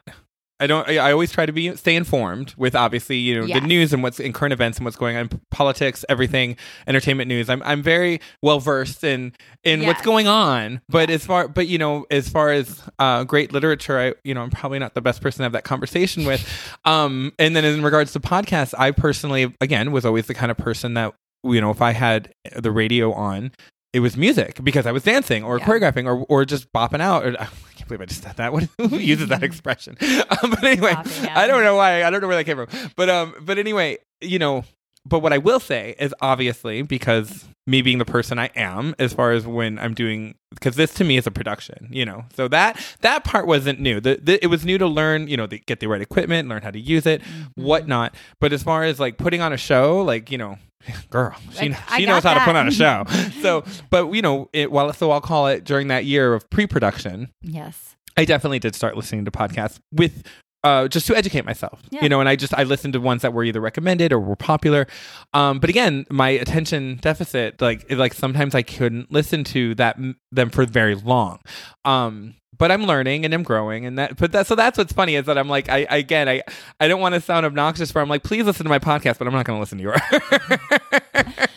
I 0.59 0.67
don't, 0.67 0.87
I, 0.89 1.11
always 1.11 1.31
try 1.31 1.45
to 1.45 1.51
be, 1.51 1.75
stay 1.75 1.95
informed 1.95 2.53
with 2.57 2.75
obviously, 2.75 3.17
you 3.17 3.39
know, 3.39 3.45
Yes. 3.45 3.61
the 3.61 3.67
news 3.67 3.93
and 3.93 4.01
what's 4.01 4.19
in 4.19 4.33
current 4.33 4.53
events 4.53 4.77
and 4.77 4.85
what's 4.85 4.97
going 4.97 5.15
on, 5.15 5.29
politics, 5.51 6.03
everything, 6.09 6.57
entertainment 6.87 7.27
news. 7.27 7.49
I'm, 7.49 7.61
I'm 7.63 7.83
very 7.83 8.21
well 8.41 8.59
versed 8.59 9.03
in, 9.03 9.33
in 9.63 9.85
what's 9.85 10.01
going 10.01 10.27
on. 10.27 10.81
But 10.89 11.09
as 11.09 11.25
far, 11.25 11.47
but 11.47 11.67
you 11.67 11.77
know, 11.77 12.05
as 12.09 12.27
far 12.27 12.49
as 12.51 12.81
uh, 12.97 13.23
great 13.23 13.53
literature, 13.53 13.99
I, 13.99 14.13
you 14.23 14.33
know, 14.33 14.41
I'm 14.41 14.49
probably 14.49 14.79
not 14.79 14.95
the 14.95 15.01
best 15.01 15.21
person 15.21 15.39
to 15.39 15.43
have 15.43 15.51
that 15.53 15.63
conversation 15.63 16.25
with. 16.25 16.47
Um, 16.85 17.33
and 17.37 17.55
then 17.55 17.65
in 17.65 17.83
regards 17.83 18.13
to 18.13 18.19
podcasts, 18.19 18.73
I 18.77 18.91
personally, 18.91 19.53
again, 19.59 19.91
was 19.91 20.05
always 20.05 20.27
the 20.27 20.33
kind 20.33 20.51
of 20.51 20.57
person 20.57 20.93
that 20.93 21.13
you 21.43 21.61
know, 21.61 21.69
if 21.71 21.81
I 21.81 21.91
had 21.91 22.33
the 22.55 22.71
radio 22.71 23.11
on, 23.13 23.51
it 23.97 24.01
was 24.01 24.15
music 24.15 24.53
because 24.63 24.85
I 24.85 24.91
was 24.97 25.03
dancing 25.03 25.43
or 25.43 25.57
Yeah. 25.57 25.65
choreographing 25.65 26.05
or 26.05 26.25
or 26.33 26.45
just 26.45 26.71
bopping 26.71 27.01
out. 27.01 27.25
Or, 27.25 27.29
I 27.45 27.47
can't 27.75 27.87
believe 27.87 28.01
I 28.01 28.05
just 28.05 28.23
said 28.23 28.37
that. 28.37 28.51
What, 28.55 28.63
who 28.77 28.97
uses 29.13 29.27
that 29.29 29.43
expression? 29.49 29.97
Um, 30.01 30.49
but 30.53 30.63
anyway, 30.63 30.93
Bopping. 30.93 31.35
I 31.35 31.47
don't 31.47 31.63
know 31.63 31.75
why. 31.75 32.03
I 32.03 32.09
don't 32.09 32.21
know 32.21 32.27
where 32.27 32.37
that 32.37 32.45
came 32.49 32.57
from. 32.57 32.91
But 32.95 33.09
um, 33.09 33.33
but 33.41 33.57
anyway, 33.57 33.97
you 34.21 34.39
know. 34.39 34.63
But 35.09 35.19
what 35.19 35.31
I 35.31 35.37
will 35.37 35.61
say 35.61 35.95
is 35.99 36.13
obviously 36.21 36.81
because 36.81 37.45
me 37.65 37.81
being 37.81 37.97
the 37.97 38.03
person 38.17 38.37
I 38.39 38.49
am, 38.57 38.93
as 38.99 39.13
far 39.13 39.31
as 39.31 39.47
when 39.47 39.79
I'm 39.79 39.93
doing, 39.93 40.35
because 40.53 40.75
this 40.75 40.93
to 40.95 41.05
me 41.05 41.15
is 41.15 41.25
a 41.25 41.31
production, 41.31 41.87
you 41.91 42.03
know. 42.03 42.25
So 42.35 42.49
that 42.49 42.77
that 43.07 43.23
part 43.23 43.47
wasn't 43.47 43.79
new. 43.79 44.01
The, 44.01 44.19
the 44.21 44.43
it 44.43 44.47
was 44.47 44.65
new 44.65 44.77
to 44.77 44.85
learn, 44.85 45.29
you 45.29 45.37
know, 45.37 45.47
to 45.47 45.59
get 45.59 45.79
the 45.79 45.87
right 45.87 46.01
equipment, 46.01 46.49
learn 46.49 46.61
how 46.61 46.71
to 46.71 46.79
use 46.79 47.05
it, 47.05 47.21
Mm-hmm. 47.21 47.63
whatnot. 47.63 48.15
But 48.41 48.51
as 48.51 48.63
far 48.63 48.83
as 48.83 48.99
like 48.99 49.17
putting 49.17 49.39
on 49.41 49.53
a 49.53 49.57
show, 49.57 50.01
like 50.01 50.29
you 50.29 50.37
know, 50.37 50.57
girl, 51.09 51.35
she 51.53 51.69
Like, 51.69 51.77
she 51.97 52.05
knows 52.05 52.23
how 52.23 52.33
to 52.33 52.39
put 52.41 52.55
on 52.55 52.67
a 52.67 52.71
show. 52.71 53.05
so, 53.41 53.63
but 53.89 54.11
you 54.13 54.21
know, 54.21 54.49
it, 54.53 54.71
well, 54.71 54.91
so 54.93 55.11
I'll 55.11 55.21
call 55.21 55.47
it 55.47 55.63
during 55.63 55.87
that 55.89 56.05
year 56.05 56.33
of 56.33 56.49
pre-production. 56.49 57.31
Yes. 57.41 57.95
I 58.17 58.25
definitely 58.25 58.59
did 58.59 58.73
start 58.75 58.95
listening 58.95 59.25
to 59.25 59.31
podcasts 59.31 59.79
with 59.91 60.23
uh, 60.63 60.87
just 60.87 61.05
to 61.07 61.15
educate 61.15 61.45
myself, 61.45 61.81
Yeah. 61.91 62.01
you 62.03 62.09
know, 62.09 62.19
and 62.19 62.27
I 62.27 62.35
just 62.35 62.53
I 62.53 62.63
listened 62.63 62.93
to 62.93 62.99
ones 62.99 63.21
that 63.21 63.31
were 63.31 63.43
either 63.43 63.61
recommended 63.61 64.11
or 64.11 64.19
were 64.19 64.35
popular. 64.35 64.87
Um, 65.33 65.59
but 65.59 65.69
again, 65.69 66.05
my 66.09 66.29
attention 66.29 66.97
deficit, 67.01 67.61
like 67.61 67.85
it- 67.89 67.97
like 67.97 68.13
sometimes 68.15 68.55
I 68.55 68.63
couldn't 68.63 69.11
listen 69.11 69.43
to 69.45 69.75
that 69.75 69.97
them 70.31 70.49
for 70.49 70.65
very 70.65 70.95
long. 70.95 71.39
Um, 71.85 72.33
but 72.57 72.71
I'm 72.71 72.85
learning 72.85 73.25
and 73.25 73.33
I'm 73.33 73.43
growing, 73.43 73.85
and 73.85 73.97
that. 73.97 74.17
But 74.17 74.31
that 74.31 74.47
so 74.47 74.55
that's 74.55 74.77
what's 74.77 74.93
funny 74.93 75.15
is 75.15 75.25
that 75.25 75.37
I'm 75.37 75.49
like 75.49 75.69
I, 75.69 75.85
I 75.89 75.97
again 75.97 76.27
I 76.29 76.41
I 76.79 76.87
don't 76.87 77.01
want 77.01 77.15
to 77.15 77.21
sound 77.21 77.45
obnoxious, 77.45 77.91
for 77.91 78.01
I'm 78.01 78.09
like 78.09 78.23
please 78.23 78.45
listen 78.45 78.63
to 78.63 78.69
my 78.69 78.79
podcast, 78.79 79.17
but 79.19 79.27
I'm 79.27 79.33
not 79.33 79.45
going 79.45 79.57
to 79.57 79.59
listen 79.59 79.77
to 79.77 79.83
yours. 79.83 80.01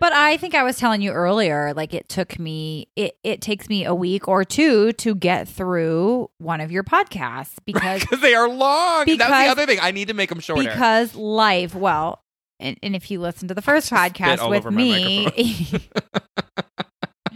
But 0.00 0.14
I 0.14 0.38
think 0.38 0.54
I 0.54 0.62
was 0.62 0.78
telling 0.78 1.02
you 1.02 1.10
earlier, 1.10 1.74
like 1.74 1.92
it 1.92 2.08
took 2.08 2.38
me, 2.38 2.88
it, 2.96 3.18
it 3.22 3.42
takes 3.42 3.68
me 3.68 3.84
a 3.84 3.94
week 3.94 4.28
or 4.28 4.46
two 4.46 4.92
to 4.94 5.14
get 5.14 5.46
through 5.46 6.30
one 6.38 6.62
of 6.62 6.72
your 6.72 6.82
podcasts 6.82 7.56
because 7.66 8.00
because 8.00 8.20
they 8.22 8.34
are 8.34 8.48
long. 8.48 9.04
that's 9.04 9.18
the 9.18 9.50
other 9.50 9.66
thing. 9.66 9.78
I 9.80 9.90
need 9.90 10.08
to 10.08 10.14
make 10.14 10.30
them 10.30 10.40
shorter. 10.40 10.62
because 10.62 11.14
life, 11.14 11.74
well, 11.74 12.24
and, 12.58 12.78
and 12.82 12.96
if 12.96 13.10
you 13.10 13.20
listen 13.20 13.48
to 13.48 13.54
the 13.54 13.62
first 13.62 13.92
podcast 13.92 14.48
with 14.48 14.64
me, 14.72 15.28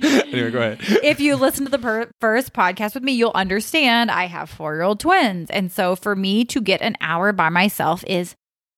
anyway, 0.26 0.50
go 0.50 0.58
ahead. 0.58 0.78
if 1.02 1.20
you 1.20 1.36
listen 1.36 1.64
to 1.64 1.70
the 1.70 1.78
per- 1.78 2.10
first 2.20 2.52
podcast 2.52 2.94
with 2.94 3.02
me, 3.02 3.12
you'll 3.12 3.32
understand 3.34 4.10
I 4.10 4.26
have 4.26 4.50
four 4.50 4.74
year 4.74 4.82
old 4.82 5.00
twins. 5.00 5.50
And 5.50 5.70
so 5.72 5.96
for 5.96 6.14
me 6.14 6.44
to 6.46 6.60
get 6.60 6.80
an 6.82 6.96
hour 7.00 7.32
by 7.32 7.48
myself 7.48 8.04
is 8.06 8.34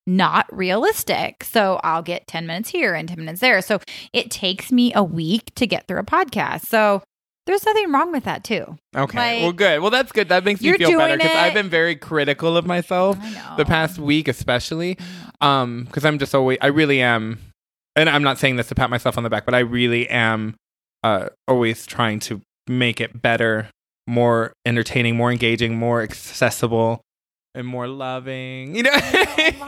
not 0.07 0.47
realistic. 0.53 1.43
So 1.45 1.81
I'll 1.83 2.03
get 2.03 2.27
10 2.27 2.47
minutes 2.47 2.71
here 2.71 2.95
and 2.95 3.09
10 3.09 3.19
minutes 3.19 3.41
there. 3.41 3.61
So 3.61 3.81
it 4.13 4.31
takes 4.31 4.71
me 4.71 4.93
a 4.95 5.03
week 5.03 5.53
to 5.57 5.67
get 5.67 5.89
through 5.89 5.99
a 5.99 6.05
podcast. 6.05 6.67
So 6.67 7.03
there's 7.47 7.65
nothing 7.65 7.93
wrong 7.93 8.13
with 8.13 8.25
that 8.25 8.45
too. 8.45 8.77
Okay. 8.97 9.19
Like- 9.19 9.43
well, 9.43 9.53
good. 9.53 9.81
Well, 9.81 9.91
that's 9.91 10.13
good. 10.13 10.29
That 10.29 10.45
makes 10.45 10.61
me 10.61 10.73
feel 10.79 10.99
better 10.99 11.17
because. 11.17 11.31
I've 11.37 11.55
been 11.55 11.69
very 11.69 11.97
critical 11.97 12.57
of 12.57 12.67
myself 12.67 13.17
the 13.57 13.65
past 13.65 13.99
week, 13.99 14.29
especially. 14.29 14.99
Um, 15.41 15.85
because 15.85 16.05
I'm 16.05 16.19
just 16.19 16.35
always, 16.35 16.59
I 16.61 16.69
really 16.69 17.01
am, 17.03 17.39
and 17.95 18.09
I'm 18.09 18.23
not 18.23 18.39
saying 18.39 18.57
this 18.57 18.69
to 18.69 18.75
pat 18.75 18.91
myself 18.91 19.17
on 19.17 19.23
the 19.23 19.31
back, 19.31 19.45
but 19.45 19.55
I 19.55 19.61
really 19.61 20.09
am, 20.09 20.55
uh, 21.07 21.29
always 21.47 21.87
trying 21.87 22.19
to 22.19 22.41
make 22.67 23.01
it 23.01 23.23
better, 23.23 23.69
more 24.09 24.53
entertaining, 24.65 25.17
more 25.17 25.31
engaging, 25.31 25.77
more 25.77 26.03
accessible, 26.03 27.01
and 27.55 27.67
more 27.67 27.87
loving. 27.87 28.75
You 28.75 28.83
know. 28.85 28.91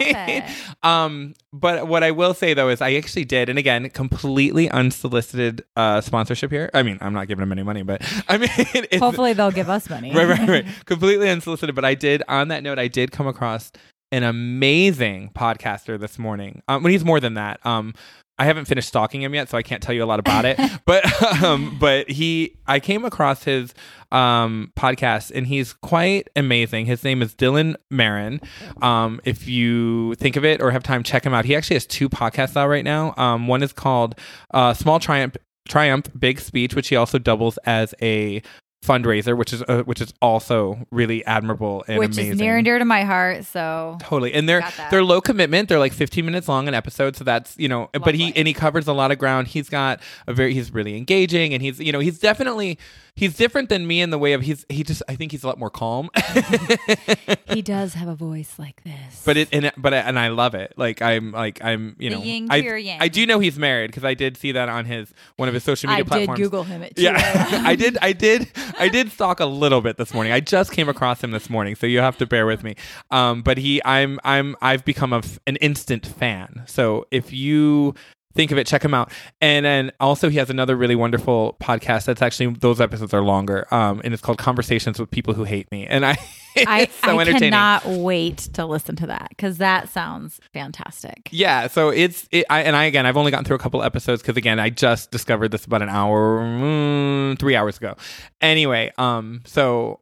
It. 0.00 0.44
Um, 0.82 1.34
but 1.52 1.86
what 1.86 2.02
I 2.02 2.10
will 2.12 2.34
say 2.34 2.54
though 2.54 2.68
is 2.68 2.80
I 2.80 2.94
actually 2.94 3.24
did, 3.24 3.48
and 3.48 3.58
again, 3.58 3.88
completely 3.90 4.70
unsolicited 4.70 5.64
uh 5.76 6.00
sponsorship 6.00 6.50
here. 6.50 6.70
I 6.74 6.82
mean, 6.82 6.98
I'm 7.00 7.12
not 7.12 7.28
giving 7.28 7.40
them 7.40 7.52
any 7.52 7.62
money, 7.62 7.82
but 7.82 8.02
I 8.28 8.38
mean, 8.38 8.48
it's, 8.56 8.98
Hopefully 8.98 9.32
they'll 9.32 9.50
give 9.50 9.68
us 9.68 9.88
money. 9.90 10.12
right, 10.12 10.26
right, 10.28 10.48
right. 10.48 10.66
Completely 10.86 11.28
unsolicited. 11.28 11.74
But 11.74 11.84
I 11.84 11.94
did, 11.94 12.22
on 12.28 12.48
that 12.48 12.62
note, 12.62 12.78
I 12.78 12.88
did 12.88 13.10
come 13.10 13.26
across 13.26 13.70
an 14.12 14.22
amazing 14.22 15.30
podcaster 15.34 15.98
this 15.98 16.18
morning. 16.18 16.62
Um, 16.68 16.82
well, 16.82 16.92
he's 16.92 17.04
more 17.04 17.20
than 17.20 17.34
that. 17.34 17.64
Um, 17.66 17.94
I 18.38 18.44
haven't 18.44 18.66
finished 18.66 18.88
stalking 18.88 19.22
him 19.22 19.34
yet, 19.34 19.48
so 19.48 19.58
I 19.58 19.62
can't 19.62 19.82
tell 19.82 19.94
you 19.94 20.04
a 20.04 20.06
lot 20.06 20.20
about 20.20 20.44
it. 20.44 20.58
but 20.84 21.04
um, 21.42 21.76
but 21.78 22.10
he, 22.10 22.56
I 22.66 22.80
came 22.80 23.04
across 23.04 23.44
his 23.44 23.74
um 24.10 24.72
podcast, 24.76 25.32
and 25.34 25.46
he's 25.46 25.72
quite 25.72 26.28
amazing. 26.36 26.86
His 26.86 27.04
name 27.04 27.22
is 27.22 27.34
Dylan 27.34 27.76
Marron. 27.90 28.40
Um, 28.80 29.20
if 29.24 29.48
you 29.48 30.14
think 30.14 30.36
of 30.36 30.44
it 30.44 30.62
or 30.62 30.70
have 30.70 30.82
time, 30.82 31.02
check 31.02 31.24
him 31.24 31.34
out. 31.34 31.44
He 31.44 31.56
actually 31.56 31.76
has 31.76 31.86
two 31.86 32.08
podcasts 32.08 32.56
out 32.56 32.68
right 32.68 32.84
now. 32.84 33.14
Um, 33.16 33.48
one 33.48 33.62
is 33.62 33.72
called 33.72 34.18
uh, 34.52 34.74
Small 34.74 35.00
Triumph. 35.00 35.36
Triumph 35.68 36.08
Big 36.18 36.40
Speech, 36.40 36.74
which 36.74 36.88
he 36.88 36.96
also 36.96 37.18
doubles 37.18 37.58
as 37.58 37.94
a 38.00 38.40
fundraiser, 38.84 39.36
which 39.36 39.52
is 39.52 39.62
uh, 39.68 39.82
which 39.82 40.00
is 40.00 40.14
also 40.22 40.86
really 40.90 41.24
admirable 41.26 41.84
and 41.88 41.98
Which 41.98 42.12
amazing. 42.12 42.32
is 42.34 42.38
near 42.38 42.56
and 42.56 42.64
dear 42.64 42.78
to 42.78 42.84
my 42.84 43.04
heart. 43.04 43.44
So 43.44 43.98
Totally, 44.00 44.32
and 44.32 44.48
they're 44.48 44.62
they're 44.90 45.04
low 45.04 45.20
commitment. 45.20 45.68
They're 45.68 45.78
like 45.78 45.92
15 45.92 46.24
minutes 46.24 46.48
long 46.48 46.68
an 46.68 46.74
episode, 46.74 47.16
so 47.16 47.24
that's 47.24 47.56
you 47.58 47.68
know. 47.68 47.90
But 47.92 48.14
he 48.14 48.32
and 48.36 48.46
he 48.46 48.54
covers 48.54 48.86
a 48.86 48.92
lot 48.92 49.10
of 49.10 49.18
ground. 49.18 49.48
He's 49.48 49.68
got 49.68 50.00
a 50.26 50.32
very 50.32 50.54
he's 50.54 50.72
really 50.72 50.96
engaging, 50.96 51.52
and 51.52 51.62
he's 51.62 51.80
you 51.80 51.92
know 51.92 51.98
he's 51.98 52.18
definitely 52.18 52.78
he's 53.18 53.36
different 53.36 53.68
than 53.68 53.86
me 53.86 54.00
in 54.00 54.10
the 54.10 54.18
way 54.18 54.32
of 54.32 54.42
he's 54.42 54.64
he 54.68 54.82
just 54.84 55.02
I 55.08 55.16
think 55.16 55.32
he's 55.32 55.42
a 55.44 55.46
lot 55.46 55.58
more 55.58 55.70
calm. 55.70 56.08
he 57.50 57.62
does 57.62 57.94
have 57.94 58.08
a 58.08 58.14
voice 58.14 58.54
like 58.58 58.82
this. 58.84 59.22
but 59.24 59.36
it 59.36 59.48
and 59.52 59.66
it- 59.66 59.74
but 59.76 59.92
I- 59.94 59.98
and 59.98 60.18
I 60.18 60.28
love 60.28 60.54
it. 60.54 60.72
Like 60.76 61.02
I'm 61.02 61.32
like 61.32 61.62
I'm 61.64 61.96
you 61.98 62.10
know 62.10 62.20
I. 62.50 62.60
I 63.00 63.08
do 63.08 63.26
know 63.26 63.38
he's 63.38 63.58
married 63.58 63.88
because 63.90 64.04
I 64.04 64.14
did 64.14 64.36
see 64.36 64.52
that 64.52 64.68
on 64.68 64.84
his 64.84 65.12
one 65.36 65.48
of 65.48 65.54
his 65.54 65.64
social 65.64 65.90
media 65.90 66.04
I 66.04 66.18
did. 66.20 66.26
Google 66.36 66.64
him 66.64 66.82
at 66.82 66.98
Yeah, 66.98 67.14
I 67.64 67.74
did. 67.76 67.98
I 68.00 68.12
did. 68.12 68.48
I 68.78 68.88
did 68.88 69.10
stalk 69.10 69.40
a 69.40 69.46
little 69.46 69.80
bit 69.80 69.96
this 69.96 70.14
morning. 70.14 70.32
I 70.32 70.40
just 70.40 70.72
came 70.72 70.88
across 70.88 71.22
him 71.22 71.30
this 71.30 71.50
morning, 71.50 71.74
so 71.74 71.86
you 71.86 71.98
have 72.00 72.16
to 72.18 72.26
bear 72.26 72.46
with 72.46 72.62
me. 72.62 72.76
Um, 73.10 73.42
but 73.42 73.58
he, 73.58 73.80
I'm, 73.84 74.20
I'm, 74.24 74.56
I've 74.62 74.84
become 74.84 75.12
a 75.12 75.22
an 75.46 75.56
instant 75.56 76.06
fan. 76.06 76.62
So 76.66 77.06
if 77.10 77.32
you 77.32 77.94
think 78.34 78.50
of 78.52 78.58
it, 78.58 78.66
check 78.66 78.84
him 78.84 78.94
out. 78.94 79.10
And 79.40 79.64
then 79.66 79.92
also 80.00 80.28
he 80.28 80.36
has 80.38 80.50
another 80.50 80.76
really 80.76 80.94
wonderful 80.94 81.56
podcast. 81.60 82.04
That's 82.04 82.22
actually 82.22 82.54
those 82.54 82.80
episodes 82.80 83.12
are 83.14 83.22
longer. 83.22 83.66
Um, 83.74 84.00
and 84.04 84.12
it's 84.14 84.22
called 84.22 84.38
Conversations 84.38 84.98
with 84.98 85.10
People 85.10 85.34
Who 85.34 85.44
Hate 85.44 85.70
Me. 85.72 85.86
And 85.86 86.04
I, 86.06 86.16
I, 86.56 86.86
so 86.86 87.18
I 87.18 87.24
cannot 87.24 87.86
wait 87.86 88.38
to 88.54 88.64
listen 88.66 88.96
to 88.96 89.06
that 89.06 89.28
because 89.30 89.58
that 89.58 89.88
sounds 89.88 90.40
fantastic. 90.52 91.28
Yeah, 91.30 91.68
so 91.68 91.88
it's 91.90 92.28
it, 92.30 92.46
I, 92.50 92.62
and 92.62 92.74
I 92.76 92.84
again 92.84 93.06
I've 93.06 93.16
only 93.16 93.30
gotten 93.30 93.44
through 93.44 93.56
a 93.56 93.60
couple 93.60 93.82
episodes 93.82 94.22
because 94.22 94.36
again 94.36 94.58
I 94.58 94.70
just 94.70 95.10
discovered 95.10 95.50
this 95.50 95.64
about 95.64 95.82
an 95.82 95.88
hour, 95.88 96.40
mm, 96.40 97.38
three 97.38 97.54
hours 97.56 97.76
ago. 97.76 97.96
Anyway, 98.40 98.92
um, 98.98 99.42
so 99.46 100.00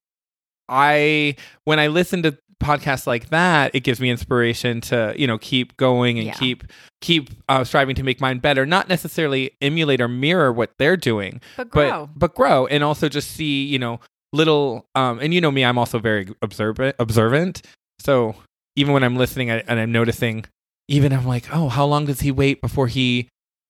I 0.69 1.37
when 1.65 1.79
I 1.79 1.89
listen 1.89 2.23
to 2.23 2.37
podcasts 2.63 3.07
like 3.07 3.29
that, 3.31 3.75
it 3.75 3.81
gives 3.81 4.01
me 4.01 4.11
inspiration 4.11 4.81
to 4.83 5.15
you 5.17 5.27
know 5.27 5.39
keep 5.39 5.77
going 5.77 6.19
and 6.19 6.29
Yeah. 6.29 6.35
keep 6.35 6.65
keep 7.01 7.31
uh, 7.49 7.63
striving 7.65 7.95
to 7.97 8.03
make 8.03 8.21
mine 8.21 8.39
better. 8.39 8.65
Not 8.67 8.89
necessarily 8.89 9.53
emulate 9.61 10.01
or 10.01 10.09
mirror 10.09 10.53
what 10.53 10.73
they're 10.79 10.97
doing, 10.97 11.41
But 11.57 11.71
but 11.71 11.91
grow. 11.91 12.11
but 12.17 12.35
grow 12.35 12.67
and 12.67 12.83
also 12.85 13.09
just 13.09 13.31
see 13.33 13.65
you 13.65 13.79
know 13.79 14.01
little 14.33 14.87
um 14.95 15.19
and 15.21 15.33
you 15.33 15.41
know 15.41 15.51
me 15.51 15.65
i'm 15.65 15.79
also 15.79 15.99
very 15.99 16.27
observant 16.43 16.95
observant 16.99 17.63
so 18.01 18.35
even 18.75 18.93
when 18.93 19.03
i'm 19.05 19.17
listening 19.17 19.51
I, 19.51 19.59
and 19.69 19.79
i'm 19.79 19.93
noticing 19.93 20.45
even 20.89 21.13
i'm 21.13 21.25
like 21.27 21.47
oh 21.55 21.69
how 21.69 21.87
long 21.87 22.07
does 22.07 22.21
he 22.21 22.33
wait 22.33 22.61
before 22.61 22.89
he 22.89 23.29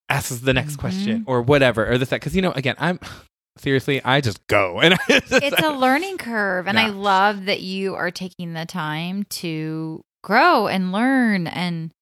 asks 0.09 0.39
the 0.41 0.55
next 0.55 0.77
Mhm. 0.77 0.81
question 0.81 1.25
or 1.29 1.43
whatever 1.43 1.89
or 1.89 1.99
this 1.99 2.09
that 2.09 2.21
because 2.21 2.35
you 2.35 2.43
know 2.43 2.53
again 2.53 2.75
i'm 2.79 2.99
seriously 3.59 4.03
i 4.05 4.21
just 4.21 4.45
go 4.49 4.81
and 4.83 4.97
just, 5.09 5.31
it's 5.31 5.63
a 5.63 5.71
learning 5.71 6.17
curve 6.19 6.67
and 6.67 6.79
i 6.81 6.89
love 6.89 7.45
that 7.45 7.61
you 7.61 7.95
are 7.95 8.11
taking 8.11 8.55
the 8.55 8.65
time 8.67 9.25
to 9.25 10.03
grow 10.25 10.67
and 10.67 10.91
learn 10.91 11.47
and 11.47 11.93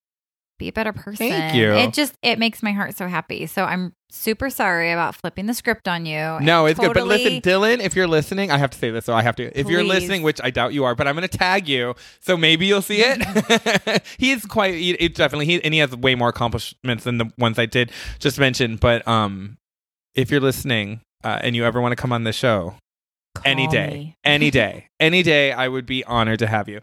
be 0.59 0.68
a 0.68 0.72
better 0.72 0.92
person 0.92 1.28
Thank 1.28 1.55
you. 1.55 1.72
it 1.72 1.92
just 1.92 2.14
it 2.22 2.38
makes 2.38 2.62
my 2.62 2.72
heart 2.72 2.96
so 2.96 3.09
happy 3.09 3.46
so 3.46 3.64
i'm 3.64 3.92
super 4.11 4.48
sorry 4.50 4.92
about 4.92 5.16
flipping 5.16 5.46
the 5.46 5.55
script 5.55 5.88
on 5.88 6.07
you 6.07 6.38
no, 6.40 6.66
it's 6.66 6.78
good. 6.78 6.94
But 6.94 7.07
listen, 7.07 7.40
Dylan, 7.40 7.80
if 7.80 7.96
you're 7.96 8.07
listening, 8.07 8.50
I 8.50 8.59
have 8.59 8.70
to 8.70 8.78
say 8.78 8.90
this, 8.90 9.05
so 9.07 9.14
I 9.14 9.22
have 9.22 9.36
to. 9.36 9.59
If 9.59 9.68
you're 9.68 9.82
listening, 9.82 10.22
which 10.22 10.40
I 10.42 10.50
doubt 10.50 10.72
you 10.72 10.84
are, 10.84 10.94
but 10.94 11.09
I'm 11.09 11.14
going 11.14 11.26
to 11.28 11.38
tag 11.38 11.68
you, 11.68 11.94
so 12.20 12.36
maybe 12.36 12.66
you'll 12.66 12.82
see 12.82 13.02
it. 13.02 14.02
He's 14.18 14.44
quite, 14.44 14.74
he, 14.74 14.92
it 14.92 15.14
definitely, 15.14 15.46
he, 15.46 15.64
and 15.64 15.74
he 15.74 15.80
has 15.80 15.96
way 15.96 16.14
more 16.14 16.28
accomplishments 16.28 17.05
than 17.05 17.18
the 17.18 17.30
ones 17.38 17.59
I 17.59 17.66
did 17.66 17.90
just 18.18 18.38
mention. 18.38 18.76
But 18.76 19.07
um, 19.09 19.57
if 20.14 20.30
you're 20.30 20.40
listening 20.40 21.00
uh, 21.22 21.40
and 21.42 21.57
you 21.57 21.64
ever 21.64 21.80
want 21.80 21.92
to 21.92 21.96
come 21.96 22.12
on 22.12 22.24
the 22.24 22.32
show, 22.32 22.74
any 23.44 23.66
day, 23.66 23.90
me. 23.90 24.16
any 24.24 24.50
day, 24.50 24.88
any 25.00 25.22
day, 25.22 25.52
I 25.52 25.68
would 25.68 25.86
be 25.86 26.05
honored 26.05 26.38
to 26.40 26.46
have 26.46 26.68
you. 26.68 26.80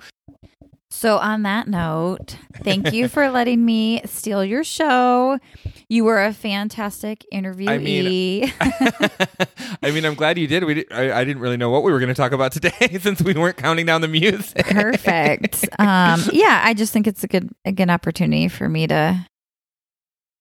So, 0.93 1.17
on 1.17 1.43
that 1.43 1.69
note, 1.69 2.35
thank 2.63 2.91
you 2.91 3.07
for 3.07 3.29
letting 3.29 3.63
me 3.63 4.01
steal 4.05 4.43
your 4.43 4.65
show. 4.65 5.39
You 5.87 6.03
were 6.03 6.21
a 6.21 6.33
fantastic 6.33 7.25
interviewee. 7.33 7.77
mean, 7.77 8.53
I 9.81 9.91
mean, 9.91 10.03
I'm 10.03 10.15
glad 10.15 10.37
you 10.37 10.47
did. 10.47 10.65
We, 10.65 10.73
did, 10.75 10.91
I, 10.91 11.21
I 11.21 11.23
didn't 11.23 11.41
really 11.41 11.55
know 11.55 11.69
what 11.69 11.83
we 11.83 11.93
were 11.93 11.99
going 11.99 12.09
to 12.09 12.13
talk 12.13 12.33
about 12.33 12.51
today 12.51 12.97
since 13.01 13.21
we 13.21 13.33
weren't 13.33 13.55
counting 13.55 13.85
down 13.85 14.01
the 14.01 14.09
music. 14.09 14.65
Perfect. 14.67 15.63
Um, 15.79 16.21
yeah, 16.33 16.61
I 16.63 16.73
just 16.73 16.91
think 16.91 17.07
it's 17.07 17.23
a 17.23 17.27
good 17.27 17.49
a 17.63 17.71
good 17.71 17.89
opportunity 17.89 18.49
for 18.49 18.67
me 18.67 18.85
to 18.87 19.25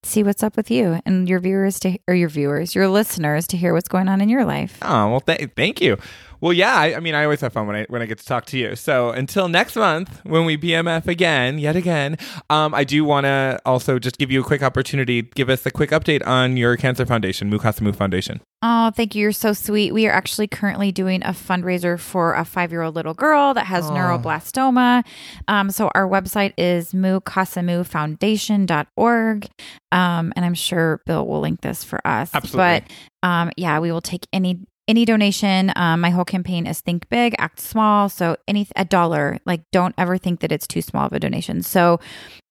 see 0.03 0.23
what's 0.23 0.43
up 0.43 0.57
with 0.57 0.71
you 0.71 1.01
and 1.05 1.29
your 1.29 1.39
viewers 1.39 1.79
to 1.81 1.97
or 2.09 2.15
your 2.15 2.29
viewers, 2.29 2.75
your 2.75 2.89
listeners 2.89 3.47
to 3.49 3.57
hear 3.57 3.73
what's 3.73 3.89
going 3.89 4.09
on 4.09 4.21
in 4.21 4.29
your 4.29 4.45
life. 4.45 4.79
Oh 4.83 5.11
well, 5.11 5.21
th- 5.21 5.51
thank 5.57 5.81
you. 5.81 5.97
Well, 6.41 6.53
yeah, 6.53 6.75
I, 6.75 6.97
I 6.97 7.01
mean, 7.01 7.15
I 7.15 7.25
always 7.25 7.41
have 7.43 7.53
fun 7.53 7.67
when 7.67 7.77
I 7.77 7.87
when 7.89 8.03
I 8.03 8.07
get 8.07 8.19
to 8.19 8.25
talk 8.25 8.47
to 8.47 8.59
you. 8.59 8.77
So 8.77 9.11
until 9.11 9.49
next 9.49 9.77
month, 9.77 10.21
when 10.25 10.45
we 10.45 10.57
BMF 10.57 11.07
again, 11.07 11.59
yet 11.59 11.77
again, 11.77 12.17
um, 12.49 12.75
I 12.75 12.85
do 12.85 13.05
want 13.05 13.25
to 13.25 13.61
also 13.67 13.99
just 13.99 14.19
give 14.19 14.31
you 14.31 14.41
a 14.41 14.45
quick 14.45 14.63
opportunity, 14.63 15.23
give 15.23 15.51
us 15.51 15.67
a 15.67 15.71
quick 15.71 15.91
update 15.91 16.27
on 16.27 16.57
your 16.57 16.77
cancer 16.77 17.05
foundation, 17.05 17.51
Mukasa 17.51 17.95
Foundation. 17.95 18.41
Oh, 18.63 18.91
thank 18.95 19.15
you. 19.15 19.23
You're 19.23 19.33
so 19.33 19.55
sweet. 19.55 19.95
We 19.95 20.07
are 20.07 20.13
actually 20.13 20.47
currently 20.47 20.93
doing 20.93 21.23
a 21.23 21.31
fundraiser 21.31 21.99
for 21.99 22.35
a 22.35 22.45
five 22.45 22.71
year 22.71 22.83
old 22.83 22.95
little 22.95 23.15
girl 23.15 23.55
that 23.55 23.65
has 23.67 23.87
Aw. 23.87 23.95
neuroblastoma. 23.95 25.03
Um, 25.49 25.71
so 25.71 25.91
our 25.95 26.07
website 26.07 26.53
is 26.59 26.93
mukasamufoundation.org. 26.93 29.49
Um, 29.93 30.33
and 30.37 30.45
I'm 30.45 30.55
sure 30.55 31.01
Bill 31.07 31.27
will 31.27 31.41
link 31.41 31.63
this 31.63 31.83
for 31.85 32.07
us. 32.07 32.31
Absolutely. 32.35 32.83
But 33.23 33.27
um, 33.27 33.51
yeah, 33.57 33.79
we 33.79 33.91
will 33.93 34.03
take 34.03 34.27
any 34.33 34.61
any 34.91 35.05
donation. 35.05 35.73
Um, 35.77 36.01
my 36.01 36.11
whole 36.11 36.25
campaign 36.25 36.67
is 36.67 36.81
think 36.81 37.09
big, 37.09 37.35
act 37.39 37.61
small. 37.61 38.09
So 38.09 38.37
any 38.49 38.67
a 38.77 38.85
dollar, 38.85 39.39
like 39.47 39.63
don't 39.73 39.95
ever 39.97 40.19
think 40.19 40.41
that 40.41 40.53
it's 40.53 40.67
too 40.67 40.83
small 40.83 41.07
of 41.07 41.13
a 41.13 41.21
donation. 41.21 41.63
So 41.63 42.01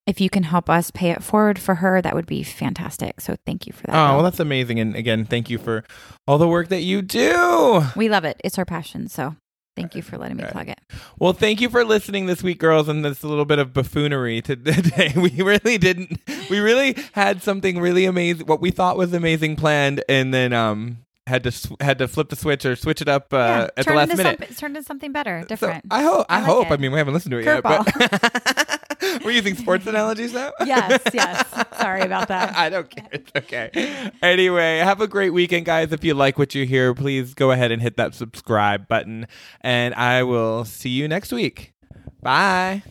if 0.07 0.19
you 0.19 0.29
can 0.29 0.43
help 0.43 0.69
us 0.69 0.89
pay 0.89 1.11
it 1.11 1.21
forward 1.21 1.59
for 1.59 1.75
her, 1.75 2.01
that 2.01 2.15
would 2.15 2.25
be 2.25 2.41
fantastic. 2.41 3.21
So 3.21 3.35
thank 3.45 3.67
you 3.67 3.73
for 3.73 3.85
that. 3.87 3.95
Oh, 3.95 4.15
well, 4.15 4.23
that's 4.23 4.39
amazing. 4.39 4.79
And 4.79 4.95
again, 4.95 5.25
thank 5.25 5.49
you 5.51 5.59
for 5.59 5.83
all 6.27 6.37
the 6.39 6.47
work 6.47 6.69
that 6.69 6.81
you 6.81 7.01
do. 7.03 7.83
We 7.95 8.09
love 8.09 8.23
it. 8.25 8.41
It's 8.43 8.57
our 8.57 8.65
passion. 8.65 9.07
So 9.07 9.35
thank 9.75 9.93
you 9.95 10.01
for 10.01 10.17
letting 10.17 10.37
me 10.37 10.43
Right. 10.43 10.51
plug 10.51 10.69
it. 10.69 10.79
Well, 11.19 11.33
thank 11.33 11.61
you 11.61 11.69
for 11.69 11.85
listening 11.85 12.25
this 12.25 12.41
week, 12.41 12.57
girls, 12.59 12.87
and 12.89 13.05
this 13.05 13.23
little 13.23 13.45
bit 13.45 13.59
of 13.59 13.71
buffoonery 13.71 14.41
today. 14.43 15.13
We 15.15 15.29
really 15.43 15.77
didn't. 15.77 16.19
We 16.49 16.59
really 16.59 16.95
had 17.13 17.43
something 17.43 17.79
really 17.79 18.05
amazing, 18.05 18.47
what 18.47 18.61
we 18.61 18.71
thought 18.71 18.97
was 18.97 19.13
amazing 19.13 19.57
planned, 19.57 20.03
and 20.09 20.33
then 20.33 20.53
um 20.53 20.97
had 21.29 21.43
to 21.43 21.77
had 21.79 21.99
to 21.99 22.07
flip 22.07 22.29
the 22.29 22.35
switch 22.35 22.65
or 22.65 22.75
switch 22.75 23.01
it 23.01 23.07
up 23.07 23.33
uh, 23.33 23.37
yeah, 23.37 23.67
at 23.77 23.85
the 23.85 23.93
last 23.93 24.17
minute. 24.17 24.39
Some, 24.47 24.55
turned 24.55 24.77
into 24.77 24.85
something 24.85 25.11
better, 25.11 25.41
So 25.43 25.47
different. 25.47 25.85
I 25.89 26.03
hope. 26.03 26.25
I, 26.27 26.37
I 26.37 26.39
like 26.39 26.47
hope. 26.47 26.71
I 26.71 26.77
mean, 26.77 26.91
we 26.91 26.97
haven't 26.97 27.13
listened 27.13 27.31
to 27.31 27.37
it 27.37 27.45
yet, 27.45 27.63
but 27.63 28.79
we're 29.23 29.31
using 29.31 29.55
sports 29.55 29.87
analogies 29.87 30.33
now. 30.33 30.51
yes, 30.65 31.01
yes. 31.13 31.45
Sorry 31.79 32.01
about 32.01 32.27
that. 32.27 32.55
I 32.55 32.69
don't 32.69 32.89
care. 32.89 33.07
It's 33.11 33.31
okay. 33.35 34.11
Anyway, 34.21 34.77
have 34.79 35.01
a 35.01 35.07
great 35.07 35.31
weekend, 35.31 35.65
guys. 35.65 35.93
If 35.93 36.03
you 36.03 36.13
like 36.13 36.37
what 36.37 36.55
you 36.55 36.65
hear, 36.65 36.93
please 36.93 37.33
go 37.33 37.51
ahead 37.51 37.71
and 37.71 37.81
hit 37.81 37.97
that 37.97 38.13
subscribe 38.13 38.87
button. 38.87 39.27
And 39.61 39.93
I 39.95 40.23
will 40.23 40.65
see 40.65 40.89
you 40.89 41.07
next 41.07 41.31
week. 41.31 41.73
Bye. 42.21 42.83